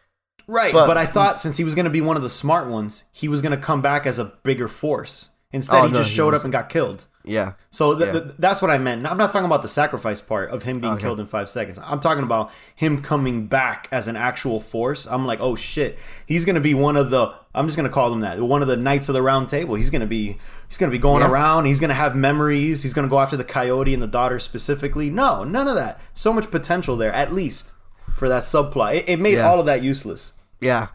Right, 0.47 0.75
But- 0.75 0.87
but, 0.89 0.99
I 0.99 1.07
thought 1.07 1.41
since 1.41 1.57
he 1.57 1.65
was 1.65 1.75
going 1.75 1.85
to 1.87 1.91
be 1.91 2.03
one 2.03 2.17
of 2.17 2.23
the 2.23 2.29
smart 2.29 2.69
ones, 2.69 3.05
he 3.13 3.29
was 3.29 3.41
going 3.41 3.57
to 3.59 3.65
come 3.71 3.81
back 3.81 4.07
as 4.07 4.19
a 4.19 4.27
bigger 4.43 4.69
force. 4.69 5.31
Instead, 5.53 5.79
Oh, 5.79 5.87
he 5.87 5.93
no, 5.93 5.99
just 6.01 6.11
he 6.11 6.17
showed 6.17 6.35
up 6.35 6.43
and 6.45 6.53
got 6.53 6.69
killed. 6.69 7.07
Yeah. 7.25 7.53
So 7.71 7.97
th- 7.97 8.07
Yeah. 8.13 8.21
th- 8.21 8.35
that's 8.39 8.61
what 8.61 8.71
I 8.71 8.79
meant. 8.79 9.07
I'm 9.07 9.17
not 9.17 9.31
talking 9.31 9.47
about 9.47 9.63
the 9.63 9.69
sacrifice 9.69 10.21
part 10.21 10.51
of 10.51 10.65
him 10.65 10.81
being 10.81 10.95
Okay. 10.95 11.03
killed 11.03 11.21
in 11.21 11.27
five 11.27 11.49
seconds. 11.49 11.79
I'm 11.85 12.01
talking 12.01 12.25
about 12.25 12.51
him 12.75 13.01
coming 13.01 13.47
back 13.47 13.87
as 13.93 14.09
an 14.09 14.17
actual 14.17 14.59
force. 14.59 15.07
I'm 15.07 15.25
like, 15.25 15.39
oh 15.41 15.55
shit, 15.55 15.99
he's 16.27 16.45
gonna 16.45 16.61
be 16.61 16.75
one 16.75 16.97
of 16.97 17.11
the. 17.11 17.33
I'm 17.55 17.67
just 17.67 17.77
gonna 17.77 17.89
call 17.91 18.13
him 18.13 18.21
that. 18.21 18.41
One 18.41 18.61
of 18.63 18.69
the 18.69 18.77
knights 18.77 19.09
of 19.09 19.13
the 19.13 19.23
round 19.23 19.49
table. 19.49 19.77
He's 19.77 19.91
gonna 19.91 20.07
be. 20.07 20.39
He's 20.69 20.79
gonna 20.79 20.91
be 20.93 20.99
going 20.99 21.23
Yeah. 21.23 21.31
around. 21.31 21.67
He's 21.67 21.79
gonna 21.81 21.95
have 21.95 22.17
memories. 22.17 22.83
He's 22.83 22.93
gonna 22.95 23.09
go 23.09 23.21
after 23.21 23.37
the 23.37 23.45
coyote 23.45 23.93
and 23.95 24.03
the 24.03 24.07
daughter 24.09 24.39
specifically. 24.39 25.09
No, 25.11 25.45
none 25.45 25.69
of 25.69 25.75
that. 25.77 26.01
So 26.15 26.33
much 26.33 26.51
potential 26.51 26.97
there, 26.97 27.13
at 27.13 27.33
least 27.33 27.75
for 28.15 28.29
that 28.29 28.43
subplot. 28.43 28.95
It, 28.97 29.05
it 29.09 29.21
made 29.21 29.35
Yeah. 29.35 29.49
all 29.49 29.61
of 29.61 29.67
that 29.67 29.83
useless. 29.83 30.33
Yeah, 30.61 30.89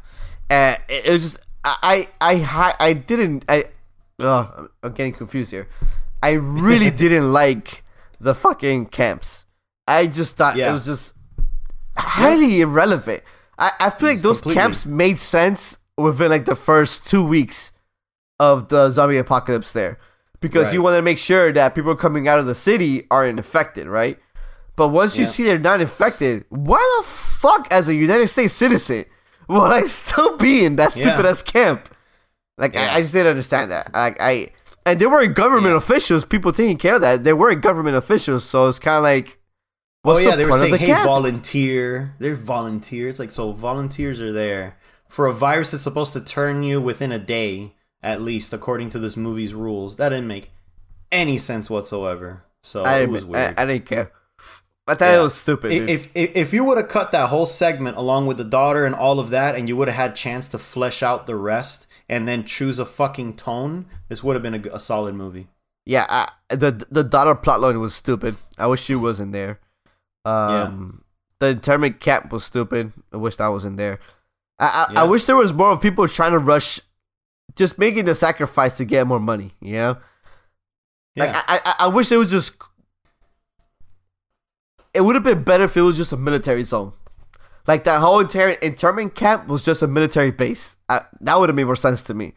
uh, 0.49 0.75
it, 0.89 1.05
it 1.05 1.11
was 1.11 1.21
just 1.23 1.39
I 1.63 2.07
I 2.19 2.33
I, 2.35 2.73
I 2.79 2.93
didn't 2.93 3.45
I. 3.47 3.65
Ugh, 4.19 4.69
I'm 4.81 4.93
getting 4.93 5.13
confused 5.13 5.51
here. 5.51 5.67
I 6.21 6.31
really 6.31 6.89
didn't 7.03 7.31
like 7.33 7.83
the 8.19 8.33
fucking 8.33 8.87
camps. 8.87 9.45
I 9.87 10.07
just 10.07 10.35
thought 10.37 10.55
Yeah. 10.55 10.69
it 10.69 10.73
was 10.73 10.85
just 10.85 11.13
highly 11.97 12.61
irrelevant. 12.61 13.23
I, 13.57 13.71
I 13.79 13.89
feel 13.89 14.09
like 14.09 14.19
those 14.19 14.41
completely- 14.41 14.61
camps 14.61 14.85
made 14.85 15.17
sense 15.17 15.77
within 15.97 16.29
like 16.29 16.45
the 16.45 16.55
first 16.55 17.07
two 17.07 17.23
weeks 17.25 17.71
of 18.39 18.69
the 18.69 18.91
zombie 18.91 19.17
apocalypse 19.17 19.73
there. 19.73 19.97
Because 20.39 20.65
Right. 20.65 20.73
you 20.73 20.81
want 20.83 20.95
to 20.95 21.01
make 21.01 21.17
sure 21.17 21.51
that 21.51 21.73
people 21.73 21.95
coming 21.95 22.27
out 22.27 22.37
of 22.37 22.45
the 22.45 22.53
city 22.53 23.07
aren't 23.09 23.39
infected, 23.39 23.87
right? 23.87 24.19
But 24.75 24.89
once 24.89 25.17
you 25.17 25.23
Yeah. 25.23 25.29
see 25.31 25.43
they're 25.45 25.57
not 25.57 25.81
infected, 25.81 26.45
why 26.49 26.99
the 27.01 27.07
fuck, 27.07 27.67
as 27.71 27.87
a 27.89 27.95
United 27.95 28.27
States 28.27 28.53
citizen, 28.53 29.05
would 29.47 29.71
I 29.71 29.85
still 29.87 30.37
be 30.37 30.63
in 30.65 30.75
that 30.75 30.91
stupid 30.91 31.23
Yeah. 31.23 31.29
ass 31.31 31.41
camp? 31.41 31.89
Like 32.59 32.75
Yeah. 32.75 32.91
I, 32.91 32.97
I 32.97 33.01
just 33.01 33.13
didn't 33.13 33.31
understand 33.31 33.71
that. 33.71 33.91
Like 33.95 34.17
I, 34.21 34.49
and 34.87 34.99
they 34.99 35.05
weren't 35.05 35.35
government 35.35 35.75
officials. 35.75 36.25
People 36.25 36.51
taking 36.51 36.77
care 36.77 36.95
of 36.95 37.01
that. 37.01 37.23
They 37.23 37.33
weren't 37.33 37.61
government 37.61 37.95
officials, 37.97 38.43
so 38.45 38.67
it's 38.67 38.79
kind 38.79 38.97
of 38.97 39.03
like, 39.03 39.39
oh, 40.03 40.09
what's 40.13 40.19
oh 40.21 40.23
yeah, 40.23 40.31
the 40.31 40.37
they 40.37 40.45
were 40.45 40.57
saying, 40.57 40.71
the 40.71 40.77
"Hey, 40.77 40.87
camp? 40.87 41.05
volunteer." 41.05 42.15
They're 42.19 42.35
volunteers. 42.35 43.19
Like 43.19 43.31
so, 43.31 43.51
volunteers 43.51 44.21
are 44.21 44.31
there 44.31 44.77
for 45.07 45.27
a 45.27 45.33
virus 45.33 45.71
that's 45.71 45.83
supposed 45.83 46.13
to 46.13 46.21
turn 46.21 46.63
you 46.63 46.81
within 46.81 47.11
a 47.11 47.19
day, 47.19 47.73
at 48.01 48.21
least 48.21 48.53
according 48.53 48.89
to 48.89 48.99
this 48.99 49.15
movie's 49.17 49.53
rules. 49.53 49.97
That 49.97 50.09
didn't 50.09 50.27
make 50.27 50.51
any 51.11 51.37
sense 51.37 51.69
whatsoever. 51.69 52.43
So 52.61 52.83
I 52.83 53.01
it 53.01 53.09
was 53.09 53.23
I, 53.23 53.27
weird. 53.27 53.53
I 53.59 53.65
didn't 53.65 53.85
care. 53.85 54.11
I 54.89 54.95
thought 54.95 55.05
Yeah. 55.05 55.19
it 55.19 55.23
was 55.23 55.33
stupid. 55.35 55.69
dude. 55.71 55.89
if, 55.89 56.09
if 56.15 56.35
if 56.35 56.53
you 56.53 56.63
would 56.63 56.77
have 56.77 56.87
cut 56.87 57.11
that 57.11 57.27
whole 57.29 57.45
segment 57.45 57.97
along 57.97 58.27
with 58.27 58.37
the 58.37 58.43
daughter 58.45 58.85
and 58.85 58.95
all 58.95 59.19
of 59.19 59.29
that, 59.31 59.55
and 59.55 59.67
you 59.67 59.75
would 59.75 59.87
have 59.89 59.97
had 59.97 60.15
chance 60.15 60.47
to 60.49 60.57
flesh 60.57 61.03
out 61.03 61.27
the 61.27 61.35
rest, 61.35 61.86
and 62.09 62.27
then 62.27 62.43
choose 62.45 62.79
a 62.79 62.85
fucking 62.85 63.35
tone, 63.35 63.85
this 64.09 64.23
would 64.23 64.35
have 64.35 64.43
been 64.43 64.55
a 64.73 64.79
solid 64.79 65.15
movie. 65.15 65.47
yeah, 65.85 66.05
I, 66.09 66.55
the 66.55 66.85
the 66.91 67.03
daughter 67.03 67.35
plotline 67.35 67.79
was 67.79 67.95
stupid. 67.95 68.35
I 68.57 68.67
wish 68.67 68.83
she 68.83 68.95
wasn't 68.95 69.31
there. 69.33 69.59
Um, 70.25 71.03
the 71.39 71.47
internment 71.49 71.99
camp 71.99 72.31
was 72.33 72.43
stupid. 72.43 72.91
I 73.13 73.17
wish 73.17 73.35
that 73.37 73.47
wasn't 73.47 73.77
there. 73.77 73.99
I 74.59 74.65
I, 74.89 74.93
Yeah. 74.93 75.01
I 75.01 75.03
wish 75.05 75.25
there 75.25 75.35
was 75.37 75.53
more 75.53 75.71
of 75.71 75.81
people 75.81 76.07
trying 76.07 76.31
to 76.33 76.39
rush, 76.39 76.81
just 77.55 77.77
making 77.77 78.05
the 78.05 78.15
sacrifice 78.15 78.75
to 78.77 78.85
get 78.85 79.07
more 79.07 79.19
money. 79.19 79.51
You 79.61 79.73
know. 79.73 79.97
Yeah, 81.15 81.25
Like 81.27 81.35
I, 81.35 81.59
I, 81.65 81.75
I 81.85 81.87
wish 81.87 82.11
it 82.11 82.17
was 82.17 82.29
just. 82.29 82.53
It 84.93 85.01
would 85.01 85.15
have 85.15 85.23
been 85.23 85.43
better 85.43 85.65
if 85.65 85.77
it 85.77 85.81
was 85.81 85.95
just 85.97 86.11
a 86.11 86.17
military 86.17 86.63
zone, 86.63 86.93
like 87.67 87.83
that 87.83 87.99
whole 87.99 88.19
entire 88.19 88.49
internment 88.49 89.13
camp 89.15 89.47
was 89.47 89.63
just 89.65 89.81
a 89.81 89.87
military 89.87 90.31
base. 90.31 90.75
I, 90.89 91.01
that 91.21 91.37
would 91.39 91.49
have 91.49 91.55
made 91.55 91.65
more 91.65 91.75
sense 91.75 92.01
to 92.03 92.13
me, 92.13 92.33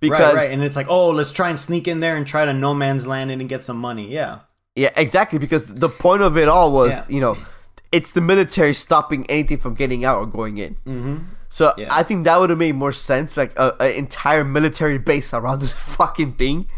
because 0.00 0.20
right, 0.20 0.34
right. 0.34 0.50
And 0.50 0.62
it's 0.64 0.76
like, 0.76 0.86
oh, 0.88 1.10
let's 1.10 1.32
try 1.32 1.50
and 1.50 1.58
sneak 1.58 1.86
in 1.86 2.00
there 2.00 2.16
and 2.16 2.26
try 2.26 2.44
to 2.46 2.52
no 2.54 2.72
man's 2.74 3.06
land 3.06 3.30
and 3.30 3.48
get 3.48 3.64
some 3.64 3.76
money. 3.76 4.10
Yeah, 4.10 4.40
yeah, 4.74 4.90
exactly. 4.96 5.38
Because 5.38 5.66
the 5.66 5.88
point 5.88 6.22
of 6.22 6.36
it 6.36 6.48
all 6.48 6.72
was, 6.72 6.92
Yeah. 6.94 7.04
you 7.08 7.20
know, 7.20 7.36
it's 7.92 8.12
the 8.12 8.20
military 8.20 8.72
stopping 8.72 9.26
anything 9.28 9.58
from 9.58 9.74
getting 9.74 10.04
out 10.04 10.18
or 10.18 10.26
going 10.26 10.58
in. 10.58 10.74
mm-hmm. 10.86 11.16
So 11.52 11.74
Yeah. 11.76 11.88
I 11.90 12.04
think 12.04 12.24
that 12.24 12.38
would 12.38 12.50
have 12.50 12.60
made 12.60 12.76
more 12.76 12.92
sense, 12.92 13.36
like 13.36 13.52
an 13.58 13.72
entire 13.80 14.44
military 14.44 14.98
base 14.98 15.34
around 15.34 15.60
this 15.60 15.72
fucking 15.98 16.34
thing, 16.34 16.68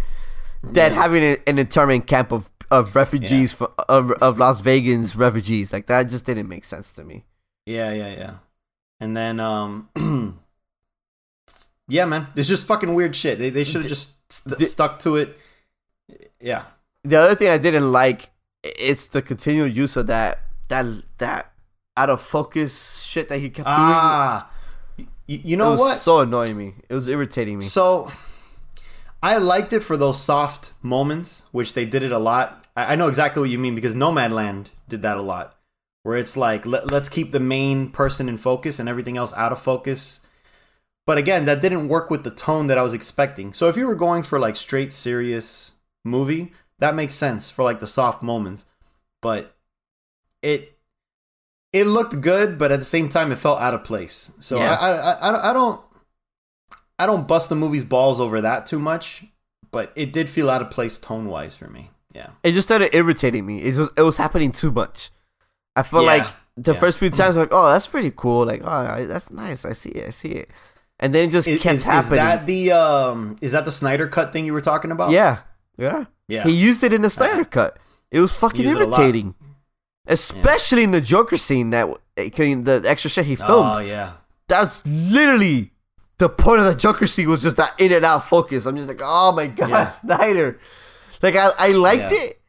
than 0.63 0.93
having 0.93 1.23
a, 1.23 1.37
an 1.47 1.59
internment 1.59 2.07
camp 2.07 2.33
of 2.33 2.51
of 2.71 2.97
refugees 2.97 3.53
fro- 3.53 3.75
of 3.89 4.13
of 4.13 4.39
Las 4.39 4.61
Vegas 4.61 5.15
refugees. 5.15 5.73
Like 5.75 5.87
that 5.89 6.05
just 6.05 6.25
didn't 6.25 6.49
make 6.49 6.65
sense 6.65 6.91
to 6.93 7.05
me. 7.05 7.25
Yeah, 7.67 7.93
yeah, 7.93 8.13
yeah. 8.15 8.35
And 9.01 9.17
then, 9.17 9.41
um, 9.41 9.89
yeah, 11.89 12.05
man, 12.05 12.27
it's 12.37 12.49
just 12.49 12.67
fucking 12.67 12.95
weird 12.95 13.15
shit. 13.17 13.39
They 13.39 13.51
they 13.51 13.65
should 13.65 13.83
have 13.83 13.89
just 13.89 14.15
st- 14.33 14.59
di- 14.59 14.67
stuck 14.67 14.99
to 15.01 15.17
it. 15.17 15.37
Yeah, 16.41 16.65
The 17.05 17.17
other 17.17 17.35
thing 17.35 17.49
I 17.49 17.59
didn't 17.59 17.91
like 17.93 18.31
is 18.79 19.09
the 19.09 19.23
continual 19.23 19.69
use 19.69 19.97
of 19.97 20.07
that 20.09 20.41
that 20.69 20.87
that 21.19 21.53
out 21.97 22.11
of 22.11 22.21
focus 22.21 23.03
shit 23.03 23.29
that 23.29 23.39
he 23.39 23.51
kept 23.51 23.67
doing. 23.67 23.79
ah, 23.79 24.51
y- 24.99 25.07
you 25.27 25.39
doing. 25.39 25.59
know 25.59 25.69
it 25.69 25.71
was 25.73 25.81
what? 25.81 25.99
so 25.99 26.21
annoying 26.21 26.57
me. 26.57 26.75
It 26.89 26.95
was 26.95 27.09
irritating 27.09 27.59
me. 27.59 27.65
So, 27.65 28.11
I 29.23 29.39
liked 29.39 29.73
it 29.73 29.81
for 29.81 29.97
those 29.97 30.21
soft 30.21 30.73
moments, 30.83 31.45
which 31.53 31.75
they 31.75 31.85
did 31.85 32.03
it 32.03 32.13
a 32.13 32.19
lot. 32.19 32.65
I, 32.77 32.93
I 32.93 32.97
know 32.97 33.09
exactly 33.09 33.41
what 33.41 33.51
you 33.51 33.59
mean 33.59 33.75
because 33.75 33.95
Nomadland 33.95 34.67
did 34.89 35.03
that 35.03 35.17
a 35.17 35.23
lot, 35.23 35.57
where 36.03 36.17
it's 36.17 36.37
like 36.37 36.67
let, 36.67 36.91
let's 36.91 37.09
keep 37.09 37.33
the 37.33 37.41
main 37.41 37.91
person 37.91 38.29
in 38.29 38.37
focus 38.37 38.79
and 38.79 38.89
everything 38.89 39.17
else 39.17 39.33
out 39.35 39.53
of 39.53 39.61
focus. 39.61 40.21
But 41.07 41.19
again, 41.19 41.47
that 41.47 41.61
didn't 41.61 41.89
work 41.89 42.11
with 42.11 42.23
the 42.23 42.31
tone 42.31 42.69
that 42.69 42.79
I 42.79 42.83
was 42.83 42.95
expecting. 42.95 43.53
So 43.53 43.69
if 43.69 43.77
you 43.77 43.87
were 43.87 43.95
going 43.95 44.23
for 44.23 44.39
like 44.39 44.55
straight 44.55 44.93
serious 44.93 45.73
movie, 46.05 46.53
that 46.79 46.95
makes 46.95 47.15
sense 47.15 47.51
for 47.51 47.63
like 47.63 47.81
the 47.81 47.87
soft 47.87 48.23
moments. 48.23 48.65
But 49.21 49.55
it 50.43 50.77
it 51.73 51.87
looked 51.87 52.21
good, 52.21 52.59
but 52.59 52.71
at 52.71 52.79
the 52.79 52.85
same 52.85 53.09
time, 53.09 53.33
it 53.33 53.37
felt 53.37 53.61
out 53.61 53.75
of 53.75 53.83
place. 53.85 54.31
So 54.41 54.59
Yeah. 54.59 54.75
I, 54.75 54.91
I, 54.91 55.13
I, 55.13 55.51
I 55.51 55.53
don't 55.53 55.81
I 56.99 57.07
don't 57.07 57.27
bust 57.27 57.49
the 57.49 57.57
movie's 57.57 57.85
balls 57.85 58.21
over 58.21 58.41
that 58.41 58.67
too 58.67 58.79
much, 58.79 59.25
but 59.71 59.93
it 59.97 60.13
did 60.13 60.29
feel 60.29 60.51
out 60.51 60.63
of 60.63 60.71
place 60.71 60.99
tone 60.99 61.27
wise 61.27 61.57
for 61.57 61.69
me. 61.69 61.91
Yeah. 62.15 62.29
it 62.43 62.53
just 62.53 62.69
started 62.69 62.95
irritating 62.95 63.47
me. 63.47 63.63
It 63.63 63.77
was 63.77 63.91
it 63.97 64.03
was 64.03 64.19
happening 64.19 64.53
too 64.53 64.71
much. 64.71 65.11
I 65.77 65.83
felt 65.83 66.05
Yeah. 66.05 66.13
like 66.17 66.27
the 66.57 66.75
Yeah. 66.75 66.81
first 66.81 66.99
few 66.99 67.11
times, 67.11 67.37
like, 67.37 67.49
oh, 67.53 67.69
that's 67.73 67.87
pretty 67.87 68.13
cool. 68.15 68.45
Like, 68.47 68.61
oh, 68.65 68.69
I- 68.69 69.07
that's 69.07 69.31
nice. 69.33 69.65
I 69.65 69.73
see 69.73 69.91
it. 69.91 70.07
I 70.09 70.11
see 70.11 70.29
it. 70.31 70.51
And 71.01 71.13
then 71.15 71.29
it 71.29 71.33
just 71.33 71.49
Is, 71.49 71.61
kept 71.61 71.75
is, 71.75 71.81
is 71.81 71.85
happening. 71.87 72.17
that 72.25 72.47
the 72.47 72.73
um 72.73 73.37
is 73.41 73.53
that 73.53 73.65
the 73.65 73.73
Snyder 73.73 74.07
cut 74.07 74.33
thing 74.33 74.45
you 74.47 74.53
were 74.53 74.61
talking 74.61 74.91
about? 74.93 75.11
yeah, 75.11 75.39
yeah, 75.77 76.05
Yeah. 76.29 76.45
He 76.45 76.53
used 76.53 76.85
it 76.85 76.93
in 76.93 77.03
the 77.03 77.11
Snyder 77.11 77.45
cut. 77.45 77.79
It 78.13 78.21
was 78.21 78.33
fucking 78.33 78.63
used 78.63 78.77
it 78.81 78.83
a 78.83 78.87
lot. 78.87 79.01
irritating, 79.01 79.35
especially 80.07 80.83
in 80.85 80.91
the 80.91 81.01
Joker 81.01 81.37
scene. 81.39 81.71
That 81.71 81.89
came, 82.33 82.65
the 82.65 82.83
extra 82.87 83.11
shit 83.11 83.27
he 83.27 83.37
filmed. 83.37 83.77
Oh 83.77 83.79
yeah. 83.81 84.13
That's 84.49 84.85
literally 84.87 85.73
the 86.19 86.29
point 86.29 86.61
of 86.61 86.67
the 86.67 86.75
Joker 86.75 87.07
scene 87.07 87.29
was 87.29 87.43
just 87.43 87.57
that 87.57 87.73
in 87.81 87.91
and 87.93 88.05
out 88.05 88.25
focus. 88.29 88.67
I'm 88.67 88.77
just 88.77 88.89
like, 88.89 89.01
oh 89.03 89.33
my 89.33 89.47
god, 89.47 89.71
Yeah. 89.71 89.89
Snyder. 90.03 90.61
Like 91.23 91.37
I, 91.37 91.51
I 91.59 91.69
liked 91.73 92.13
Yeah. 92.13 92.23
it, 92.23 92.41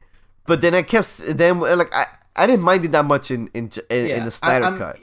but 0.45 0.61
then 0.61 0.75
I 0.75 0.81
kept 0.83 1.17
then 1.25 1.59
like 1.59 1.93
I, 1.93 2.05
I 2.35 2.47
didn't 2.47 2.63
mind 2.63 2.85
it 2.85 2.91
that 2.93 3.05
much 3.05 3.31
in 3.31 3.49
in 3.53 3.69
in, 3.89 4.07
Yeah, 4.07 4.15
in 4.17 4.25
the 4.25 4.31
Snyder 4.31 4.65
I'm- 4.65 4.77
cut. 4.77 4.99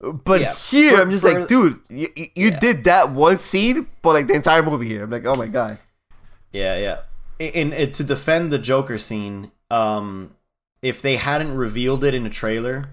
But 0.00 0.40
Yeah, 0.40 0.54
here, 0.54 0.94
for- 0.96 1.02
I'm 1.02 1.10
just 1.10 1.24
for- 1.24 1.40
like, 1.40 1.48
dude, 1.48 1.80
you, 1.88 2.06
you 2.16 2.28
Yeah. 2.50 2.58
did 2.60 2.84
that 2.84 3.10
one 3.10 3.38
scene, 3.38 3.88
but 4.00 4.12
like 4.12 4.28
the 4.28 4.34
entire 4.34 4.62
movie 4.62 4.86
here. 4.86 5.02
I'm 5.02 5.10
like, 5.10 5.26
oh 5.26 5.34
my 5.34 5.46
god. 5.48 5.78
Yeah, 6.52 6.76
yeah. 6.78 6.98
In, 7.40 7.72
in 7.72 7.92
to 7.92 8.04
defend 8.04 8.52
the 8.52 8.58
Joker 8.58 8.96
scene, 8.98 9.50
um, 9.70 10.30
if 10.82 11.02
they 11.02 11.16
hadn't 11.16 11.54
revealed 11.56 12.04
it 12.04 12.14
in 12.14 12.24
a 12.26 12.30
trailer, 12.30 12.90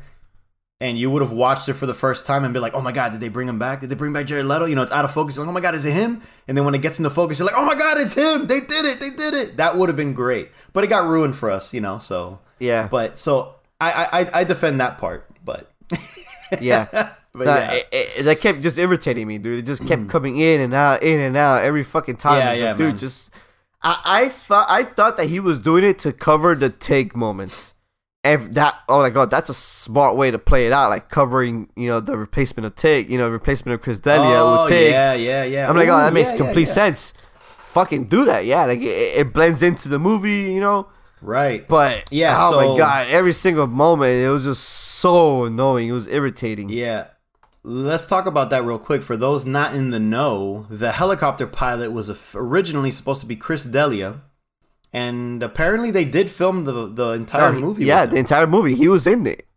and 0.82 0.97
you 0.97 1.09
would 1.11 1.21
have 1.21 1.32
watched 1.32 1.69
it 1.69 1.73
for 1.73 1.86
the 1.86 1.93
first 1.93 2.26
time 2.26 2.43
and 2.43 2.53
be 2.53 2.59
like, 2.59 2.73
"Oh 2.73 2.82
my 2.82 2.91
god, 2.91 3.11
did 3.11 3.21
they 3.21 3.30
bring 3.30 3.47
him 3.47 3.57
back? 3.59 3.82
Did 3.82 3.89
they 3.91 3.95
bring 3.95 4.11
back 4.11 4.26
Jared 4.26 4.45
Leto?" 4.45 4.65
You 4.65 4.76
know, 4.76 4.82
it's 4.82 4.91
out 4.91 5.05
of 5.05 5.11
focus. 5.11 5.36
You're 5.36 5.45
like, 5.45 5.51
"Oh 5.51 5.53
my 5.53 5.61
god, 5.61 5.73
is 5.76 5.86
it 5.86 5.93
him?" 5.93 6.21
And 6.47 6.57
then 6.57 6.65
when 6.65 6.73
it 6.76 6.82
gets 6.82 6.97
into 6.99 7.09
focus, 7.11 7.38
you're 7.39 7.45
like, 7.45 7.55
"Oh 7.57 7.65
my 7.65 7.76
god, 7.76 7.97
it's 7.99 8.13
him! 8.13 8.47
They 8.47 8.59
did 8.61 8.84
it! 8.86 8.99
They 8.99 9.09
did 9.11 9.34
it!" 9.36 9.57
That 9.57 9.78
would 9.78 9.89
have 9.89 9.95
been 9.95 10.13
great, 10.13 10.49
but 10.73 10.84
it 10.84 10.88
got 10.88 11.07
ruined 11.07 11.36
for 11.38 11.49
us, 11.51 11.71
you 11.73 11.82
know. 11.82 11.97
So, 11.99 12.39
Yeah, 12.59 12.88
but 12.89 13.17
so 13.19 13.55
I 13.91 14.21
I, 14.21 14.29
I- 14.39 14.43
defend 14.43 14.79
that 14.79 14.97
part, 14.97 15.27
but 15.43 15.71
yeah. 16.61 16.88
but 17.33 17.45
Nah, 17.45 17.55
yeah. 17.55 17.73
it, 17.73 17.88
it, 17.91 18.23
that 18.23 18.39
kept 18.39 18.61
just 18.61 18.77
irritating 18.77 19.27
me, 19.27 19.38
dude. 19.38 19.59
It 19.59 19.63
just 19.63 19.86
kept 19.86 20.07
coming 20.09 20.39
in 20.39 20.61
and 20.61 20.73
out, 20.73 21.03
in 21.03 21.19
and 21.19 21.36
out 21.36 21.63
every 21.63 21.83
fucking 21.83 22.15
time. 22.17 22.39
Yeah, 22.39 22.51
It's 22.51 22.61
like, 22.61 22.65
yeah, 22.67 22.73
dude. 22.75 22.88
man. 22.88 22.97
Just 22.97 23.31
I, 23.83 24.01
I 24.05 24.29
thought 24.29 24.65
I 24.69 24.83
thought 24.83 25.17
that 25.17 25.27
he 25.27 25.39
was 25.39 25.59
doing 25.59 25.83
it 25.83 25.99
to 25.99 26.13
cover 26.13 26.55
the 26.55 26.69
Tig 26.69 27.15
moments. 27.15 27.73
And 28.23 28.53
that 28.55 28.73
oh 28.89 29.01
my 29.03 29.11
god, 29.11 29.29
that's 29.29 29.49
a 29.49 29.53
smart 29.53 30.15
way 30.15 30.31
to 30.31 30.39
play 30.39 30.65
it 30.65 30.71
out, 30.73 30.89
like 30.89 31.09
covering 31.09 31.69
you 31.75 31.89
know 31.89 31.99
the 31.99 32.17
replacement 32.17 32.65
of 32.65 32.73
Tig, 32.73 33.09
you 33.11 33.19
know 33.19 33.29
replacement 33.29 33.75
of 33.75 33.81
Chris 33.83 33.99
D'Elia 33.99 34.38
oh 34.41 34.63
with 34.63 34.71
Tig. 34.71 34.89
yeah, 34.91 35.13
yeah, 35.13 35.43
yeah. 35.43 35.69
I'm 35.69 35.75
like, 35.75 35.89
oh, 35.89 35.97
that 35.97 36.11
makes 36.11 36.29
yeah, 36.29 36.33
yeah, 36.33 36.38
complete 36.43 36.67
yeah. 36.67 36.73
sense. 36.73 37.13
Fucking 37.38 38.05
do 38.05 38.25
that, 38.25 38.45
yeah. 38.45 38.65
Like 38.65 38.79
it, 38.79 39.17
it 39.19 39.33
blends 39.33 39.61
into 39.61 39.89
the 39.89 39.99
movie, 39.99 40.51
you 40.53 40.59
know. 40.59 40.88
Right. 41.22 41.68
But 41.68 42.05
Yeah, 42.11 42.36
oh 42.38 42.51
so- 42.51 42.74
my 42.74 42.78
god, 42.78 43.07
every 43.07 43.34
single 43.34 43.68
moment 43.68 44.11
it 44.13 44.30
was 44.30 44.43
just 44.43 44.63
so 44.63 45.45
annoying. 45.45 45.89
It 45.89 45.93
was 45.93 46.07
irritating. 46.07 46.70
Yeah. 46.70 47.07
Let's 47.63 48.05
talk 48.05 48.28
about 48.28 48.51
that 48.51 48.63
real 48.63 48.78
quick. 48.78 49.01
For 49.01 49.18
those 49.18 49.43
not 49.45 49.74
in 49.74 49.89
the 49.89 49.99
know, 49.99 50.68
the 50.70 50.91
helicopter 50.91 51.47
pilot 51.47 51.91
was 51.91 52.11
originally 52.36 52.91
supposed 52.91 53.22
to 53.22 53.26
be 53.28 53.36
Chris 53.36 53.63
D'Elia, 53.66 54.22
and 54.93 55.41
apparently 55.41 55.89
they 55.89 56.05
did 56.05 56.30
film 56.30 56.66
the 56.66 56.86
the 56.86 57.09
entire 57.13 57.53
No, 57.53 57.59
movie. 57.61 57.86
Yeah, 57.86 58.05
the 58.05 58.18
entire 58.18 58.45
movie. 58.45 58.76
He 58.76 58.88
was 58.88 59.07
in 59.07 59.26
it. 59.26 59.47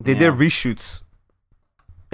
They 0.00 0.12
Yeah. 0.12 0.18
did 0.18 0.34
reshoots. 0.34 1.00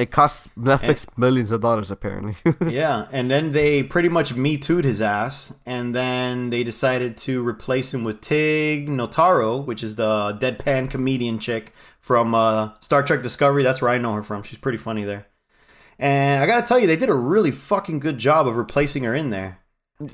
It 0.00 0.10
cost 0.10 0.48
Netflix 0.58 1.06
millions 1.18 1.50
of 1.50 1.60
dollars, 1.60 1.90
apparently. 1.90 2.36
yeah, 2.68 3.06
and 3.12 3.30
then 3.30 3.50
they 3.52 3.82
pretty 3.82 4.08
much 4.08 4.34
me 4.34 4.56
too'd 4.56 4.84
his 4.84 5.02
ass, 5.02 5.52
and 5.66 5.94
then 5.94 6.48
they 6.50 6.64
decided 6.64 7.16
to 7.18 7.46
replace 7.46 7.92
him 7.92 8.02
with 8.02 8.20
Tig 8.22 8.88
Notaro, 8.88 9.62
which 9.64 9.82
is 9.82 9.96
the 9.96 10.38
deadpan 10.40 10.88
comedian 10.90 11.38
chick 11.38 11.74
from 12.00 12.34
uh, 12.34 12.70
Star 12.80 13.02
Trek 13.02 13.22
Discovery. 13.22 13.62
That's 13.62 13.82
where 13.82 13.90
I 13.90 13.98
know 13.98 14.14
her 14.14 14.22
from. 14.22 14.42
She's 14.42 14.58
pretty 14.58 14.78
funny 14.78 15.04
there. 15.04 15.26
And 15.98 16.42
I 16.42 16.46
gotta 16.46 16.66
tell 16.66 16.78
you, 16.78 16.86
they 16.86 16.96
did 16.96 17.10
a 17.10 17.14
really 17.14 17.50
fucking 17.50 17.98
good 17.98 18.16
job 18.16 18.48
of 18.48 18.56
replacing 18.56 19.04
her 19.04 19.14
in 19.14 19.28
there. 19.30 19.58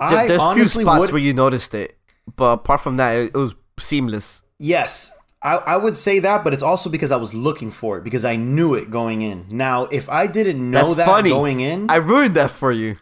I 0.00 0.26
There- 0.26 0.38
There's 0.38 0.54
few 0.54 0.64
spots 0.82 0.98
would- 1.00 1.12
where 1.12 1.22
you 1.22 1.32
noticed 1.32 1.74
it, 1.74 1.96
but 2.34 2.52
apart 2.54 2.80
from 2.80 2.96
that, 2.96 3.12
it, 3.16 3.24
it 3.34 3.38
was 3.38 3.54
seamless. 3.78 4.42
Yes, 4.58 5.16
I, 5.46 5.74
I 5.74 5.76
would 5.76 5.96
say 5.96 6.18
that, 6.18 6.42
but 6.44 6.52
it's 6.52 6.62
also 6.62 6.90
because 6.90 7.12
I 7.12 7.16
was 7.16 7.32
looking 7.32 7.70
for 7.70 7.98
it 7.98 8.04
because 8.04 8.24
I 8.24 8.34
knew 8.36 8.74
it 8.74 8.90
going 8.90 9.22
in. 9.22 9.46
Now, 9.48 9.84
if 9.84 10.08
I 10.08 10.26
didn't 10.26 10.60
know 10.70 10.82
That's 10.86 10.96
that 10.96 11.06
funny. 11.06 11.30
going 11.30 11.60
in, 11.60 11.88
I 11.88 11.96
ruined 11.96 12.34
that 12.34 12.50
for 12.50 12.72
you. 12.72 12.96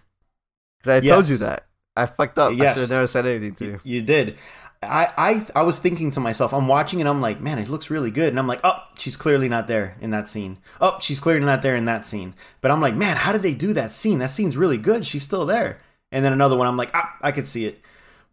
Because 0.78 1.02
I 1.02 1.06
told 1.06 1.28
you 1.28 1.38
that. 1.38 1.66
I 1.96 2.04
fucked 2.06 2.38
up. 2.38 2.50
I 2.52 2.54
Yes. 2.54 2.74
should 2.74 2.80
have 2.82 2.90
never 2.90 3.06
said 3.06 3.24
anything 3.26 3.54
to 3.56 3.64
you. 3.64 3.80
You 3.82 4.02
did. 4.02 4.36
I, 4.82 5.08
I 5.16 5.46
I 5.60 5.62
was 5.62 5.78
thinking 5.78 6.10
to 6.10 6.20
myself, 6.20 6.52
I'm 6.52 6.68
watching 6.68 7.00
and 7.00 7.08
I'm 7.08 7.22
like, 7.22 7.40
man, 7.40 7.58
it 7.58 7.70
looks 7.70 7.88
really 7.88 8.10
good. 8.10 8.28
And 8.28 8.38
I'm 8.38 8.46
like, 8.46 8.60
oh, 8.64 8.78
she's 8.98 9.16
clearly 9.16 9.48
not 9.48 9.66
there 9.66 9.96
in 10.02 10.10
that 10.10 10.28
scene. 10.28 10.58
Oh, 10.80 10.98
she's 11.00 11.20
clearly 11.20 11.46
not 11.46 11.62
there 11.62 11.76
in 11.76 11.86
that 11.86 12.04
scene. 12.04 12.34
But 12.60 12.70
I'm 12.70 12.82
like, 12.82 12.94
man, 12.94 13.16
how 13.16 13.32
did 13.32 13.40
they 13.42 13.54
do 13.54 13.72
that 13.72 13.94
scene? 13.94 14.18
That 14.18 14.30
scene's 14.30 14.58
really 14.58 14.76
good. 14.76 15.06
She's 15.06 15.22
still 15.22 15.46
there. 15.46 15.78
And 16.12 16.22
then 16.22 16.34
another 16.34 16.56
one, 16.58 16.66
I'm 16.66 16.76
like, 16.76 16.90
ah, 16.92 17.16
I 17.22 17.32
could 17.32 17.46
see 17.46 17.64
it. 17.64 17.80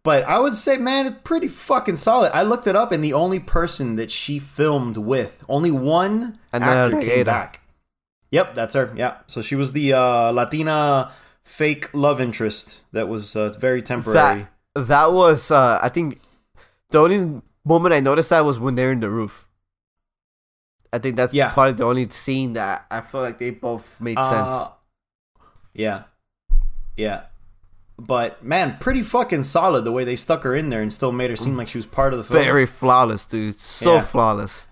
But 0.04 0.24
I 0.24 0.40
would 0.40 0.56
say, 0.56 0.78
man, 0.78 1.06
it's 1.06 1.18
pretty 1.24 1.48
fucking 1.48 1.98
solid. 1.98 2.36
I 2.36 2.42
looked 2.42 2.66
it 2.66 2.76
up, 2.76 2.92
and 2.92 3.04
the 3.04 3.14
only 3.14 3.40
person 3.40 3.98
that 3.98 4.10
she 4.10 4.40
filmed 4.40 4.98
with, 4.98 5.44
only 5.48 5.70
one 5.70 6.40
Andrea 6.52 6.86
actor 6.86 7.02
came 7.02 7.26
back. 7.26 7.62
Yep, 8.32 8.56
that's 8.56 8.74
her. 8.74 8.92
Yeah. 8.96 9.18
So 9.28 9.42
she 9.44 9.56
was 9.56 9.74
the 9.74 9.94
uh, 9.94 10.32
Latina 10.32 11.12
fake 11.44 11.90
love 11.94 12.20
interest 12.20 12.82
that 12.94 13.08
was 13.10 13.36
uh, 13.36 13.50
very 13.60 13.82
temporary. 13.84 14.48
That 14.76 14.88
that 14.88 15.12
was, 15.14 15.52
uh, 15.52 15.80
I 15.84 15.90
think, 15.90 16.20
the 16.90 17.00
only 17.00 17.42
moment 17.64 17.94
I 17.94 18.00
noticed 18.00 18.30
that 18.32 18.44
was 18.46 18.58
when 18.60 18.76
they're 18.76 18.92
in 18.94 19.02
the 19.02 19.10
roof. 19.10 19.48
I 20.94 20.98
think 21.00 21.16
that's 21.16 21.34
Yeah. 21.34 21.52
probably 21.52 21.74
the 21.74 21.84
only 21.86 22.10
scene 22.10 22.54
that 22.54 22.86
I 22.90 23.02
feel 23.02 23.22
like 23.22 23.38
they 23.38 23.52
both 23.52 24.00
made 24.02 24.18
Uh, 24.18 24.30
sense. 24.30 24.70
Yeah. 25.74 26.04
Yeah. 26.98 27.24
But 28.08 28.44
man, 28.44 28.78
pretty 28.80 29.04
fucking 29.04 29.44
solid 29.44 29.86
the 29.86 29.92
way 29.92 30.04
they 30.04 30.16
stuck 30.16 30.42
her 30.44 30.56
in 30.56 30.70
there 30.70 30.82
and 30.82 30.92
still 30.92 31.12
made 31.12 31.30
her 31.30 31.36
seem 31.36 31.56
like 31.56 31.68
she 31.68 31.78
was 31.78 31.86
part 31.86 32.14
of 32.14 32.18
the 32.18 32.24
film. 32.24 32.44
Very 32.44 32.66
flawless, 32.66 33.28
dude. 33.28 33.60
So 33.60 33.96
Yeah. 33.96 34.02
flawless. 34.02 34.68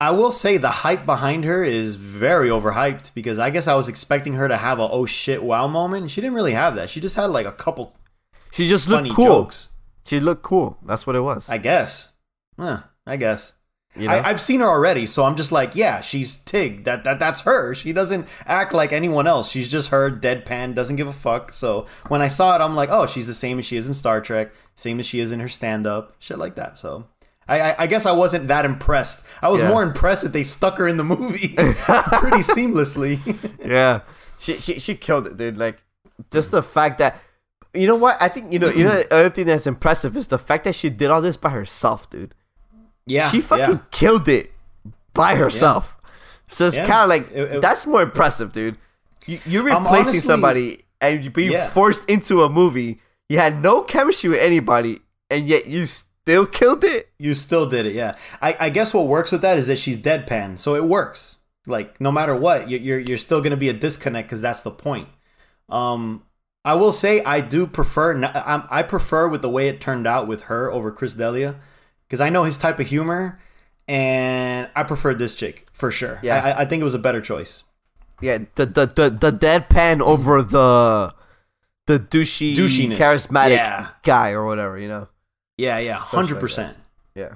I 0.00 0.10
will 0.10 0.32
say 0.32 0.56
the 0.56 0.70
hype 0.70 1.04
behind 1.06 1.44
her 1.44 1.62
is 1.62 1.94
very 1.96 2.48
overhyped 2.48 3.12
because 3.14 3.38
I 3.38 3.50
guess 3.50 3.68
I 3.68 3.74
was 3.74 3.88
expecting 3.88 4.32
her 4.34 4.48
to 4.48 4.56
have 4.56 4.78
a 4.78 4.88
oh 4.88 5.06
shit 5.06 5.42
wow 5.44 5.68
moment. 5.68 6.02
and 6.02 6.10
She 6.10 6.20
didn't 6.20 6.34
really 6.34 6.54
have 6.54 6.74
that. 6.76 6.88
She 6.90 7.00
just 7.00 7.14
had 7.14 7.26
like 7.26 7.46
a 7.46 7.52
couple 7.52 7.94
She 8.52 8.68
just 8.68 8.88
looked 8.88 9.10
cool. 9.10 9.26
jokes. 9.26 9.68
She 10.06 10.18
looked 10.18 10.42
cool. 10.42 10.78
That's 10.84 11.06
what 11.06 11.14
it 11.14 11.20
was. 11.20 11.48
I 11.48 11.58
guess. 11.58 12.12
Huh, 12.58 12.80
I 13.06 13.16
guess. 13.16 13.52
You 13.96 14.08
know? 14.08 14.14
I, 14.14 14.30
I've 14.30 14.40
seen 14.40 14.60
her 14.60 14.66
already, 14.68 15.06
so 15.06 15.24
I'm 15.24 15.36
just 15.36 15.52
like, 15.52 15.74
yeah, 15.76 16.00
she's 16.00 16.36
Tig. 16.36 16.84
That 16.84 17.04
that 17.04 17.18
that's 17.18 17.42
her. 17.42 17.74
She 17.74 17.92
doesn't 17.92 18.26
act 18.46 18.72
like 18.72 18.92
anyone 18.92 19.26
else. 19.26 19.50
She's 19.50 19.68
just 19.68 19.90
her, 19.90 20.10
deadpan, 20.10 20.74
doesn't 20.74 20.96
give 20.96 21.08
a 21.08 21.12
fuck. 21.12 21.52
So 21.52 21.86
when 22.08 22.22
I 22.22 22.28
saw 22.28 22.56
it, 22.56 22.60
I'm 22.60 22.74
like, 22.74 22.88
oh, 22.90 23.06
she's 23.06 23.26
the 23.26 23.34
same 23.34 23.58
as 23.58 23.66
she 23.66 23.76
is 23.76 23.88
in 23.88 23.94
Star 23.94 24.20
Trek, 24.20 24.50
same 24.74 24.98
as 25.00 25.06
she 25.06 25.20
is 25.20 25.30
in 25.32 25.40
her 25.40 25.48
stand 25.48 25.86
up, 25.86 26.14
shit 26.18 26.38
like 26.38 26.54
that. 26.54 26.78
So 26.78 27.06
I, 27.46 27.60
I, 27.60 27.74
I 27.80 27.86
guess 27.86 28.06
I 28.06 28.12
wasn't 28.12 28.48
that 28.48 28.64
impressed. 28.64 29.26
I 29.42 29.48
was 29.50 29.60
Yeah. 29.60 29.68
more 29.68 29.82
impressed 29.82 30.22
that 30.22 30.32
they 30.32 30.44
stuck 30.44 30.78
her 30.78 30.88
in 30.88 30.96
the 30.96 31.04
movie 31.04 31.48
pretty 31.56 32.38
seamlessly. 32.42 33.20
yeah, 33.64 34.00
she 34.38 34.58
she 34.58 34.78
she 34.78 34.94
killed 34.94 35.26
it, 35.26 35.36
dude. 35.36 35.58
Like 35.58 35.82
just 36.30 36.50
the 36.50 36.62
fact 36.62 36.98
that 36.98 37.20
you 37.74 37.86
know 37.86 37.96
what 37.96 38.16
I 38.22 38.28
think 38.28 38.52
you 38.52 38.58
know 38.58 38.68
you 38.70 38.84
know 38.84 38.94
the 39.02 39.12
other 39.14 39.30
thing 39.30 39.46
that's 39.46 39.66
impressive 39.66 40.16
is 40.16 40.28
the 40.28 40.38
fact 40.38 40.64
that 40.64 40.74
she 40.74 40.88
did 40.88 41.10
all 41.10 41.20
this 41.20 41.36
by 41.36 41.50
herself, 41.50 42.08
dude. 42.08 42.34
Yeah, 43.06 43.28
she 43.30 43.40
fucking 43.40 43.74
yeah. 43.76 43.80
killed 43.90 44.28
it 44.28 44.52
by 45.14 45.34
herself. 45.36 45.96
So 46.48 46.66
it's 46.66 46.76
Yeah. 46.76 46.86
kind 46.86 47.02
of 47.02 47.08
like 47.08 47.30
It- 47.32 47.56
it- 47.56 47.62
that's 47.62 47.86
more 47.86 48.02
impressive, 48.02 48.52
dude. 48.52 48.76
You, 49.26 49.38
you're 49.46 49.64
replacing 49.64 49.86
honestly- 49.96 50.18
somebody 50.20 50.84
and 51.00 51.22
you're 51.24 51.32
being 51.32 51.52
Yeah. 51.52 51.68
forced 51.68 52.08
into 52.08 52.42
a 52.42 52.48
movie. 52.48 53.00
You 53.28 53.38
had 53.38 53.62
no 53.62 53.82
chemistry 53.82 54.30
with 54.30 54.40
anybody, 54.40 55.00
and 55.30 55.48
yet 55.48 55.66
you 55.66 55.86
still 55.86 56.44
killed 56.46 56.84
it. 56.84 57.08
You 57.18 57.34
still 57.34 57.66
did 57.66 57.86
it, 57.86 57.94
yeah. 57.94 58.16
I, 58.40 58.56
I 58.60 58.68
guess 58.70 58.92
what 58.94 59.06
works 59.06 59.32
with 59.32 59.40
that 59.42 59.58
is 59.58 59.66
that 59.68 59.78
she's 59.78 59.98
deadpan, 59.98 60.58
so 60.58 60.74
it 60.74 60.84
works. 60.84 61.36
Like 61.66 62.00
no 62.00 62.12
matter 62.12 62.34
what, 62.36 62.68
you- 62.68 62.78
you're 62.78 62.98
you're 63.00 63.18
still 63.18 63.40
gonna 63.40 63.56
be 63.56 63.68
a 63.68 63.72
disconnect 63.72 64.28
because 64.28 64.40
that's 64.42 64.62
the 64.62 64.70
point. 64.70 65.08
Um, 65.68 66.22
I 66.64 66.74
will 66.74 66.92
say 66.92 67.22
I 67.24 67.40
do 67.40 67.66
prefer. 67.66 68.20
I 68.70 68.82
prefer 68.82 69.28
with 69.28 69.42
the 69.42 69.48
way 69.48 69.68
it 69.68 69.80
turned 69.80 70.06
out 70.06 70.26
with 70.26 70.42
her 70.42 70.70
over 70.70 70.90
Chris 70.92 71.14
D'Elia 71.14 71.56
because 72.12 72.20
I 72.20 72.28
know 72.28 72.44
his 72.44 72.58
type 72.58 72.78
of 72.78 72.86
humor, 72.86 73.40
and 73.88 74.68
I 74.76 74.82
preferred 74.82 75.18
this 75.18 75.32
chick 75.34 75.66
for 75.72 75.90
sure. 75.90 76.20
Yeah. 76.22 76.44
I, 76.44 76.60
I- 76.62 76.64
think 76.66 76.82
it 76.82 76.84
was 76.84 76.92
a 76.92 76.98
better 76.98 77.22
choice. 77.22 77.62
Yeah, 78.20 78.38
the 78.54 78.66
the 78.66 78.86
the, 78.86 79.10
the 79.10 79.32
deadpan 79.32 80.00
over 80.02 80.42
the 80.42 81.14
the 81.86 81.98
douchey, 81.98 82.54
Douchiness. 82.54 82.96
charismatic 82.98 83.56
Yeah. 83.56 83.88
guy 84.04 84.30
or 84.32 84.44
whatever, 84.44 84.78
you 84.78 84.88
know. 84.88 85.08
Yeah, 85.56 85.78
yeah, 85.78 85.94
hundred 85.96 86.38
percent. 86.38 86.76
Yeah. 87.14 87.34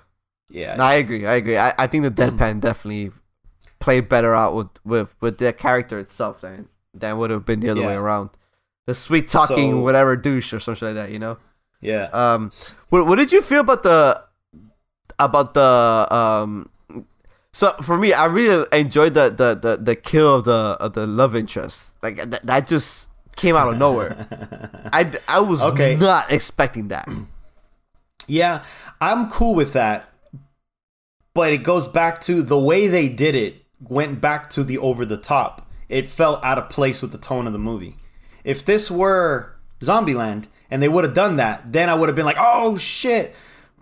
Yeah, 0.50 0.76
No, 0.76 0.84
I 0.84 0.94
agree. 0.94 1.26
I 1.26 1.34
agree. 1.36 1.56
I, 1.58 1.72
I 1.76 1.86
think 1.88 2.04
the 2.04 2.10
deadpan 2.10 2.60
definitely 2.60 3.10
played 3.80 4.08
better 4.08 4.32
out 4.34 4.54
with 4.54 4.68
with 4.84 5.16
with 5.20 5.38
the 5.38 5.52
character 5.54 5.98
itself 5.98 6.42
than 6.42 6.68
than 6.94 7.16
would 7.18 7.30
have 7.30 7.44
been 7.46 7.60
the 7.60 7.70
other 7.70 7.82
way 7.82 7.94
around. 7.94 8.30
The 8.86 8.94
sweet 8.94 9.26
talking 9.26 9.72
So- 9.72 9.80
whatever 9.80 10.14
douche 10.16 10.52
or 10.52 10.60
something 10.60 10.86
like 10.86 10.94
that, 10.94 11.10
you 11.10 11.18
know. 11.18 11.38
yeah. 11.80 12.04
Um, 12.12 12.50
what 12.90 13.06
what 13.08 13.16
did 13.16 13.32
you 13.32 13.42
feel 13.42 13.60
about 13.62 13.82
the 13.82 14.22
about 15.18 15.54
the 15.54 16.06
um? 16.10 16.68
So 17.52 17.72
for 17.82 17.96
me, 17.96 18.12
I 18.12 18.26
really 18.26 18.66
enjoyed 18.72 19.14
the 19.14 19.30
the 19.30 19.54
the, 19.54 19.76
the 19.76 19.96
kill 19.96 20.34
of 20.36 20.44
the 20.44 20.76
of 20.80 20.92
the 20.92 21.06
love 21.06 21.34
interest. 21.34 21.92
Like 22.02 22.16
that, 22.30 22.44
that 22.46 22.66
just 22.66 23.08
came 23.36 23.56
out 23.56 23.68
of 23.72 23.78
nowhere. 23.78 24.26
I 24.92 25.10
I 25.28 25.40
was 25.40 25.62
Okay. 25.62 25.96
not 25.96 26.30
expecting 26.30 26.88
that. 26.88 27.08
Yeah, 28.28 28.64
I'm 29.00 29.30
cool 29.30 29.54
with 29.54 29.72
that. 29.74 30.08
But 31.32 31.52
it 31.52 31.58
goes 31.62 31.86
back 31.86 32.20
to 32.22 32.42
the 32.42 32.58
way 32.58 32.88
they 32.88 33.08
did 33.08 33.36
it, 33.36 33.62
went 33.80 34.20
back 34.20 34.50
to 34.50 34.64
the 34.64 34.78
over 34.78 35.04
the 35.06 35.16
top. 35.16 35.70
It 35.88 36.08
felt 36.08 36.42
out 36.42 36.58
of 36.58 36.68
place 36.68 37.02
with 37.02 37.12
the 37.12 37.18
tone 37.18 37.46
of 37.46 37.52
the 37.52 37.58
movie. 37.60 37.94
If 38.42 38.64
this 38.64 38.90
were 38.90 39.54
Zombieland 39.80 40.46
and 40.72 40.82
they 40.82 40.88
would 40.88 41.04
have 41.04 41.14
done 41.14 41.36
that, 41.36 41.72
then 41.72 41.88
I 41.88 41.94
would 41.94 42.08
have 42.08 42.16
been 42.16 42.24
like, 42.24 42.38
oh 42.40 42.76
shit. 42.78 43.32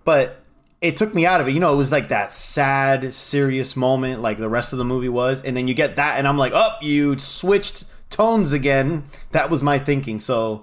But 0.05 0.44
it 0.85 0.99
took 0.99 1.15
me 1.15 1.25
out 1.25 1.41
of 1.41 1.49
it. 1.49 1.53
You 1.53 1.61
know, 1.61 1.73
it 1.73 1.77
was 1.77 1.91
like 1.91 2.09
that 2.09 2.35
sad, 2.35 3.15
serious 3.15 3.75
moment, 3.75 4.21
like 4.21 4.37
the 4.37 4.51
rest 4.51 4.73
of 4.75 4.79
the 4.79 4.85
movie 4.85 5.09
was. 5.09 5.43
And 5.43 5.57
then 5.57 5.67
you 5.67 5.73
get 5.73 5.97
that, 5.97 6.19
and 6.19 6.29
I'm 6.29 6.37
like, 6.37 6.53
oh, 6.55 6.77
you 6.83 7.19
switched 7.19 7.85
tones 8.11 8.53
again. 8.53 9.05
That 9.31 9.49
was 9.49 9.63
my 9.63 9.79
thinking. 9.79 10.21
So 10.21 10.63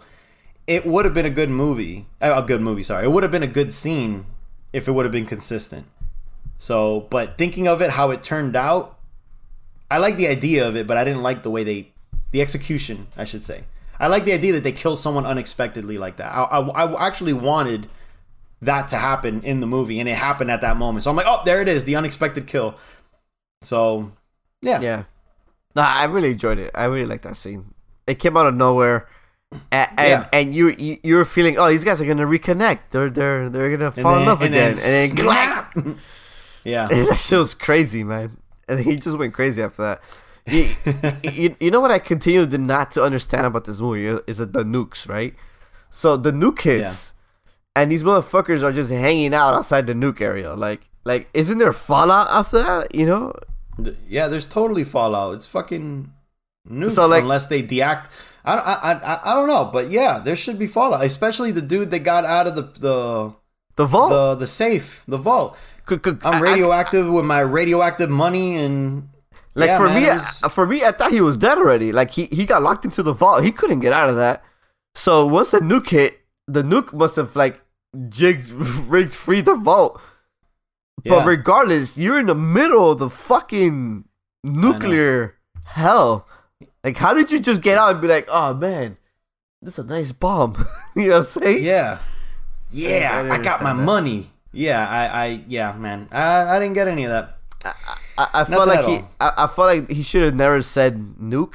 it 0.68 0.86
would 0.86 1.06
have 1.06 1.16
been 1.16 1.26
a 1.26 1.32
good 1.32 1.50
movie. 1.50 2.06
uh, 2.22 2.40
A 2.44 2.46
good 2.46 2.62
movie, 2.62 2.84
sorry. 2.84 3.06
It 3.06 3.10
would 3.10 3.24
have 3.24 3.32
been 3.32 3.42
a 3.42 3.48
good 3.48 3.74
scene 3.74 4.28
if 4.72 4.88
it 4.88 4.92
would 4.92 5.06
have 5.06 5.12
been 5.12 5.26
consistent. 5.26 5.88
So, 6.60 7.08
but 7.10 7.40
thinking 7.40 7.68
of 7.68 7.82
it 7.82 7.90
how 7.90 8.12
it 8.12 8.22
turned 8.22 8.56
out, 8.56 9.00
I 9.90 9.98
like 9.98 10.18
the 10.18 10.28
idea 10.28 10.68
of 10.68 10.76
it, 10.76 10.86
but 10.86 10.98
I 10.98 11.04
didn't 11.04 11.24
like 11.24 11.42
the 11.42 11.50
way 11.50 11.64
they, 11.64 11.88
the 12.30 12.42
execution, 12.44 13.08
I 13.18 13.26
should 13.26 13.44
say. 13.44 13.64
I 14.00 14.06
like 14.06 14.26
the 14.26 14.34
idea 14.34 14.54
that 14.54 14.64
they 14.64 14.72
kill 14.72 14.96
someone 14.96 15.26
unexpectedly 15.26 15.98
like 15.98 16.18
that. 16.18 16.32
I, 16.32 16.44
I, 16.44 16.86
I 16.86 17.08
actually 17.08 17.34
wanted 17.34 17.90
that 18.62 18.88
to 18.90 18.98
happen 18.98 19.42
in 19.44 19.60
the 19.60 19.68
movie, 19.68 20.00
and 20.00 20.08
it 20.08 20.16
happened 20.16 20.52
at 20.52 20.62
that 20.62 20.78
moment. 20.78 21.04
So 21.04 21.10
I'm 21.10 21.16
like, 21.16 21.26
oh, 21.28 21.42
there 21.46 21.62
it 21.62 21.68
is, 21.68 21.86
the 21.86 21.96
unexpected 21.96 22.48
kill. 22.48 22.76
So, 23.64 24.12
yeah, 24.62 24.80
Yeah. 24.82 25.04
No, 25.74 25.84
I 25.84 26.04
really 26.06 26.32
enjoyed 26.32 26.60
it. 26.60 26.72
I 26.76 26.84
really 26.86 27.06
liked 27.06 27.24
that 27.24 27.38
scene. 27.38 27.74
It 28.06 28.16
came 28.20 28.36
out 28.36 28.46
of 28.46 28.56
nowhere. 28.56 29.08
And, 29.72 29.90
and, 29.98 30.10
Yeah. 30.10 30.28
and 30.34 30.56
you, 30.56 30.70
you 30.70 30.98
you 31.04 31.16
were 31.16 31.26
feeling 31.26 31.58
oh 31.58 31.68
these 31.70 31.84
guys 31.84 32.02
are 32.02 32.06
gonna 32.06 32.26
reconnect 32.26 32.80
they're 32.92 33.10
they're 33.10 33.50
they're 33.50 33.76
gonna 33.76 33.92
fall 33.92 34.18
in 34.18 34.26
love 34.26 34.42
again 34.42 34.70
and 34.70 34.78
then, 34.78 35.10
snap. 35.10 35.76
yeah, 36.64 36.88
that 36.88 37.18
shit 37.18 37.38
was 37.38 37.54
crazy 37.54 38.02
man 38.06 38.38
and 38.70 38.80
he 38.80 38.96
just 38.96 39.18
went 39.18 39.34
crazy 39.34 39.62
after 39.62 39.82
that 39.82 40.02
you, 40.48 40.74
you, 41.30 41.56
you 41.60 41.70
know 41.70 41.82
what 41.82 41.92
I 41.92 42.00
continue 42.00 42.46
to 42.48 42.58
not 42.58 42.92
to 42.92 43.04
understand 43.04 43.46
about 43.46 43.66
this 43.66 43.82
movie 43.82 44.22
is 44.26 44.38
that 44.38 44.54
the 44.54 44.64
nukes 44.64 45.10
right 45.10 45.36
so 45.90 46.16
the 46.16 46.32
nuke 46.32 46.62
hits 46.62 47.12
and 47.76 47.92
these 47.92 48.04
motherfuckers 48.04 48.64
are 48.64 48.72
just 48.72 48.92
hanging 48.92 49.34
out 49.34 49.54
outside 49.54 49.88
the 49.88 49.94
nuke 49.94 50.22
area 50.22 50.54
like 50.56 50.90
like 51.06 51.30
isn't 51.34 51.58
there 51.58 51.74
fallout 51.74 52.28
after 52.30 52.62
that 52.62 52.94
you 52.96 53.06
know 53.06 53.34
yeah. 54.08 54.28
There's 54.28 54.46
totally 54.46 54.84
Fallout. 54.84 55.34
It's 55.36 55.48
fucking 55.48 56.12
nukes 56.70 56.92
So, 56.92 57.08
like- 57.08 57.24
unless 57.24 57.48
they 57.48 57.64
deact. 57.64 58.12
I, 58.46 58.56
don't- 58.56 58.68
I, 58.68 58.74
I, 59.14 59.32
I 59.32 59.34
don't 59.34 59.48
know, 59.48 59.66
but 59.66 59.90
yeah, 59.90 60.20
there 60.20 60.36
should 60.36 60.60
be 60.60 60.68
Fallout. 60.68 61.04
Especially 61.04 61.52
the 61.52 61.62
dude 61.64 61.90
that 61.90 62.00
got 62.00 62.24
out 62.26 62.46
of 62.46 62.56
the 62.56 62.64
the 62.80 63.34
The 63.78 63.86
vault. 63.86 64.12
the 64.12 64.36
the 64.36 64.46
safe, 64.46 65.04
the 65.08 65.18
vault. 65.18 65.58
I'm 65.90 66.44
radioactive 66.44 67.12
with 67.12 67.26
my 67.26 67.40
radioactive 67.40 68.10
money 68.12 68.58
and 68.58 69.10
Like 69.56 69.70
yeah, 69.70 69.78
for 69.78 69.86
man, 69.88 70.04
me, 70.04 70.10
was- 70.10 70.44
I- 70.44 70.50
for 70.50 70.68
me, 70.68 70.84
I 70.84 70.92
thought 70.92 71.12
he 71.12 71.22
was 71.22 71.38
dead 71.38 71.58
already. 71.58 71.92
Like 71.92 72.12
he, 72.12 72.26
he 72.28 72.46
got 72.46 72.62
locked 72.62 72.86
into 72.86 73.02
the 73.02 73.14
vault. 73.14 73.44
He 73.44 73.52
couldn't 73.52 73.80
get 73.80 73.94
out 73.94 74.10
of 74.10 74.16
that. 74.18 74.44
So 74.94 75.26
once 75.26 75.50
the 75.52 75.60
nuke 75.60 75.90
hit, 75.90 76.21
the 76.48 76.64
nuke 76.64 76.94
must 76.94 77.16
have 77.16 77.36
like 77.36 77.62
jigged, 78.10 78.50
rigged 78.88 79.14
free 79.14 79.42
the 79.42 79.56
vault. 79.56 80.02
But 81.04 81.18
Yeah. 81.18 81.26
regardless, 81.26 81.98
you're 81.98 82.20
in 82.20 82.28
the 82.28 82.36
middle 82.36 82.92
of 82.92 83.00
the 83.00 83.10
fucking 83.10 84.06
nuclear 84.44 85.36
hell. 85.66 86.28
Like, 86.84 86.98
how 86.98 87.14
did 87.14 87.32
you 87.32 87.40
just 87.40 87.62
get 87.62 87.78
out 87.78 87.92
and 87.92 88.02
be 88.02 88.08
like, 88.08 88.28
oh 88.30 88.54
man, 88.54 88.98
this 89.62 89.78
is 89.80 89.86
a 89.86 89.88
nice 89.88 90.12
bomb? 90.12 90.56
you 90.96 91.08
know 91.08 91.20
what 91.20 91.20
I'm 91.20 91.26
saying? 91.42 91.64
yeah, 91.64 92.00
yeah, 92.70 93.22
didn't 93.24 93.40
I, 93.40 93.44
got 93.44 93.64
my 93.64 93.74
that. 93.74 93.84
money. 93.84 94.30
Yeah, 94.52 94.88
I, 94.88 95.26
I, 95.26 95.26
yeah, 95.48 95.72
man, 95.74 96.08
I, 96.12 96.56
I 96.56 96.60
didn't 96.60 96.74
get 96.74 96.88
any 96.88 97.06
of 97.06 97.12
that. 97.12 97.38
I, 98.18 98.28
I 98.34 98.44
felt 98.44 98.68
like 98.68 98.86
he. 98.86 99.00
I, 99.20 99.32
I 99.38 99.48
felt 99.48 99.68
like 99.68 99.90
he 99.90 100.04
should 100.04 100.24
have 100.24 100.36
never 100.36 100.62
said 100.62 100.98
nuke. 101.22 101.54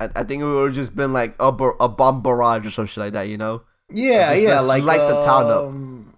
I, 0.00 0.08
I 0.16 0.24
think 0.24 0.42
it 0.42 0.46
would 0.46 0.68
have 0.68 0.74
just 0.74 0.96
been 0.96 1.12
like 1.12 1.34
a, 1.38 1.48
a 1.48 1.88
bomb 1.88 2.22
barrage 2.22 2.66
or 2.66 2.70
some 2.70 2.86
shit 2.86 2.98
like 3.04 3.12
that, 3.12 3.28
you 3.28 3.36
know? 3.38 3.62
Yeah, 3.94 4.32
yeah, 4.32 4.60
let's 4.60 4.68
like 4.68 4.82
light 4.82 5.08
the 5.08 5.22
town 5.24 5.46
up. 5.50 5.64
um, 5.64 6.14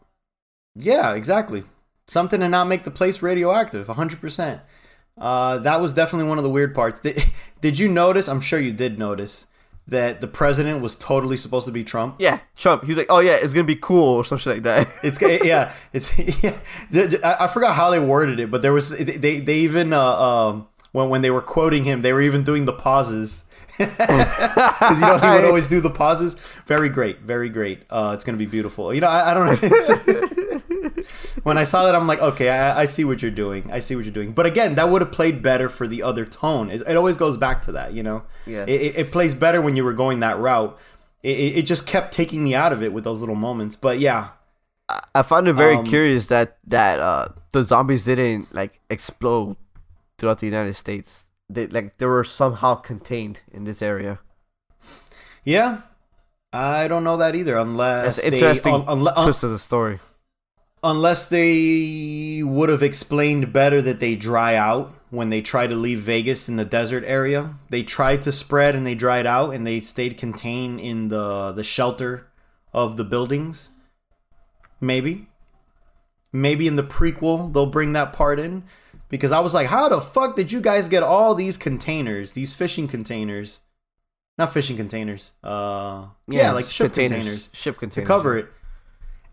Yeah, 0.76 1.14
exactly. 1.14 1.64
Something 2.06 2.40
to 2.40 2.48
not 2.48 2.66
make 2.66 2.84
the 2.84 2.90
place 2.90 3.22
radioactive. 3.22 3.88
100. 3.88 4.20
percent 4.20 4.60
Uh, 5.18 5.58
that 5.58 5.80
was 5.80 5.92
definitely 5.94 6.28
one 6.28 6.38
of 6.38 6.44
the 6.44 6.50
weird 6.50 6.74
parts. 6.74 7.00
Did, 7.00 7.22
did 7.60 7.78
you 7.78 7.88
notice? 7.88 8.28
I'm 8.28 8.40
sure 8.40 8.58
you 8.58 8.72
did 8.72 8.98
notice 8.98 9.46
that 9.86 10.20
the 10.22 10.26
president 10.26 10.80
was 10.80 10.96
totally 10.96 11.36
supposed 11.36 11.66
to 11.66 11.72
be 11.72 11.84
Trump. 11.84 12.16
Yeah, 12.18 12.40
Trump. 12.56 12.82
He 12.84 12.88
was 12.88 12.96
like, 12.96 13.06
oh 13.10 13.20
yeah, 13.20 13.36
it's 13.40 13.52
gonna 13.52 13.64
be 13.64 13.76
cool 13.76 14.14
or 14.14 14.24
some 14.24 14.38
shit 14.38 14.54
like 14.54 14.62
that. 14.64 14.88
It's 15.02 15.20
yeah, 15.20 15.72
it's 15.92 16.18
yeah. 16.42 16.56
I 17.22 17.44
I 17.44 17.48
forgot 17.48 17.74
how 17.74 17.90
they 17.90 18.00
worded 18.00 18.40
it, 18.40 18.50
but 18.50 18.62
there 18.62 18.72
was 18.72 18.88
they 18.90 19.40
they 19.40 19.56
even 19.58 19.92
uh, 19.92 20.00
um 20.00 20.68
when 20.92 21.10
when 21.10 21.22
they 21.22 21.30
were 21.30 21.42
quoting 21.42 21.84
him, 21.84 22.02
they 22.02 22.12
were 22.12 22.22
even 22.22 22.44
doing 22.44 22.64
the 22.64 22.72
pauses 22.72 23.44
because 23.78 25.00
you 25.00 25.06
know 25.06 25.18
he 25.18 25.28
would 25.28 25.44
always 25.44 25.68
do 25.68 25.80
the 25.80 25.90
pauses. 25.90 26.36
Very 26.66 26.88
great, 26.88 27.20
very 27.20 27.48
great. 27.48 27.82
Uh, 27.90 28.12
it's 28.14 28.24
gonna 28.24 28.38
be 28.38 28.46
beautiful. 28.46 28.94
You 28.94 29.00
know, 29.00 29.08
I, 29.08 29.30
I 29.30 29.34
don't 29.34 29.62
know. 29.62 31.02
when 31.42 31.58
I 31.58 31.64
saw 31.64 31.84
that, 31.84 31.94
I'm 31.94 32.06
like, 32.06 32.20
okay, 32.20 32.48
I, 32.48 32.82
I 32.82 32.84
see 32.84 33.04
what 33.04 33.22
you're 33.22 33.30
doing. 33.30 33.70
I 33.70 33.80
see 33.80 33.96
what 33.96 34.04
you're 34.04 34.14
doing. 34.14 34.32
But 34.32 34.46
again, 34.46 34.74
that 34.76 34.88
would 34.88 35.02
have 35.02 35.12
played 35.12 35.42
better 35.42 35.68
for 35.68 35.86
the 35.86 36.02
other 36.02 36.24
tone. 36.24 36.70
It, 36.70 36.82
it 36.86 36.96
always 36.96 37.16
goes 37.16 37.36
back 37.36 37.62
to 37.62 37.72
that, 37.72 37.92
you 37.92 38.02
know. 38.02 38.24
Yeah. 38.46 38.64
It, 38.64 38.80
it, 38.80 38.96
it 38.96 39.12
plays 39.12 39.34
better 39.34 39.60
when 39.60 39.76
you 39.76 39.84
were 39.84 39.92
going 39.92 40.20
that 40.20 40.38
route. 40.38 40.78
It, 41.22 41.56
it, 41.56 41.62
just 41.62 41.86
kept 41.86 42.12
taking 42.12 42.44
me 42.44 42.54
out 42.54 42.72
of 42.72 42.82
it 42.82 42.92
with 42.92 43.04
those 43.04 43.20
little 43.20 43.34
moments. 43.34 43.76
But 43.76 43.98
yeah, 43.98 44.30
I 45.14 45.22
found 45.22 45.48
it 45.48 45.54
very 45.54 45.76
Um, 45.76 45.86
curious 45.86 46.28
that 46.28 46.58
that 46.66 47.00
uh, 47.00 47.28
the 47.52 47.64
zombies 47.64 48.04
didn't 48.04 48.54
like 48.54 48.80
explode 48.90 49.56
throughout 50.18 50.40
the 50.40 50.46
United 50.46 50.74
States. 50.74 51.23
They 51.50 51.66
like 51.66 51.98
they 51.98 52.06
were 52.06 52.24
somehow 52.24 52.76
contained 52.76 53.42
in 53.52 53.64
this 53.64 53.82
area. 53.82 54.20
Yeah, 55.44 55.82
I 56.52 56.88
don't 56.88 57.04
know 57.04 57.16
that 57.18 57.34
either. 57.34 57.56
Unless 57.56 58.16
That's 58.16 58.18
an 58.26 58.30
they, 58.30 58.36
interesting 58.38 58.74
un- 58.74 59.06
un- 59.08 59.24
twist 59.24 59.42
of 59.44 59.50
the 59.50 59.58
story. 59.58 60.00
unless 60.82 61.26
they 61.26 62.42
would 62.44 62.68
have 62.68 62.82
explained 62.82 63.52
better 63.52 63.80
that 63.82 64.00
they 64.00 64.14
dry 64.14 64.54
out 64.54 64.94
when 65.10 65.30
they 65.30 65.40
try 65.42 65.66
to 65.66 65.74
leave 65.74 66.00
Vegas 66.00 66.48
in 66.48 66.56
the 66.56 66.64
desert 66.64 67.04
area. 67.06 67.54
They 67.70 67.82
tried 67.82 68.22
to 68.22 68.32
spread 68.32 68.74
and 68.74 68.86
they 68.86 68.94
dried 68.94 69.26
out, 69.26 69.50
and 69.54 69.66
they 69.66 69.80
stayed 69.80 70.16
contained 70.16 70.80
in 70.80 71.08
the 71.08 71.52
the 71.52 71.64
shelter 71.64 72.26
of 72.72 72.96
the 72.96 73.04
buildings. 73.04 73.70
Maybe, 74.80 75.28
maybe 76.32 76.66
in 76.66 76.76
the 76.76 76.82
prequel 76.82 77.52
they'll 77.52 77.66
bring 77.66 77.92
that 77.92 78.12
part 78.12 78.40
in 78.40 78.64
because 79.14 79.30
I 79.30 79.38
was 79.38 79.54
like, 79.54 79.68
how 79.68 79.88
the 79.88 80.00
fuck 80.00 80.34
did 80.34 80.50
you 80.50 80.60
guys 80.60 80.88
get 80.88 81.04
all 81.04 81.36
these 81.36 81.56
containers, 81.56 82.32
these 82.32 82.52
fishing 82.52 82.88
containers? 82.88 83.60
Not 84.36 84.52
fishing 84.52 84.76
containers. 84.76 85.30
Uh, 85.44 86.06
yeah, 86.26 86.50
like 86.50 86.64
ship 86.66 86.92
containers 86.92 87.48
Ship 87.52 87.76
containers 87.78 88.04
to 88.08 88.12
cover 88.12 88.36
it. 88.36 88.46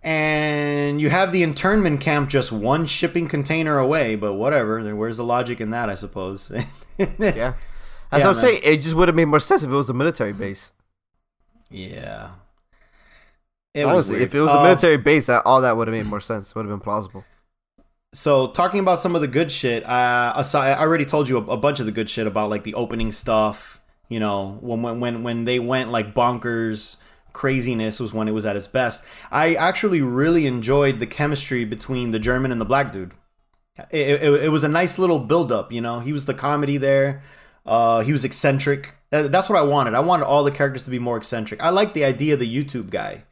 And 0.04 1.02
you 1.02 1.10
have 1.10 1.32
the 1.32 1.42
internment 1.42 2.02
camp 2.02 2.30
just 2.30 2.52
one 2.52 2.86
shipping 2.86 3.28
container 3.28 3.80
away, 3.80 4.16
but 4.16 4.34
whatever. 4.34 4.96
Where's 4.96 5.18
the 5.18 5.24
logic 5.24 5.60
in 5.60 5.72
that? 5.72 5.90
I 5.90 5.96
suppose. 5.96 6.52
Yeah. 7.00 7.08
as 7.18 7.18
Yeah, 7.18 7.54
I'm 8.12 8.22
man. 8.22 8.36
saying. 8.36 8.60
It 8.64 8.78
just 8.84 8.94
would 8.96 9.08
have 9.08 9.16
made 9.16 9.26
more 9.26 9.40
sense 9.40 9.64
if 9.64 9.70
it 9.72 9.74
was 9.74 9.90
a 9.90 9.94
military 9.94 10.34
base. 10.44 10.72
yeah. 11.72 12.30
It 13.74 13.86
Honestly, 13.86 14.22
if 14.22 14.36
it 14.36 14.42
was 14.42 14.50
Uh, 14.52 14.58
a 14.60 14.64
military 14.64 14.98
base, 14.98 15.26
that 15.28 15.44
all 15.46 15.62
that 15.62 15.76
would 15.78 15.88
have 15.88 15.96
made 15.96 16.06
more 16.06 16.20
sense. 16.20 16.54
Would 16.54 16.66
have 16.66 16.70
been 16.70 16.82
plausible. 16.82 17.24
So 18.14 18.48
talking 18.48 18.80
about 18.82 19.00
some 19.00 19.16
of 19.16 19.22
the 19.22 19.28
good 19.28 19.52
shit, 19.52 19.86
uh, 19.86 20.34
aside, 20.36 20.74
I 20.74 20.82
already 20.82 21.06
told 21.06 21.30
you 21.30 21.38
a, 21.38 21.42
a 21.52 21.58
bunch 21.58 21.80
of 21.80 21.86
the 21.86 21.92
good 21.92 22.10
shit 22.10 22.28
about 22.28 22.50
like 22.50 22.64
the 22.64 22.74
opening 22.74 23.12
stuff. 23.12 23.80
You 24.10 24.20
know, 24.20 24.58
when 24.62 25.00
when 25.00 25.24
when 25.24 25.46
they 25.46 25.60
went 25.60 25.92
like 25.92 26.14
bonkers 26.14 26.98
craziness 27.34 28.00
was 28.00 28.14
when 28.14 28.28
it 28.28 28.32
was 28.32 28.46
at 28.46 28.56
its 28.56 28.68
best. 28.68 29.04
I 29.32 29.56
actually 29.56 30.02
really 30.02 30.48
enjoyed 30.48 31.00
the 31.00 31.08
chemistry 31.08 31.66
between 31.66 32.12
the 32.12 32.20
German 32.20 32.52
and 32.52 32.60
the 32.60 32.66
black 32.66 32.92
dude. 32.92 33.14
It, 33.90 34.22
it, 34.22 34.44
it 34.44 34.50
was 34.50 34.64
a 34.64 34.68
nice 34.68 35.00
little 35.00 35.20
build 35.20 35.52
up. 35.52 35.72
You 35.72 35.82
know, 35.82 36.00
he 36.00 36.14
was 36.14 36.26
the 36.26 36.34
comedy 36.34 36.78
there. 36.78 37.24
Uh, 37.66 38.02
he 38.02 38.12
was 38.12 38.26
eccentric. 38.26 38.96
That's 39.10 39.50
what 39.50 39.58
I 39.58 39.64
wanted. 39.64 39.94
I 39.94 40.00
wanted 40.00 40.26
all 40.26 40.44
the 40.44 40.52
characters 40.52 40.84
to 40.84 40.92
be 40.92 41.00
more 41.00 41.18
eccentric. 41.18 41.62
I 41.62 41.70
like 41.70 41.94
the 41.94 42.06
idea 42.06 42.34
of 42.34 42.40
the 42.40 42.64
YouTube 42.64 42.90
guy. 42.90 43.24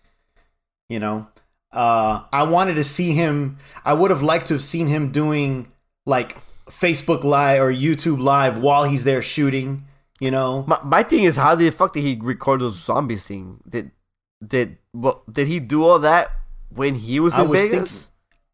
You 0.87 0.99
know, 0.99 1.27
uh, 1.71 2.23
I 2.31 2.43
wanted 2.43 2.75
to 2.75 2.83
see 2.83 3.11
him. 3.13 3.57
I 3.85 3.93
would 3.93 4.11
have 4.11 4.21
liked 4.23 4.47
to 4.47 4.55
have 4.55 4.63
seen 4.63 4.87
him 4.87 5.11
doing 5.11 5.71
like 6.05 6.37
Facebook 6.67 7.23
Live 7.23 7.61
or 7.61 7.71
YouTube 7.71 8.19
Live 8.21 8.57
while 8.57 8.83
he's 8.85 9.03
there 9.03 9.21
shooting. 9.21 9.85
You 10.19 10.31
know, 10.31 10.65
My, 10.67 10.79
my 10.83 11.03
thing 11.03 11.23
is, 11.23 11.37
how 11.37 11.55
the 11.55 11.69
fuck 11.69 11.93
did 11.93 12.03
he 12.03 12.17
record 12.21 12.59
those 12.59 12.75
zombies 12.83 13.25
thing? 13.25 13.59
Did 13.67 13.91
did 14.45 14.77
well? 14.93 15.23
Did 15.31 15.47
he 15.47 15.59
do 15.61 15.83
all 15.85 15.99
that 15.99 16.29
when 16.69 16.95
he 16.95 17.19
was 17.21 17.33
I 17.35 17.43
in 17.43 17.49
was 17.49 17.61
Vegas? 17.61 18.11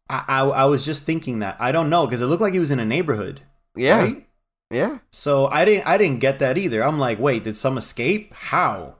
I, 0.08 0.24
I 0.28 0.40
I 0.46 0.64
was 0.66 0.84
just 0.84 1.02
thinking 1.02 1.40
that. 1.40 1.56
I 1.58 1.72
don't 1.72 1.90
know 1.90 2.06
because 2.06 2.20
it 2.20 2.26
looked 2.26 2.42
like 2.42 2.52
he 2.52 2.60
was 2.60 2.70
in 2.70 2.78
a 2.78 2.84
neighborhood. 2.84 3.40
Yeah, 3.74 3.98
Right? 3.98 4.28
yeah. 4.70 4.98
So 5.10 5.46
I 5.48 5.64
didn't 5.64 5.86
I 5.88 5.98
didn't 5.98 6.20
get 6.20 6.38
that 6.38 6.56
either. 6.56 6.84
I'm 6.84 7.00
like, 7.00 7.18
wait, 7.18 7.42
did 7.42 7.56
some 7.56 7.76
escape? 7.76 8.32
How? 8.32 8.94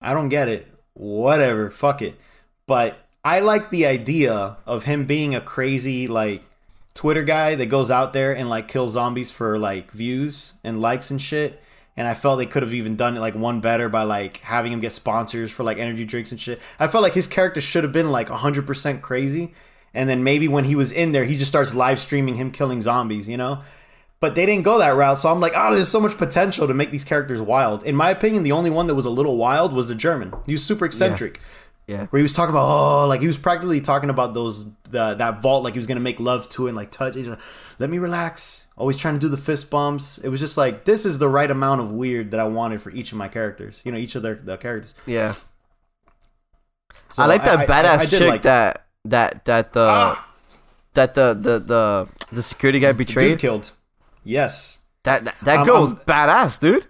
I 0.00 0.14
don't 0.14 0.30
get 0.30 0.48
it. 0.48 0.68
Whatever, 0.94 1.70
fuck 1.70 2.00
it. 2.00 2.18
But 2.66 2.96
I 3.24 3.40
like 3.40 3.70
the 3.70 3.86
idea 3.86 4.56
of 4.66 4.84
him 4.84 5.04
being 5.04 5.34
a 5.34 5.40
crazy 5.40 6.08
like 6.08 6.42
Twitter 6.94 7.22
guy 7.22 7.54
that 7.54 7.66
goes 7.66 7.90
out 7.90 8.12
there 8.12 8.34
and 8.34 8.48
like 8.48 8.68
kills 8.68 8.92
zombies 8.92 9.30
for 9.30 9.58
like 9.58 9.90
views 9.90 10.54
and 10.64 10.80
likes 10.80 11.10
and 11.10 11.20
shit. 11.20 11.62
And 11.96 12.08
I 12.08 12.14
felt 12.14 12.38
they 12.38 12.46
could 12.46 12.62
have 12.62 12.72
even 12.72 12.96
done 12.96 13.16
it 13.16 13.20
like 13.20 13.34
one 13.34 13.60
better 13.60 13.88
by 13.88 14.04
like 14.04 14.38
having 14.38 14.72
him 14.72 14.80
get 14.80 14.92
sponsors 14.92 15.50
for 15.50 15.64
like 15.64 15.76
energy 15.78 16.04
drinks 16.04 16.32
and 16.32 16.40
shit. 16.40 16.60
I 16.78 16.88
felt 16.88 17.02
like 17.02 17.12
his 17.12 17.26
character 17.26 17.60
should 17.60 17.84
have 17.84 17.92
been 17.92 18.10
like 18.10 18.28
100% 18.28 19.02
crazy. 19.02 19.54
And 19.92 20.08
then 20.08 20.24
maybe 20.24 20.48
when 20.48 20.64
he 20.64 20.76
was 20.76 20.92
in 20.92 21.12
there, 21.12 21.24
he 21.24 21.36
just 21.36 21.50
starts 21.50 21.74
live 21.74 21.98
streaming 21.98 22.36
him 22.36 22.52
killing 22.52 22.80
zombies, 22.80 23.28
you 23.28 23.36
know? 23.36 23.60
But 24.20 24.34
they 24.34 24.46
didn't 24.46 24.64
go 24.64 24.78
that 24.78 24.90
route. 24.90 25.18
So 25.18 25.30
I'm 25.30 25.40
like, 25.40 25.52
oh, 25.56 25.74
there's 25.74 25.88
so 25.88 26.00
much 26.00 26.16
potential 26.16 26.66
to 26.66 26.74
make 26.74 26.90
these 26.90 27.04
characters 27.04 27.40
wild. 27.40 27.82
In 27.82 27.96
my 27.96 28.10
opinion, 28.10 28.44
the 28.44 28.52
only 28.52 28.70
one 28.70 28.86
that 28.86 28.94
was 28.94 29.06
a 29.06 29.10
little 29.10 29.36
wild 29.36 29.72
was 29.72 29.88
the 29.88 29.94
German. 29.94 30.32
He 30.46 30.52
was 30.52 30.64
super 30.64 30.84
eccentric. 30.84 31.38
Yeah. 31.38 31.42
Where 32.10 32.18
he 32.18 32.22
was 32.22 32.34
talking 32.34 32.50
about, 32.50 32.66
oh, 32.68 33.06
like 33.06 33.20
he 33.20 33.26
was 33.26 33.36
practically 33.38 33.80
talking 33.80 34.10
about 34.10 34.32
those, 34.34 34.64
the, 34.90 35.14
that 35.14 35.40
vault, 35.40 35.64
like 35.64 35.74
he 35.74 35.78
was 35.78 35.86
going 35.86 35.96
to 35.96 36.02
make 36.02 36.20
love 36.20 36.48
to 36.50 36.66
it 36.66 36.70
and 36.70 36.76
like 36.76 36.90
touch 36.90 37.16
it. 37.16 37.26
Like, 37.26 37.40
Let 37.78 37.90
me 37.90 37.98
relax. 37.98 38.66
Always 38.76 38.96
trying 38.96 39.14
to 39.14 39.20
do 39.20 39.28
the 39.28 39.36
fist 39.36 39.70
bumps. 39.70 40.18
It 40.18 40.28
was 40.28 40.40
just 40.40 40.56
like, 40.56 40.84
this 40.84 41.04
is 41.04 41.18
the 41.18 41.28
right 41.28 41.50
amount 41.50 41.80
of 41.80 41.90
weird 41.92 42.30
that 42.30 42.40
I 42.40 42.44
wanted 42.44 42.80
for 42.80 42.90
each 42.90 43.12
of 43.12 43.18
my 43.18 43.28
characters. 43.28 43.80
You 43.84 43.92
know, 43.92 43.98
each 43.98 44.14
of 44.14 44.22
their, 44.22 44.34
the 44.36 44.56
characters. 44.56 44.94
Yeah. 45.06 45.34
So 47.10 47.22
I 47.22 47.26
like 47.26 47.42
that 47.44 47.58
I- 47.58 47.62
I- 47.64 47.66
badass 47.66 47.98
I 47.98 48.06
did 48.06 48.18
chick 48.18 48.28
like 48.28 48.42
that 48.42 48.86
that 49.06 49.44
that 49.46 49.72
the 49.72 49.86
Ah! 49.88 50.28
that 50.94 51.14
the 51.14 51.34
the 51.34 51.58
the 51.58 52.08
the 52.32 52.42
security 52.42 52.78
guy 52.78 52.88
Dude 52.92 52.98
betrayed. 52.98 53.38
killed. 53.38 53.72
Yes. 54.24 54.78
That 55.02 55.24
that, 55.24 55.36
that 55.42 55.56
I'm- 55.58 55.66
girl 55.66 55.82
was 55.82 55.92
I'm- 55.92 56.00
badass, 56.06 56.60
dude. 56.60 56.86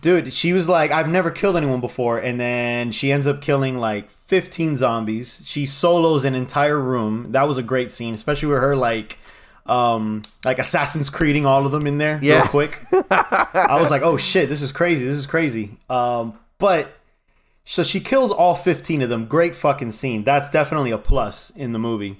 Dude, 0.00 0.32
she 0.32 0.52
was 0.52 0.68
like, 0.68 0.90
I've 0.90 1.08
never 1.08 1.30
killed 1.30 1.56
anyone 1.56 1.80
before, 1.80 2.18
and 2.18 2.38
then 2.40 2.90
she 2.92 3.10
ends 3.12 3.26
up 3.26 3.40
killing 3.40 3.78
like 3.78 4.10
15 4.10 4.76
zombies. 4.76 5.40
She 5.44 5.66
solos 5.66 6.24
an 6.24 6.34
entire 6.34 6.78
room. 6.80 7.32
That 7.32 7.46
was 7.48 7.58
a 7.58 7.62
great 7.62 7.90
scene, 7.90 8.12
especially 8.14 8.48
with 8.48 8.58
her 8.60 8.76
like 8.76 9.18
um 9.66 10.20
like 10.44 10.58
Assassin's 10.58 11.08
Creeding 11.08 11.46
all 11.46 11.64
of 11.64 11.72
them 11.72 11.86
in 11.86 11.96
there 11.96 12.18
Yeah. 12.22 12.40
real 12.40 12.48
quick. 12.48 12.80
I 12.92 13.78
was 13.80 13.90
like, 13.90 14.02
oh 14.02 14.16
shit, 14.18 14.48
this 14.50 14.60
is 14.60 14.72
crazy. 14.72 15.04
This 15.06 15.16
is 15.16 15.26
crazy. 15.26 15.78
Um 15.88 16.38
but 16.58 16.88
so 17.64 17.82
she 17.82 17.98
kills 18.00 18.30
all 18.30 18.54
15 18.56 19.00
of 19.00 19.08
them. 19.08 19.24
Great 19.24 19.54
fucking 19.54 19.92
scene. 19.92 20.22
That's 20.22 20.50
definitely 20.50 20.90
a 20.90 20.98
plus 20.98 21.48
in 21.56 21.72
the 21.72 21.78
movie. 21.78 22.18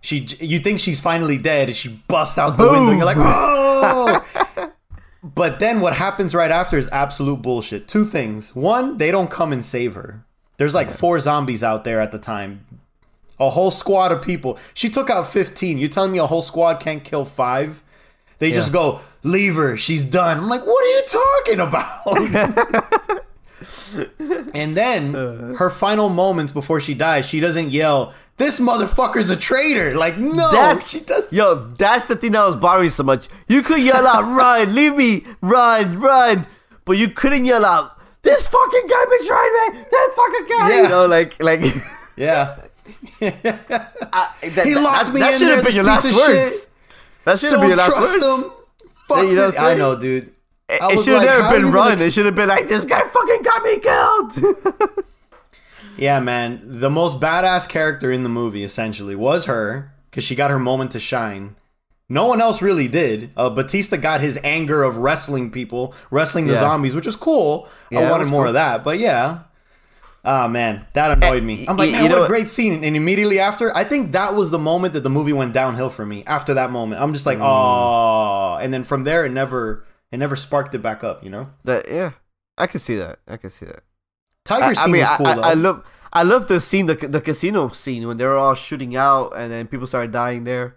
She 0.00 0.28
you 0.38 0.60
think 0.60 0.78
she's 0.78 1.00
finally 1.00 1.38
dead 1.38 1.66
and 1.68 1.76
she 1.76 1.88
busts 2.06 2.38
out 2.38 2.56
the 2.56 2.62
window 2.70 2.90
and 2.90 2.98
you're 2.98 3.06
like, 3.06 3.16
"Oh!" 3.18 4.24
But 5.34 5.58
then 5.58 5.80
what 5.80 5.96
happens 5.96 6.34
right 6.34 6.52
after 6.52 6.78
is 6.78 6.88
absolute 6.92 7.42
bullshit. 7.42 7.88
Two 7.88 8.04
things. 8.04 8.54
One, 8.54 8.98
they 8.98 9.10
don't 9.10 9.30
come 9.30 9.52
and 9.52 9.64
save 9.64 9.94
her. 9.94 10.24
There's 10.56 10.74
like 10.74 10.90
four 10.90 11.18
zombies 11.18 11.64
out 11.64 11.82
there 11.82 12.00
at 12.00 12.12
the 12.12 12.18
time. 12.18 12.64
A 13.40 13.50
whole 13.50 13.72
squad 13.72 14.12
of 14.12 14.22
people. 14.22 14.56
She 14.72 14.88
took 14.88 15.10
out 15.10 15.26
15. 15.26 15.78
You're 15.78 15.88
telling 15.88 16.12
me 16.12 16.18
a 16.18 16.26
whole 16.26 16.42
squad 16.42 16.80
can't 16.80 17.02
kill 17.02 17.24
five? 17.24 17.82
They 18.38 18.52
just 18.52 18.72
go, 18.72 19.00
leave 19.22 19.56
her. 19.56 19.76
She's 19.76 20.04
done. 20.04 20.38
I'm 20.38 20.48
like, 20.48 20.64
what 20.64 20.84
are 20.84 20.88
you 20.88 21.02
talking 21.08 21.60
about? 21.60 23.22
and 24.54 24.76
then 24.76 25.14
uh. 25.14 25.54
her 25.54 25.70
final 25.70 26.08
moments 26.08 26.52
before 26.52 26.80
she 26.80 26.94
dies, 26.94 27.26
she 27.26 27.40
doesn't 27.40 27.70
yell, 27.70 28.14
this 28.36 28.60
motherfucker's 28.60 29.30
a 29.30 29.36
traitor. 29.36 29.94
Like, 29.94 30.18
no, 30.18 30.50
That's 30.52 30.90
she 30.90 31.00
does. 31.00 31.32
Yo, 31.32 31.54
that's 31.54 32.04
the 32.04 32.16
thing 32.16 32.32
that 32.32 32.44
was 32.44 32.56
bothering 32.56 32.86
me 32.86 32.90
so 32.90 33.02
much. 33.02 33.28
You 33.48 33.62
could 33.62 33.80
yell 33.80 34.06
out, 34.06 34.24
"Run, 34.24 34.74
leave 34.74 34.94
me, 34.94 35.24
run, 35.40 35.98
run," 36.00 36.46
but 36.84 36.98
you 36.98 37.08
couldn't 37.08 37.44
yell 37.46 37.64
out, 37.64 37.96
"This 38.22 38.46
fucking 38.48 38.86
guy 38.88 39.04
betrayed 39.18 39.74
me! 39.74 39.84
This 39.90 40.14
fucking 40.14 40.46
guy!" 40.48 40.68
Yeah. 40.68 40.82
You 40.82 40.88
know, 40.88 41.06
like, 41.06 41.42
like 41.42 41.60
Yeah. 42.16 42.56
I, 43.20 44.32
that, 44.54 44.66
He 44.66 44.74
locked 44.74 45.06
that, 45.06 45.14
me 45.14 45.20
that 45.20 45.32
in 45.32 45.38
should 45.38 45.48
there, 45.48 45.56
have 45.56 45.64
been 45.64 45.74
your 45.74 45.84
last 45.84 46.04
words. 46.04 46.60
shit. 46.60 46.68
That 47.24 47.38
should 47.38 47.52
have 47.52 47.60
been 47.60 47.70
your 47.70 47.78
last 47.78 47.98
words. 47.98 48.22
him. 48.22 48.52
Fuck 49.08 49.26
you 49.26 49.34
know 49.34 49.50
I 49.58 49.74
know, 49.74 49.96
dude. 49.98 50.32
I 50.68 50.88
It 50.90 50.96
was 50.96 51.04
should 51.04 51.14
have 51.14 51.24
like, 51.24 51.38
never 51.38 51.54
been 51.54 51.66
you 51.66 51.70
run. 51.72 51.88
gonna- 51.92 52.04
It 52.04 52.12
should 52.12 52.26
have 52.26 52.34
been 52.34 52.48
like, 52.48 52.66
"This 52.68 52.84
guy 52.84 53.02
fucking 53.02 53.42
got 53.42 53.62
me 53.62 53.78
killed." 53.78 54.94
Yeah, 55.98 56.20
man. 56.20 56.60
The 56.62 56.90
most 56.90 57.20
badass 57.20 57.66
character 57.68 58.12
in 58.12 58.22
the 58.22 58.28
movie 58.28 58.62
essentially 58.64 59.14
was 59.16 59.46
her 59.46 59.92
because 60.10 60.24
she 60.24 60.34
got 60.34 60.50
her 60.50 60.58
moment 60.58 60.90
to 60.92 61.00
shine. 61.00 61.56
No 62.08 62.26
one 62.26 62.40
else 62.42 62.60
really 62.60 62.86
did. 62.86 63.30
Uh, 63.34 63.48
Bautista 63.48 63.96
got 63.96 64.20
his 64.20 64.38
anger 64.44 64.82
of 64.82 64.98
wrestling 64.98 65.50
people, 65.50 65.94
wrestling 66.10 66.48
the 66.48 66.52
Yeah. 66.52 66.60
zombies, 66.60 66.94
which 66.94 67.06
is 67.06 67.16
cool. 67.16 67.66
Yeah, 67.90 68.00
I 68.00 68.10
wanted 68.10 68.28
more 68.28 68.42
cool. 68.42 68.48
of 68.48 68.54
that, 68.54 68.84
but 68.84 68.98
yeah. 68.98 69.38
Ah 70.22 70.48
man, 70.48 70.84
that 70.92 71.12
annoyed 71.12 71.42
me. 71.44 71.64
I'm 71.66 71.76
like, 71.78 71.92
man, 71.92 72.02
you 72.02 72.08
know 72.10 72.16
what 72.16 72.24
a 72.24 72.28
great 72.28 72.50
scene. 72.50 72.84
And 72.84 72.94
immediately 72.94 73.40
after, 73.40 73.74
I 73.74 73.84
think 73.84 74.12
that 74.12 74.34
was 74.34 74.50
the 74.50 74.58
moment 74.58 74.92
that 74.94 75.02
the 75.04 75.08
movie 75.10 75.32
went 75.32 75.54
downhill 75.54 75.88
for 75.88 76.04
me. 76.04 76.24
After 76.26 76.52
that 76.54 76.70
moment, 76.70 77.00
I'm 77.00 77.14
just 77.14 77.24
like, 77.24 77.38
Mm. 77.38 77.42
oh. 77.42 78.58
And 78.60 78.74
then 78.74 78.84
from 78.84 79.04
there, 79.04 79.24
it 79.24 79.30
never, 79.32 79.84
it 80.12 80.18
never 80.18 80.36
sparked 80.36 80.74
it 80.74 80.82
back 80.82 81.02
up. 81.04 81.22
You 81.24 81.30
know, 81.30 81.50
that 81.64 81.88
yeah, 81.90 82.12
I 82.58 82.66
can 82.66 82.80
see 82.80 82.96
that. 82.96 83.18
I 83.26 83.36
can 83.36 83.50
see 83.50 83.66
that. 83.66 83.82
Tiger 84.44 84.64
I, 84.64 84.68
I 84.70 84.72
scene 84.74 84.92
mean, 84.92 85.02
was 85.02 85.16
cool 85.16 85.26
I, 85.26 85.34
though. 85.34 85.40
I 85.42 85.54
love, 85.54 85.84
I 86.12 86.22
love 86.22 86.46
the 86.48 86.60
scene, 86.60 86.86
the 86.86 86.94
the 86.94 87.20
casino 87.20 87.68
scene 87.70 88.06
when 88.06 88.16
they 88.16 88.24
were 88.24 88.36
all 88.36 88.54
shooting 88.54 88.96
out 88.96 89.32
and 89.36 89.50
then 89.50 89.66
people 89.66 89.86
started 89.86 90.12
dying 90.12 90.44
there. 90.44 90.76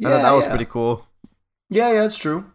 I 0.00 0.04
thought 0.04 0.22
that 0.22 0.32
was 0.32 0.44
yeah. 0.44 0.50
pretty 0.50 0.66
cool. 0.66 1.06
Yeah, 1.70 1.92
yeah, 1.92 2.04
it's 2.04 2.16
true. 2.16 2.52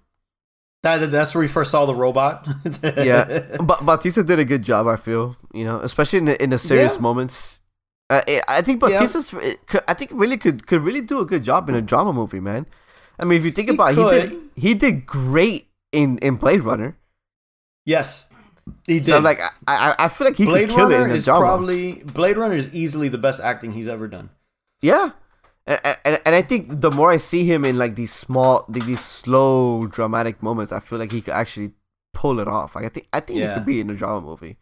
That, 0.83 0.97
that- 0.99 1.11
that's 1.11 1.35
where 1.35 1.41
we 1.41 1.47
first 1.47 1.71
saw 1.71 1.85
the 1.85 1.93
robot. 1.95 2.47
yeah, 2.97 3.57
but 3.61 3.85
Bautista 3.85 4.23
did 4.23 4.39
a 4.39 4.45
good 4.45 4.63
job. 4.63 4.87
I 4.87 4.95
feel 4.95 5.35
you 5.53 5.65
know, 5.65 5.79
especially 5.79 6.19
in 6.19 6.25
the, 6.25 6.43
in 6.43 6.49
the 6.49 6.57
serious 6.57 6.95
Yeah. 6.95 7.01
moments. 7.01 7.61
Uh, 8.09 8.21
I 8.27 8.41
I 8.47 8.61
think 8.61 8.81
Yeah. 8.81 8.89
Bautista's, 8.89 9.29
could, 9.65 9.83
I 9.87 9.93
think 9.93 10.11
really 10.13 10.37
could 10.37 10.65
could 10.67 10.81
really 10.81 11.01
do 11.01 11.19
a 11.19 11.25
good 11.25 11.43
job 11.43 11.67
in 11.69 11.75
a 11.75 11.81
drama 11.81 12.13
movie, 12.13 12.39
man. 12.39 12.65
I 13.19 13.25
mean, 13.25 13.37
if 13.37 13.45
you 13.45 13.51
think 13.51 13.69
He 13.69 13.75
about, 13.75 13.97
it, 13.97 13.97
he 13.97 14.27
did 14.27 14.49
he 14.55 14.73
did 14.73 15.05
great 15.05 15.67
in 15.93 16.17
in 16.19 16.35
Blade 16.35 16.61
Runner. 16.61 16.97
yes, 17.85 18.29
he 18.85 18.99
did. 18.99 19.07
So 19.07 19.19
like, 19.19 19.39
I 19.39 19.49
I, 19.67 19.95
I 20.05 20.07
feel 20.09 20.27
like 20.27 20.37
he 20.37 20.45
Blade 20.45 20.67
could 20.69 20.75
kill 20.75 20.91
it 20.91 20.95
Runner 20.95 21.05
in 21.05 21.11
a 21.11 21.15
is 21.15 21.25
drama. 21.25 21.45
probably 21.45 22.03
Blade 22.03 22.37
Runner 22.37 22.55
is 22.55 22.73
easily 22.75 23.07
the 23.09 23.17
best 23.17 23.39
acting 23.41 23.71
he's 23.73 23.87
ever 23.87 24.07
done. 24.07 24.29
Yeah. 24.81 25.11
And, 25.65 25.79
and, 26.03 26.19
and 26.25 26.35
I 26.35 26.41
think 26.41 26.81
the 26.81 26.91
more 26.91 27.09
I 27.11 27.17
see 27.17 27.45
him 27.45 27.63
in 27.63 27.77
like 27.77 27.95
these 27.95 28.11
small, 28.11 28.65
these 28.67 28.99
slow 28.99 29.87
dramatic 29.87 30.43
moments, 30.43 30.73
I 30.73 30.81
feel 30.81 30.99
like 30.99 31.13
he 31.13 31.21
could 31.21 31.33
actually 31.33 31.71
pull 32.13 32.39
it 32.41 32.49
off. 32.49 32.75
Like 32.75 32.83
I 32.85 32.89
think 32.89 33.07
I 33.13 33.21
think 33.21 33.39
he 33.39 33.47
could 33.47 33.65
be 33.65 33.79
in 33.79 33.89
a 33.89 33.95
drama 33.95 34.19
movie, 34.25 34.57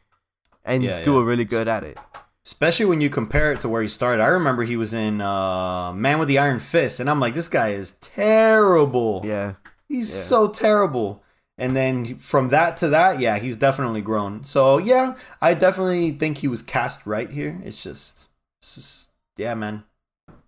and 0.63 0.83
Yeah, 0.83 1.01
do 1.03 1.13
yeah. 1.13 1.19
a 1.21 1.23
really 1.23 1.45
good 1.45 1.67
at 1.67 1.83
it. 1.83 1.97
Especially 2.45 2.85
when 2.85 3.01
you 3.01 3.09
compare 3.09 3.51
it 3.53 3.61
to 3.61 3.69
where 3.69 3.81
he 3.81 3.87
started. 3.87 4.21
I 4.21 4.27
remember 4.27 4.61
he 4.63 4.77
was 4.77 4.93
in 4.93 5.21
uh, 5.21 5.91
Man 5.93 6.17
with 6.19 6.27
the 6.27 6.37
Iron 6.37 6.59
Fist, 6.59 6.99
and 6.99 7.09
I'm 7.09 7.19
like, 7.19 7.33
this 7.35 7.47
guy 7.47 7.69
is 7.73 7.91
terrible. 8.01 9.21
Yeah, 9.23 9.53
He's 9.91 10.13
Yeah. 10.13 10.21
so 10.21 10.47
terrible. 10.47 11.23
And 11.57 11.75
then 11.75 12.15
from 12.15 12.49
that 12.49 12.77
to 12.77 12.89
that, 12.89 13.19
yeah, 13.19 13.37
he's 13.37 13.55
definitely 13.55 14.01
grown. 14.01 14.43
So 14.43 14.77
yeah, 14.77 15.15
I 15.41 15.53
definitely 15.53 16.11
think 16.11 16.39
he 16.39 16.47
was 16.47 16.61
cast 16.61 17.05
right 17.05 17.29
here. 17.29 17.59
It's 17.63 17.83
just, 17.83 18.27
it's 18.61 18.75
just 18.75 19.07
yeah, 19.37 19.53
man. 19.53 19.83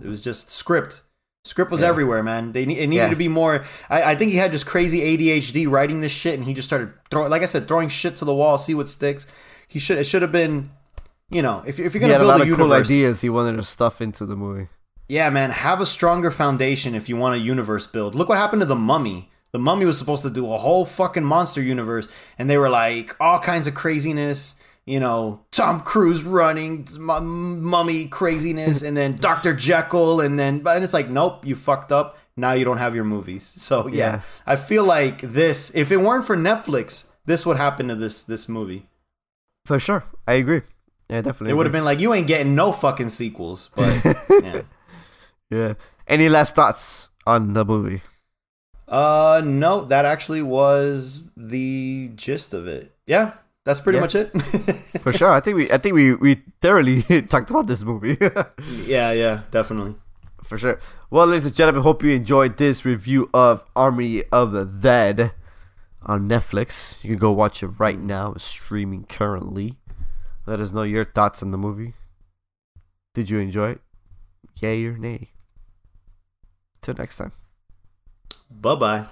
It 0.01 0.07
was 0.07 0.21
just 0.23 0.49
script. 0.49 1.03
Script 1.45 1.71
was 1.71 1.81
Yeah. 1.81 1.87
everywhere, 1.89 2.23
man. 2.23 2.53
They 2.53 2.63
it 2.63 2.67
needed 2.67 2.93
Yeah. 2.95 3.09
to 3.09 3.15
be 3.15 3.27
more. 3.27 3.65
I, 3.89 4.11
I 4.11 4.15
think 4.15 4.31
he 4.31 4.37
had 4.37 4.51
just 4.53 4.65
crazy 4.65 5.01
ADHD 5.01 5.67
writing 5.69 5.99
this 6.01 6.11
shit, 6.11 6.35
and 6.35 6.45
he 6.45 6.53
just 6.53 6.67
started 6.67 6.93
throwing, 7.11 7.29
like 7.29 7.43
I 7.43 7.47
said, 7.47 7.67
throwing 7.67 7.89
shit 7.89 8.15
to 8.17 8.25
the 8.25 8.33
wall, 8.33 8.57
see 8.57 8.73
what 8.73 8.87
sticks. 8.89 9.27
He 9.67 9.77
should. 9.77 9.97
It 9.97 10.05
should 10.05 10.21
have 10.21 10.31
been, 10.31 10.71
you 11.29 11.41
know, 11.41 11.61
if, 11.67 11.79
if 11.79 11.93
you're 11.93 12.01
gonna 12.01 12.13
a 12.15 12.19
build 12.19 12.27
lot 12.29 12.39
a, 12.39 12.43
of 12.43 12.47
cool 12.49 12.57
universe, 12.67 12.87
ideas 12.87 13.21
he 13.21 13.29
wanted 13.29 13.57
to 13.57 13.63
stuff 13.63 14.01
into 14.01 14.25
the 14.25 14.35
movie. 14.37 14.69
yeah, 15.09 15.29
man, 15.29 15.51
have 15.51 15.81
a 15.81 15.85
stronger 15.85 16.31
foundation 16.31 16.95
if 16.95 17.09
you 17.09 17.17
want 17.17 17.35
a 17.35 17.39
universe 17.39 17.85
build. 17.87 18.15
Look 18.15 18.29
what 18.29 18.37
happened 18.37 18.61
to 18.61 18.65
the 18.65 18.75
Mummy. 18.75 19.29
The 19.53 19.59
Mummy 19.59 19.85
was 19.85 19.97
supposed 19.99 20.23
to 20.23 20.29
do 20.31 20.51
a 20.51 20.57
whole 20.57 20.83
fucking 20.85 21.23
monster 21.23 21.61
universe, 21.61 22.07
and 22.39 22.49
they 22.49 22.57
were 22.57 22.69
like 22.69 23.15
all 23.19 23.39
kinds 23.39 23.67
of 23.67 23.75
craziness. 23.75 24.55
You 24.85 24.99
know, 24.99 25.39
Tom 25.51 25.79
Cruise 25.81 26.23
running, 26.23 26.85
m- 26.95 27.61
mummy 27.63 28.07
craziness, 28.07 28.81
and 28.81 28.97
then 28.97 29.15
Doctor 29.29 29.53
Jekyll, 29.53 30.19
and 30.19 30.37
then 30.37 30.59
but 30.59 30.81
it's 30.83 30.93
like, 30.93 31.07
nope, 31.07 31.45
you 31.45 31.55
fucked 31.55 31.91
up. 31.91 32.17
Now 32.35 32.53
you 32.53 32.65
don't 32.65 32.79
have 32.79 32.95
your 32.95 33.03
movies. 33.05 33.53
So 33.55 33.87
yeah, 33.87 33.95
Yeah. 33.95 34.21
I 34.45 34.55
feel 34.57 34.83
like 34.83 35.21
this. 35.21 35.73
If 35.75 35.91
it 35.91 35.97
weren't 35.97 36.25
for 36.25 36.35
Netflix, 36.35 37.11
this 37.25 37.45
would 37.45 37.57
happen 37.57 37.87
to 37.89 37.95
this 37.95 38.23
this 38.23 38.49
movie. 38.49 38.89
For 39.65 39.79
sure, 39.79 40.03
I 40.27 40.33
agree. 40.33 40.63
Yeah, 41.09 41.21
definitely. 41.21 41.51
It 41.51 41.55
would 41.57 41.67
have 41.67 41.71
been 41.73 41.85
like, 41.85 41.99
you 41.99 42.11
ain't 42.13 42.27
getting 42.27 42.55
no 42.55 42.71
fucking 42.73 43.09
sequels. 43.09 43.69
But 43.75 44.03
yeah. 44.41 44.61
Yeah. 45.49 45.73
Any 46.07 46.27
last 46.27 46.55
thoughts 46.55 47.09
on 47.27 47.53
the 47.53 47.63
movie? 47.63 48.01
Uh, 48.93 49.41
no, 49.43 49.85
that 49.85 50.05
actually 50.05 50.43
was 50.43 51.23
the 51.35 52.11
gist 52.15 52.53
of 52.53 52.67
it. 52.67 52.91
Yeah, 53.07 53.33
that's 53.65 53.79
pretty 53.81 53.97
Yeah. 53.97 54.01
much 54.01 54.13
it. 54.15 54.29
For 55.01 55.11
sure, 55.11 55.31
I 55.31 55.39
think 55.39 55.55
we, 55.57 55.71
I 55.71 55.79
think 55.79 55.95
we, 55.95 56.13
we 56.13 56.43
thoroughly 56.61 57.01
talked 57.23 57.49
about 57.49 57.65
this 57.65 57.83
movie. 57.83 58.17
yeah, 58.85 59.11
yeah, 59.11 59.41
definitely. 59.49 59.95
For 60.43 60.59
sure. 60.59 60.77
Well, 61.09 61.25
ladies 61.25 61.47
and 61.47 61.55
gentlemen, 61.55 61.81
hope 61.81 62.03
you 62.03 62.11
enjoyed 62.11 62.57
this 62.57 62.85
review 62.85 63.29
of 63.33 63.65
Army 63.75 64.25
of 64.31 64.51
the 64.51 64.65
Dead 64.65 65.31
on 66.05 66.29
Netflix. 66.29 67.03
You 67.03 67.11
can 67.11 67.19
go 67.19 67.31
watch 67.31 67.63
it 67.63 67.69
right 67.79 67.99
now. 67.99 68.33
It's 68.33 68.43
streaming 68.43 69.05
currently. 69.05 69.79
Let 70.45 70.59
us 70.59 70.71
know 70.71 70.83
your 70.83 71.05
thoughts 71.05 71.41
on 71.41 71.49
the 71.49 71.57
movie. 71.57 71.93
Did 73.15 73.29
you 73.31 73.39
enjoy 73.39 73.71
it? 73.71 73.81
Yay 74.59 74.85
or 74.85 74.97
nay? 74.97 75.31
Till 76.81 76.93
next 76.95 77.17
time. 77.17 77.31
Bye 78.61 78.75
bye. 78.75 79.03